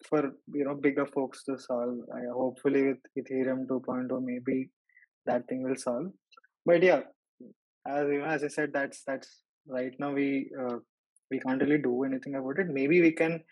for 0.09 0.33
you 0.53 0.64
know 0.64 0.74
bigger 0.74 1.07
folks 1.07 1.43
to 1.45 1.59
solve. 1.59 1.99
I, 2.14 2.20
hopefully, 2.33 2.83
with 2.89 2.99
Ethereum 3.18 3.66
2.0, 3.66 4.22
maybe 4.22 4.70
that 5.26 5.49
thing 5.49 5.62
will 5.62 5.76
solve. 5.76 6.12
But 6.66 6.83
yeah, 6.83 7.01
as 7.87 8.07
you 8.09 8.18
know, 8.20 8.26
as 8.26 8.45
I 8.45 8.49
said, 8.49 8.72
that's 8.72 9.03
that's 9.07 9.43
right 9.66 9.93
now 9.99 10.12
we 10.12 10.51
uh, 10.59 10.76
we 11.31 11.41
can't 11.41 11.61
really 11.62 11.78
do 11.78 12.05
anything 12.05 12.35
about 12.35 12.59
it. 12.59 12.68
Maybe 12.68 13.01
we 13.01 13.12
can. 13.12 13.43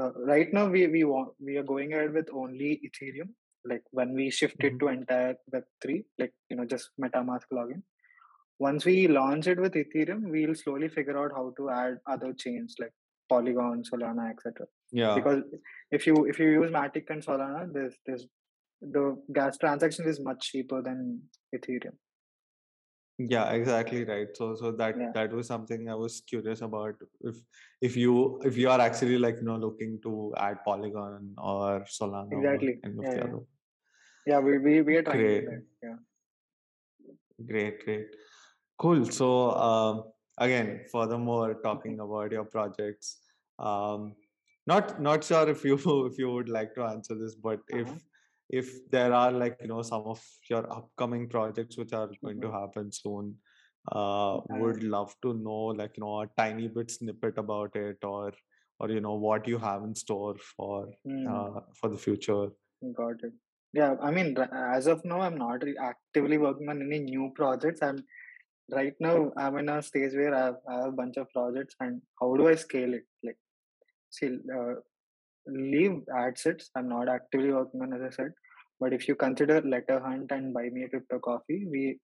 Uh, 0.00 0.12
right 0.32 0.52
now, 0.52 0.66
we 0.68 0.86
we 0.86 1.04
want 1.04 1.30
we 1.40 1.56
are 1.56 1.62
going 1.62 1.92
ahead 1.92 2.12
with 2.12 2.28
only 2.32 2.80
Ethereum. 2.88 3.30
Like 3.64 3.82
when 3.90 4.14
we 4.14 4.30
shifted 4.30 4.64
it 4.64 4.74
Mhm. 4.74 4.80
to 4.80 4.88
entire 4.88 5.36
Web 5.52 5.64
three, 5.82 6.04
like 6.18 6.32
you 6.48 6.56
know, 6.56 6.64
just 6.64 6.90
MetaMask 7.00 7.50
login 7.52 7.82
once 8.58 8.84
we 8.84 9.08
launch 9.08 9.46
it 9.46 9.58
with 9.58 9.72
Ethereum, 9.72 10.30
we'll 10.30 10.54
slowly 10.54 10.88
figure 10.88 11.16
out 11.18 11.32
how 11.34 11.52
to 11.56 11.70
add 11.70 11.98
other 12.06 12.32
chains 12.34 12.74
like 12.78 12.92
Polygon, 13.28 13.82
Solana, 13.90 14.30
etc. 14.30 14.66
yeah 14.92 15.14
Because 15.14 15.42
if 15.90 16.06
you 16.06 16.26
if 16.26 16.38
you 16.38 16.48
use 16.50 16.70
Matic 16.70 17.08
and 17.10 17.24
Solana, 17.24 17.72
there's 17.72 17.94
there's 18.06 18.26
the 18.82 19.16
gas 19.32 19.56
transaction 19.58 20.08
is 20.08 20.20
much 20.20 20.50
cheaper 20.52 20.82
than 20.82 21.22
Ethereum. 21.54 21.96
Yeah, 23.28 23.50
exactly 23.52 24.04
right. 24.04 24.28
So 24.34 24.54
so 24.54 24.72
that 24.72 24.96
Yeah, 24.98 25.10
that 25.14 25.32
was 25.32 25.46
something 25.46 25.88
I 25.90 25.94
was 25.94 26.20
curious 26.22 26.62
about. 26.62 26.94
If 27.20 27.36
if 27.80 27.96
you 27.96 28.40
if 28.50 28.56
you 28.56 28.70
are 28.70 28.80
actually 28.80 29.18
like 29.18 29.36
you 29.36 29.42
know 29.48 29.56
looking 29.56 30.00
to 30.04 30.32
add 30.38 30.62
Polygon 30.64 31.34
or 31.36 31.80
Solana 31.96 32.32
or 32.32 32.38
exactly. 32.38 32.78
of 32.84 33.04
Yeah, 33.04 33.16
yeah, 33.16 33.36
yeah. 34.26 34.38
We 34.38 34.58
we 34.58 34.82
we 34.82 34.96
are 34.96 35.02
trying 35.02 35.20
Great. 35.20 35.44
Yeah. 35.82 35.96
great, 37.46 37.84
great. 37.84 38.06
Cool. 38.78 39.04
So 39.06 39.50
um, 39.52 40.04
again, 40.38 40.84
furthermore, 40.92 41.54
talking 41.62 42.00
about 42.06 42.32
your 42.32 42.44
projects, 42.44 43.18
um, 43.58 44.14
not 44.66 45.00
not 45.00 45.24
sure 45.24 45.48
if 45.48 45.64
you 45.64 45.76
if 46.12 46.18
you 46.18 46.30
would 46.32 46.48
like 46.48 46.74
to 46.74 46.84
answer 46.84 47.14
this, 47.14 47.34
but 47.34 47.60
Uh-huh. 47.72 47.82
if 47.82 48.04
there 48.90 49.12
are 49.12 49.30
like 49.30 49.58
you 49.60 49.68
know 49.68 49.82
some 49.82 50.02
of 50.02 50.22
your 50.48 50.70
upcoming 50.72 51.28
projects 51.28 51.76
which 51.76 51.92
are 51.92 52.10
going 52.24 52.40
to 52.40 52.48
hmm 52.48 52.52
happen 52.52 52.90
soon, 52.92 53.36
uh, 53.92 54.38
would 54.48 54.82
love 54.82 55.14
to 55.22 55.34
know 55.34 55.66
like 55.80 55.96
you 55.96 56.02
know 56.04 56.20
a 56.22 56.26
tiny 56.36 56.68
bit 56.68 56.90
snippet 56.90 57.38
about 57.38 57.76
it, 57.76 57.98
or 58.02 58.32
or 58.78 58.90
you 58.90 59.00
know 59.00 59.14
what 59.14 59.46
you 59.46 59.58
have 59.58 59.84
in 59.84 59.94
store 59.94 60.36
for 60.56 60.88
hmm, 61.04 61.26
uh, 61.28 61.60
for 61.74 61.88
the 61.88 61.98
future. 61.98 62.48
got 62.96 63.22
it. 63.22 63.32
Yeah, 63.72 63.94
I 64.02 64.10
mean, 64.10 64.36
as 64.52 64.86
of 64.88 65.04
now, 65.04 65.20
I'm 65.20 65.38
not 65.38 65.62
actively 65.80 66.38
working 66.38 66.68
on 66.68 66.82
any 66.82 66.98
new 66.98 67.30
projects. 67.36 67.82
I'm 67.82 68.04
right 68.70 68.94
now. 68.98 69.32
I'm 69.36 69.58
in 69.58 69.68
a 69.68 69.80
stage 69.82 70.12
where 70.14 70.34
I 70.34 70.44
have, 70.46 70.56
I 70.68 70.74
have 70.78 70.88
a 70.88 70.92
bunch 70.92 71.16
of 71.18 71.30
projects, 71.30 71.76
and 71.80 72.02
how 72.20 72.34
do 72.36 72.48
I 72.48 72.56
scale 72.56 72.94
it? 72.94 73.04
Like, 73.22 73.38
see, 74.10 74.38
uh, 74.58 74.74
leave 75.46 76.02
AdSets. 76.12 76.66
I'm 76.76 76.88
not 76.88 77.08
actively 77.08 77.52
working 77.52 77.82
on, 77.82 77.92
as 77.92 78.02
I 78.02 78.10
said. 78.10 78.32
But 78.78 78.92
if 78.92 79.06
you 79.08 79.14
consider 79.14 79.60
Letter 79.60 80.00
Hunt 80.00 80.30
and 80.30 80.54
Buy 80.54 80.70
Me 80.72 80.84
a 80.84 80.88
Crypto 80.88 81.18
Coffee, 81.18 81.66
we 81.70 81.98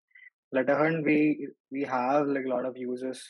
Letter 0.51 0.77
Hunt 0.77 1.05
we 1.05 1.47
we 1.71 1.83
have 1.83 2.27
like 2.27 2.45
a 2.45 2.49
lot 2.49 2.65
of 2.65 2.77
users. 2.77 3.21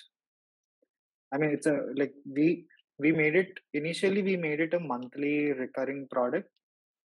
I 1.34 1.38
mean, 1.38 1.52
it's 1.52 1.68
a 1.68 1.80
like 1.96 2.14
we 2.26 2.66
we 3.00 3.12
made 3.12 3.36
it 3.36 3.60
initially. 3.74 4.22
We 4.22 4.38
made 4.38 4.60
it 4.60 4.74
a 4.74 4.80
monthly 4.80 5.52
recurring 5.54 6.08
product, 6.12 6.50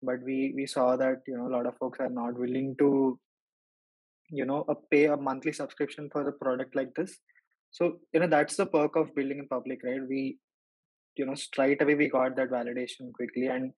but 0.02 0.22
we 0.24 0.54
we 0.56 0.66
saw 0.66 0.95
that 0.95 1.22
you 1.28 1.38
know 1.38 1.47
a 1.47 1.56
lot 1.56 1.66
of 1.66 1.78
folks 1.78 2.00
are 2.00 2.10
not 2.10 2.39
willing 2.39 2.76
to 2.80 3.20
you 4.30 4.45
know 4.45 4.64
a 4.70 4.76
pay 4.76 5.06
a 5.06 5.18
monthly 5.18 5.52
subscription 5.52 6.10
for 6.12 6.28
a 6.28 6.34
product 6.34 6.76
like 6.76 6.93
this. 6.95 7.18
So 7.72 8.00
you 8.14 8.22
know 8.22 8.28
that's 8.28 8.56
the 8.56 8.66
perk 8.66 8.95
of 8.95 9.14
building 9.16 9.39
in 9.39 9.47
public, 9.47 9.84
right? 9.84 10.02
We 10.08 10.38
you 11.16 11.26
know 11.26 11.36
straight 11.36 11.82
away 11.82 11.95
we 11.95 12.10
got 12.10 12.36
that 12.36 12.51
validation 12.51 13.14
quickly 13.14 13.47
and 13.47 13.72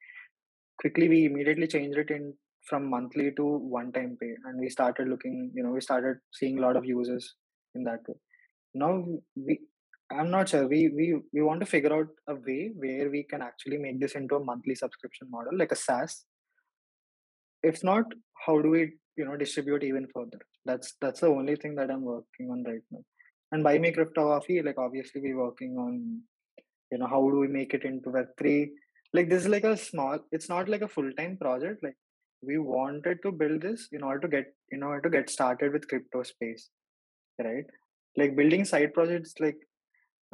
quickly 0.80 1.08
we 1.10 1.26
immediately 1.26 1.68
changed 1.68 1.98
it 1.98 2.12
in 2.12 2.34
from 2.70 2.90
monthly 2.90 3.32
to 3.38 3.46
one 3.78 3.92
time 3.92 4.18
pay 4.22 4.34
and 4.46 4.60
we 4.60 4.70
started 4.70 5.08
looking 5.08 5.52
you 5.56 5.64
know 5.64 5.72
we 5.72 5.82
started 5.82 6.18
seeing 6.32 6.58
a 6.58 6.62
lot 6.62 6.76
of 6.76 6.86
users 6.86 7.36
in 7.76 7.84
that 7.84 8.00
way. 8.08 8.16
Now 8.74 9.04
we 9.36 9.60
i'm 10.12 10.30
not 10.30 10.50
sure 10.50 10.68
we 10.68 10.80
we 11.00 11.06
we 11.34 11.42
want 11.42 11.62
to 11.62 11.66
figure 11.74 11.94
out 11.98 12.08
a 12.28 12.36
way 12.48 12.72
where 12.76 13.10
we 13.10 13.24
can 13.24 13.42
actually 13.42 13.78
make 13.78 14.00
this 14.00 14.16
into 14.16 14.36
a 14.36 14.44
monthly 14.44 14.76
subscription 14.76 15.28
model 15.30 15.58
like 15.58 15.72
a 15.72 15.76
saas. 15.76 16.26
If 17.64 17.84
not 17.84 18.06
how 18.46 18.60
do 18.62 18.70
we 18.70 18.82
you 19.18 19.26
know 19.26 19.38
distribute 19.38 19.84
even 19.84 20.08
further? 20.14 20.42
That's 20.66 20.94
that's 21.02 21.22
the 21.22 21.28
only 21.28 21.56
thing 21.56 21.76
that 21.76 21.90
i'm 21.90 22.04
working 22.04 22.50
on 22.52 22.64
right 22.64 22.86
now. 22.92 23.04
And 23.52 23.64
buy 23.64 23.78
me 23.78 23.92
crypto 23.92 24.28
coffee 24.28 24.62
like 24.62 24.78
obviously 24.78 25.22
we're 25.22 25.44
working 25.44 25.78
on 25.78 26.22
you 26.92 26.98
know 26.98 27.08
how 27.08 27.22
do 27.30 27.40
we 27.44 27.48
make 27.48 27.74
it 27.74 27.84
into 27.84 28.10
web3 28.10 28.70
like 29.14 29.30
this 29.30 29.44
is 29.44 29.50
like 29.56 29.64
a 29.64 29.78
small 29.78 30.20
it's 30.32 30.50
not 30.50 30.70
like 30.70 30.82
a 30.82 30.94
full-time 30.96 31.38
project 31.38 31.84
like 31.84 31.98
we 32.44 32.58
wanted 32.58 33.18
to 33.24 33.32
build 33.32 33.62
this 33.62 33.88
in 33.92 34.04
order 34.04 34.20
to 34.20 34.28
get 34.28 34.54
in 34.72 34.84
order 34.84 35.02
to 35.02 35.10
get 35.16 35.30
started 35.30 35.74
with 35.74 35.88
crypto 35.88 36.24
space 36.24 36.70
right? 37.44 37.66
Like 38.18 38.36
building 38.36 38.66
side 38.66 38.94
projects 38.94 39.34
like 39.40 39.58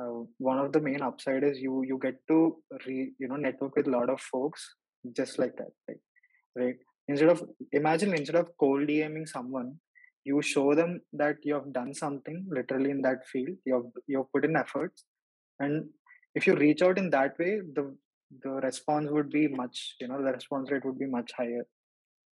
uh, 0.01 0.23
one 0.37 0.59
of 0.59 0.71
the 0.71 0.81
main 0.81 1.01
upside 1.01 1.43
is 1.43 1.59
you 1.59 1.83
you 1.83 1.99
get 2.01 2.15
to 2.27 2.57
re, 2.85 3.11
you 3.19 3.27
know 3.27 3.35
network 3.35 3.75
with 3.75 3.87
a 3.87 3.91
lot 3.91 4.09
of 4.09 4.21
folks 4.21 4.75
just 5.15 5.39
like 5.39 5.55
that 5.57 5.71
like 5.87 5.99
right? 6.55 6.75
Instead 7.07 7.29
of 7.29 7.43
imagine 7.71 8.13
instead 8.13 8.35
of 8.35 8.49
cold 8.59 8.87
dming 8.87 9.27
someone 9.27 9.75
you 10.23 10.41
show 10.41 10.75
them 10.75 10.99
that 11.13 11.37
you 11.43 11.53
have 11.53 11.71
done 11.71 11.93
something 11.93 12.45
literally 12.49 12.91
in 12.91 13.01
that 13.01 13.25
field 13.27 13.55
you 13.65 13.73
have 13.75 14.03
you 14.07 14.17
have 14.17 14.31
put 14.33 14.43
in 14.43 14.55
efforts 14.55 15.05
and 15.59 15.85
if 16.37 16.47
you 16.47 16.55
reach 16.55 16.81
out 16.87 16.97
in 17.01 17.09
that 17.15 17.39
way 17.39 17.53
the 17.77 17.85
the 18.43 18.53
response 18.67 19.09
would 19.15 19.29
be 19.29 19.47
much 19.47 19.77
you 20.01 20.07
know 20.09 20.21
the 20.27 20.33
response 20.37 20.71
rate 20.71 20.85
would 20.85 20.99
be 20.99 21.11
much 21.17 21.31
higher. 21.37 21.65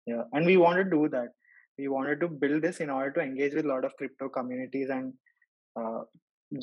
Yeah 0.07 0.25
and 0.33 0.47
we 0.47 0.57
wanted 0.57 0.91
to 0.91 0.97
do 1.03 1.09
that. 1.17 1.29
We 1.79 1.89
wanted 1.89 2.21
to 2.21 2.29
build 2.29 2.63
this 2.63 2.81
in 2.81 2.91
order 2.97 3.13
to 3.13 3.21
engage 3.21 3.55
with 3.55 3.65
a 3.65 3.69
lot 3.69 3.85
of 3.85 3.97
crypto 4.01 4.29
communities 4.29 4.91
and 4.97 5.13
uh, 5.81 6.03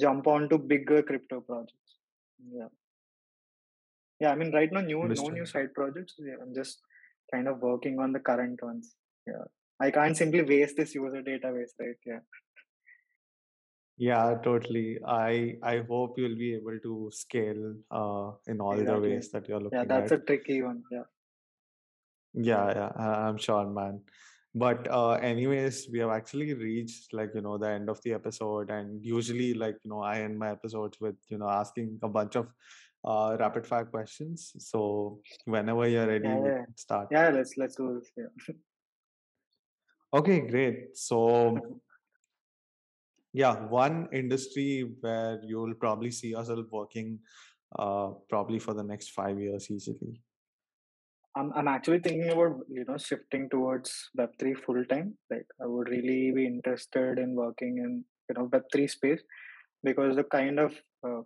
jump 0.04 0.28
onto 0.28 0.58
bigger 0.58 1.02
crypto 1.02 1.42
projects. 1.42 1.96
Yeah. 2.60 2.70
Yeah 4.20 4.32
i 4.32 4.36
mean 4.36 4.54
right 4.60 4.72
now 4.72 4.82
new 4.82 5.02
no 5.08 5.28
new 5.40 5.46
side 5.46 5.74
projects. 5.80 6.16
Yeah, 6.20 6.40
i'm 6.42 6.54
just 6.62 6.80
kind 7.34 7.48
of 7.48 7.60
working 7.72 8.00
on 8.00 8.12
the 8.12 8.20
current 8.20 8.62
ones. 8.62 8.96
Yeah. 9.26 9.46
I 9.80 9.90
can't 9.90 10.18
simply 10.18 10.44
waste 10.44 10.78
this 10.78 10.94
user 10.96 11.24
database 11.28 11.72
right? 11.80 12.02
Yeah 12.06 12.20
Yeah, 14.02 14.36
totally. 14.44 14.98
I 15.06 15.58
I 15.62 15.84
hope 15.88 16.18
you'll 16.18 16.38
be 16.38 16.56
able 16.56 16.78
to 16.86 17.12
scale 17.14 17.66
uh, 17.92 18.32
in 18.48 18.60
all 18.60 18.76
the 18.76 19.00
ways 19.00 19.30
that 19.34 19.48
you're 19.48 19.60
looking. 19.60 19.78
yeah 19.78 19.84
that's 19.92 20.12
at. 20.12 20.22
a 20.22 20.26
tricky 20.30 20.62
one 20.68 20.84
yeah 20.92 21.10
Yeah, 22.34 22.68
yeah, 22.76 22.90
I'm 23.28 23.38
sure, 23.38 23.68
man. 23.76 24.02
But 24.64 24.88
uh, 25.00 25.12
anyways, 25.12 25.88
we 25.92 26.00
have 26.00 26.10
actually 26.16 26.54
reached 26.54 27.14
like 27.20 27.36
you 27.36 27.44
know 27.48 27.58
the 27.58 27.70
end 27.70 27.94
of 27.94 28.02
the 28.06 28.14
episode, 28.14 28.72
and 28.78 29.06
usually 29.12 29.54
like 29.66 29.78
you 29.84 29.92
know 29.92 30.02
I 30.02 30.16
end 30.22 30.40
my 30.46 30.50
episodes 30.52 31.00
with 31.00 31.22
you 31.36 31.38
know 31.44 31.52
asking 31.60 32.00
a 32.10 32.10
bunch 32.18 32.40
of 32.42 32.50
uh, 33.06 33.38
rapid 33.44 33.68
fire 33.68 33.86
questions. 33.86 34.52
So 34.72 35.20
whenever 35.58 35.88
you're 35.88 36.08
yeah 36.08 36.14
ready, 36.16 36.30
yeah 36.50 36.58
can 36.66 36.78
start. 36.86 37.14
yeah 37.20 37.30
let's 37.38 37.56
let's 37.66 37.76
do 37.76 37.94
this 38.00 38.12
yeah 38.18 38.56
Okay, 40.22 40.40
great. 40.42 40.98
So 40.98 41.58
yeah, 43.34 43.54
one 43.68 44.08
industry 44.14 44.92
where 45.00 45.40
you'll 45.46 45.76
probably 45.76 46.12
see 46.12 46.30
yourself 46.30 46.66
working 46.72 47.20
uh, 47.78 48.10
probably 48.30 48.60
for 48.60 48.74
the 48.74 48.84
next 48.84 49.12
five 49.12 49.40
years 49.40 49.70
easily. 49.72 50.22
I'm 51.36 51.52
I'm 51.56 51.68
actually 51.68 52.00
thinking 52.00 52.30
about 52.30 52.58
you 52.70 52.84
know 52.88 52.98
shifting 52.98 53.50
towards 53.50 54.10
Web 54.16 54.32
three 54.38 54.54
full 54.54 54.84
time. 54.86 55.18
Like 55.30 55.46
I 55.62 55.66
would 55.66 55.90
really 55.90 56.32
be 56.32 56.46
interested 56.46 57.20
in 57.20 57.36
working 57.36 57.78
in 57.78 58.04
you 58.28 58.36
know 58.36 58.50
Web3 58.50 58.90
space 58.90 59.22
because 59.84 60.16
the 60.18 60.26
kind 60.26 60.60
of 60.60 60.74
uh, 61.08 61.22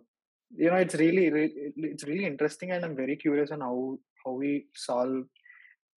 you 0.54 0.70
know 0.70 0.76
it's 0.76 0.94
really, 0.94 1.30
really 1.30 1.52
it's 1.76 2.04
really 2.04 2.24
interesting 2.24 2.70
and 2.70 2.84
i'm 2.84 2.96
very 2.96 3.16
curious 3.16 3.50
on 3.50 3.60
how 3.60 3.98
how 4.24 4.32
we 4.32 4.66
solve 4.74 5.24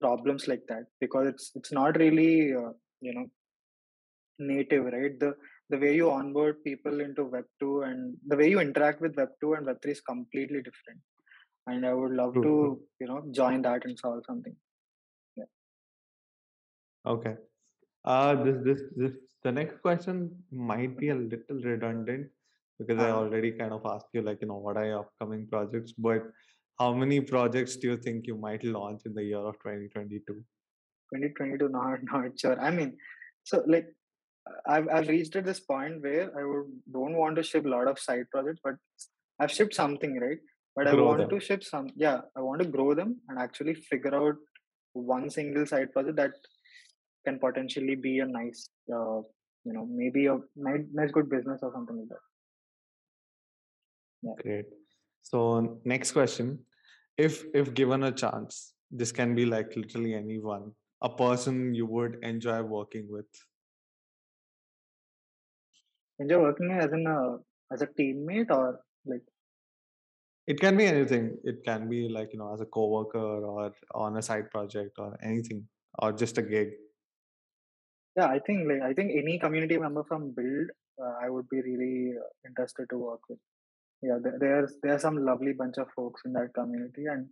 problems 0.01 0.47
like 0.47 0.63
that 0.67 0.85
because 0.99 1.27
it's 1.27 1.51
it's 1.55 1.71
not 1.71 1.97
really 1.97 2.53
uh, 2.53 2.71
you 3.01 3.13
know 3.13 3.25
native 4.39 4.85
right 4.85 5.19
the 5.19 5.33
the 5.69 5.77
way 5.77 5.93
you 5.95 6.09
onboard 6.11 6.63
people 6.63 6.99
into 7.01 7.25
web 7.25 7.45
2 7.59 7.83
and 7.83 8.15
the 8.27 8.37
way 8.37 8.49
you 8.49 8.59
interact 8.59 9.01
with 9.01 9.15
web 9.15 9.29
2 9.41 9.53
and 9.55 9.65
web 9.65 9.77
3 9.81 9.91
is 9.91 10.01
completely 10.01 10.61
different 10.67 10.99
and 11.67 11.85
i 11.85 11.93
would 11.93 12.15
love 12.21 12.33
True, 12.33 12.43
to 12.47 12.81
you 13.01 13.07
know 13.11 13.21
join 13.39 13.61
that 13.67 13.85
and 13.85 13.97
solve 14.05 14.23
something 14.31 14.57
Yeah. 15.39 15.49
Okay. 17.13 17.35
Uh, 18.11 18.33
this 18.43 18.57
this 18.67 18.81
this 19.01 19.15
the 19.45 19.51
next 19.51 19.81
question 19.85 20.19
might 20.71 20.93
be 20.99 21.09
a 21.09 21.15
little 21.15 21.59
redundant 21.71 22.29
because 22.79 23.01
I 23.05 23.09
uh, 23.09 23.17
already 23.21 23.51
kind 23.59 23.73
of 23.77 23.85
asked 23.91 24.17
you 24.17 24.21
like 24.27 24.41
you 24.43 24.49
know 24.51 24.59
what 24.65 24.77
are 24.81 24.85
your 24.91 24.99
upcoming 24.99 25.43
projects, 25.53 25.93
but 26.07 26.29
how 26.81 26.93
many 27.01 27.19
projects 27.31 27.75
do 27.75 27.89
you 27.91 27.97
think 28.05 28.29
you 28.31 28.37
might 28.45 28.63
launch 28.63 29.01
in 29.09 29.13
the 29.19 29.25
year 29.31 29.43
of 29.51 29.59
2022? 29.65 30.41
2022 31.13 31.69
not 31.69 32.03
not 32.11 32.39
sure 32.39 32.59
i 32.61 32.71
mean 32.71 32.95
so 33.43 33.63
like 33.67 33.87
I've 34.67 34.87
I've 34.89 35.07
reached 35.07 35.35
at 35.35 35.45
this 35.45 35.59
point 35.59 36.01
where 36.01 36.31
I 36.39 36.45
would 36.45 36.67
don't 36.91 37.15
want 37.15 37.35
to 37.37 37.43
ship 37.43 37.65
a 37.65 37.69
lot 37.69 37.87
of 37.87 37.99
side 37.99 38.25
projects, 38.31 38.61
but 38.63 38.75
I've 39.39 39.51
shipped 39.51 39.73
something, 39.73 40.19
right? 40.19 40.37
But 40.75 40.87
I 40.87 40.91
Grow 40.91 41.07
want 41.07 41.19
them. 41.19 41.29
to 41.29 41.39
ship 41.39 41.63
some. 41.63 41.89
Yeah, 41.95 42.21
I 42.37 42.41
want 42.41 42.61
to 42.61 42.67
grow 42.67 42.93
them 42.93 43.17
and 43.27 43.39
actually 43.39 43.73
figure 43.75 44.15
out 44.15 44.35
one 44.93 45.29
single 45.29 45.65
side 45.65 45.91
project 45.93 46.17
that 46.17 46.31
can 47.25 47.39
potentially 47.39 47.95
be 47.95 48.19
a 48.19 48.25
nice, 48.25 48.69
uh, 48.93 49.21
you 49.65 49.73
know, 49.73 49.85
maybe 49.89 50.27
a 50.27 50.37
nice, 50.55 50.81
nice 50.93 51.11
good 51.11 51.29
business 51.29 51.59
or 51.61 51.71
something 51.73 51.97
like 51.97 52.09
that. 52.09 52.23
Yeah. 54.21 54.33
Great. 54.41 54.65
So 55.21 55.79
next 55.85 56.11
question. 56.11 56.59
If 57.17 57.43
if 57.53 57.73
given 57.73 58.03
a 58.03 58.11
chance, 58.11 58.73
this 58.91 59.11
can 59.11 59.35
be 59.35 59.45
like 59.45 59.75
literally 59.75 60.13
anyone, 60.13 60.71
a 61.01 61.09
person 61.09 61.73
you 61.73 61.85
would 61.85 62.17
enjoy 62.23 62.61
working 62.61 63.07
with. 63.09 63.27
Enjoy 66.19 66.39
working 66.41 66.71
as 66.71 66.91
in 66.93 67.05
a 67.07 67.37
as 67.73 67.81
a 67.81 67.87
teammate 67.87 68.51
or 68.51 68.79
like 69.05 69.23
It 70.47 70.59
can 70.59 70.77
be 70.77 70.85
anything. 70.85 71.37
It 71.43 71.63
can 71.65 71.87
be 71.89 72.09
like, 72.09 72.29
you 72.33 72.39
know, 72.39 72.53
as 72.53 72.61
a 72.61 72.65
coworker 72.65 73.45
or 73.51 73.71
on 73.93 74.17
a 74.17 74.21
side 74.21 74.49
project 74.51 74.97
or 74.97 75.17
anything, 75.23 75.67
or 75.99 76.11
just 76.11 76.37
a 76.37 76.41
gig. 76.53 76.69
yeah, 78.17 78.27
I 78.35 78.39
think 78.39 78.67
like 78.69 78.81
I 78.89 78.93
think 78.93 79.11
any 79.21 79.39
community 79.39 79.77
member 79.77 80.03
from 80.03 80.31
Build, 80.39 80.69
uh, 81.01 81.13
I 81.23 81.29
would 81.29 81.47
be 81.49 81.61
really 81.61 82.13
uh, 82.17 82.27
interested 82.49 82.87
to 82.91 82.97
work 82.97 83.21
with. 83.29 83.39
yeah 84.07 84.17
there, 84.25 84.37
there's 84.41 84.73
there's 84.83 85.01
some 85.05 85.17
lovely 85.29 85.53
bunch 85.61 85.77
of 85.83 85.87
folks 85.95 86.21
in 86.27 86.33
that 86.35 86.51
community 86.57 87.05
and 87.13 87.23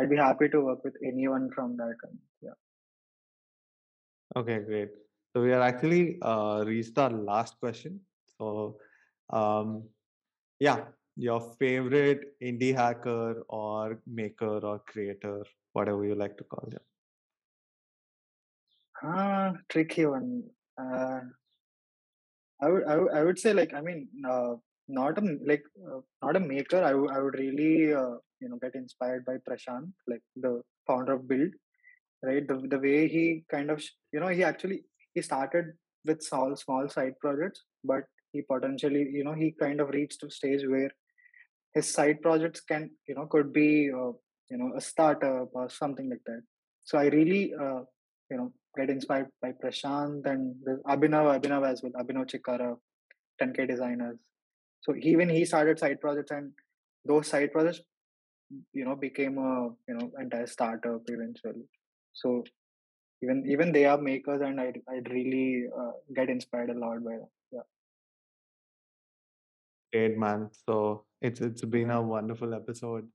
i'd 0.00 0.10
be 0.14 0.18
happy 0.22 0.48
to 0.54 0.58
work 0.66 0.80
with 0.86 0.96
anyone 1.10 1.44
from 1.54 1.70
that 1.80 1.94
community 2.02 2.48
yeah 2.48 2.58
Okay, 4.36 4.58
great. 4.60 4.90
So 5.32 5.42
we 5.42 5.52
are 5.52 5.60
actually 5.60 6.18
uh, 6.22 6.64
reached 6.66 6.98
our 6.98 7.10
last 7.10 7.58
question. 7.60 8.00
So, 8.42 8.76
um, 9.30 9.84
yeah, 10.58 10.80
your 11.16 11.40
favorite 11.58 12.22
indie 12.42 12.74
hacker 12.74 13.42
or 13.48 14.00
maker 14.06 14.58
or 14.70 14.80
creator, 14.80 15.44
whatever 15.72 16.04
you 16.04 16.14
like 16.14 16.36
to 16.38 16.44
call 16.44 16.68
them. 16.70 16.80
ah 19.02 19.52
tricky 19.68 20.06
one. 20.06 20.42
Uh, 20.80 21.20
I 22.64 22.68
would, 22.70 22.84
I 22.92 22.96
would 22.96 23.12
i 23.20 23.22
would 23.24 23.38
say 23.44 23.52
like 23.52 23.72
i 23.78 23.80
mean 23.86 24.00
uh, 24.32 24.52
not 24.98 25.18
a 25.22 25.24
like 25.50 25.64
uh, 25.88 26.00
not 26.22 26.36
a 26.36 26.40
maker. 26.40 26.82
I 26.90 26.94
would 26.94 27.10
i 27.16 27.18
would 27.24 27.38
really 27.44 27.92
uh, 28.02 28.16
you 28.40 28.48
know 28.48 28.58
get 28.64 28.74
inspired 28.74 29.24
by 29.30 29.36
prashant 29.48 29.92
like 30.12 30.22
the 30.46 30.52
founder 30.86 31.14
of 31.14 31.28
build 31.28 31.52
right? 32.22 32.46
The, 32.46 32.56
the 32.74 32.78
way 32.78 33.08
he 33.08 33.44
kind 33.50 33.70
of 33.70 33.82
you 34.12 34.20
know 34.20 34.28
he 34.28 34.44
actually 34.44 34.84
he 35.14 35.22
started 35.22 35.72
with 36.04 36.22
small 36.22 36.56
small 36.56 36.88
side 36.88 37.14
projects 37.20 37.64
but 37.84 38.04
he 38.32 38.42
potentially 38.42 39.04
you 39.18 39.24
know 39.24 39.34
he 39.42 39.54
kind 39.64 39.80
of 39.80 39.90
reached 39.90 40.22
a 40.22 40.30
stage 40.30 40.62
where 40.66 40.90
his 41.74 41.92
side 41.92 42.20
projects 42.22 42.60
can 42.60 42.90
you 43.08 43.14
know 43.14 43.26
could 43.26 43.52
be 43.52 43.90
uh, 43.90 44.12
you 44.50 44.58
know 44.60 44.72
a 44.76 44.80
startup 44.80 45.48
or 45.52 45.68
something 45.70 46.08
like 46.10 46.24
that. 46.26 46.42
So 46.84 46.98
i 46.98 47.06
really 47.06 47.52
uh, 47.54 47.82
you 48.30 48.36
know 48.38 48.52
get 48.76 48.90
inspired 48.90 49.28
by 49.40 49.52
prashant 49.62 50.26
and 50.26 50.54
abhinav 50.94 51.26
abhinav 51.36 51.68
as 51.70 51.82
well 51.82 51.92
abhinav 52.02 52.26
chhikara 52.32 52.76
10k 53.40 53.68
designers. 53.68 54.18
So 54.80 54.94
even 54.96 55.28
he 55.28 55.44
started 55.44 55.78
side 55.78 56.00
projects 56.00 56.32
and 56.32 56.52
those 57.04 57.28
side 57.28 57.52
projects 57.52 57.80
you 58.72 58.84
know 58.84 58.96
became 58.96 59.38
a 59.38 59.52
you 59.88 59.94
know 59.98 60.10
entire 60.20 60.46
startup 60.46 61.02
eventually. 61.16 61.66
So 62.12 62.44
even 63.22 63.44
even 63.46 63.72
they 63.72 63.84
are 63.84 63.98
makers 63.98 64.40
and 64.46 64.60
i'd, 64.60 64.78
I'd 64.92 65.10
really 65.10 65.64
uh, 65.80 65.92
get 66.14 66.28
inspired 66.28 66.70
a 66.70 66.78
lot 66.78 67.04
by 67.04 67.12
them 67.12 67.28
Great, 69.92 70.16
man. 70.18 70.48
So 70.66 71.04
it's 71.20 71.40
it's 71.40 71.64
been 71.64 71.90
a 71.90 72.00
wonderful 72.00 72.54
episode. 72.54 73.08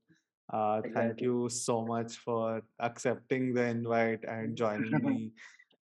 Uh, 0.52 0.80
thank 0.94 1.20
you 1.20 1.48
so 1.48 1.84
much 1.84 2.16
for 2.16 2.62
accepting 2.80 3.52
the 3.52 3.64
invite 3.64 4.24
and 4.24 4.56
joining 4.56 4.92
me 5.08 5.32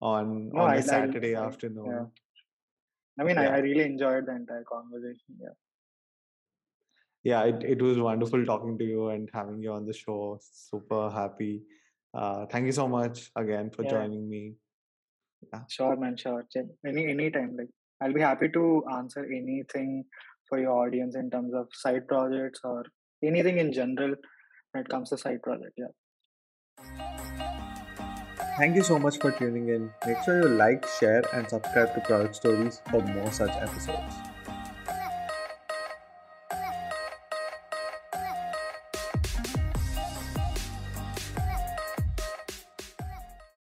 on 0.02 0.50
no 0.50 0.62
on 0.64 0.72
i 0.72 0.78
a 0.78 0.82
Saturday 0.82 1.36
I, 1.36 1.42
yeah 1.42 1.48
afternoon. 1.48 2.12
I 3.20 3.24
mean, 3.24 3.38
I, 3.38 3.46
I 3.46 3.58
really 3.60 3.84
enjoyed 3.84 4.26
the 4.26 4.36
entire 4.36 4.64
conversation. 4.64 5.38
Yeah. 5.40 5.56
yeah 7.24 7.44
it, 7.44 7.64
it 7.64 7.82
was 7.82 7.98
wonderful 8.00 8.46
talking 8.46 8.78
to 8.78 8.84
you 8.84 9.10
and 9.10 9.30
having 9.34 9.62
you 9.62 9.72
on 9.74 9.86
the 9.86 9.94
show 9.94 10.40
super 10.42 11.10
happy 11.10 11.62
uh, 12.14 12.46
thank 12.48 12.66
you 12.66 12.72
so 12.72 12.88
much 12.88 13.32
again 13.36 13.70
for 13.70 13.84
Yeah. 13.84 13.92
joining 13.92 14.30
me 14.30 14.56
yeah 15.54 15.62
Sure, 15.68 15.96
man. 15.96 16.18
Sure. 16.18 16.44
Any 16.86 17.08
any 17.10 17.30
time. 17.32 17.56
Like, 17.58 17.70
I'll 18.02 18.14
be 18.14 18.22
happy 18.22 18.50
to 18.50 18.84
answer 18.98 19.24
anything 19.26 20.06
for 20.50 20.60
your 20.60 20.72
audience 20.72 21.16
in 21.16 21.30
terms 21.30 21.54
of 21.54 21.68
side 21.74 22.08
projects 22.08 22.60
or 22.64 22.84
anything 23.24 23.58
in 23.58 23.72
general 23.72 24.16
when 24.72 24.84
it 24.84 24.90
comes 24.90 25.10
to 25.10 25.18
side 25.18 25.42
project. 25.42 25.74
Yeah. 25.78 25.94
thank 28.58 28.76
you 28.76 28.84
so 28.84 28.98
much 28.98 29.18
for 29.20 29.32
tuning 29.32 29.70
in 29.70 29.90
make 30.06 30.22
sure 30.24 30.42
you 30.42 30.50
like 30.50 30.86
share 31.00 31.24
and 31.34 31.50
subscribe 31.50 31.94
to 31.96 32.02
product 32.02 32.36
stories 32.36 32.82
for 32.90 33.02
more 33.02 33.32
such 33.32 33.52
episodes 33.68 34.25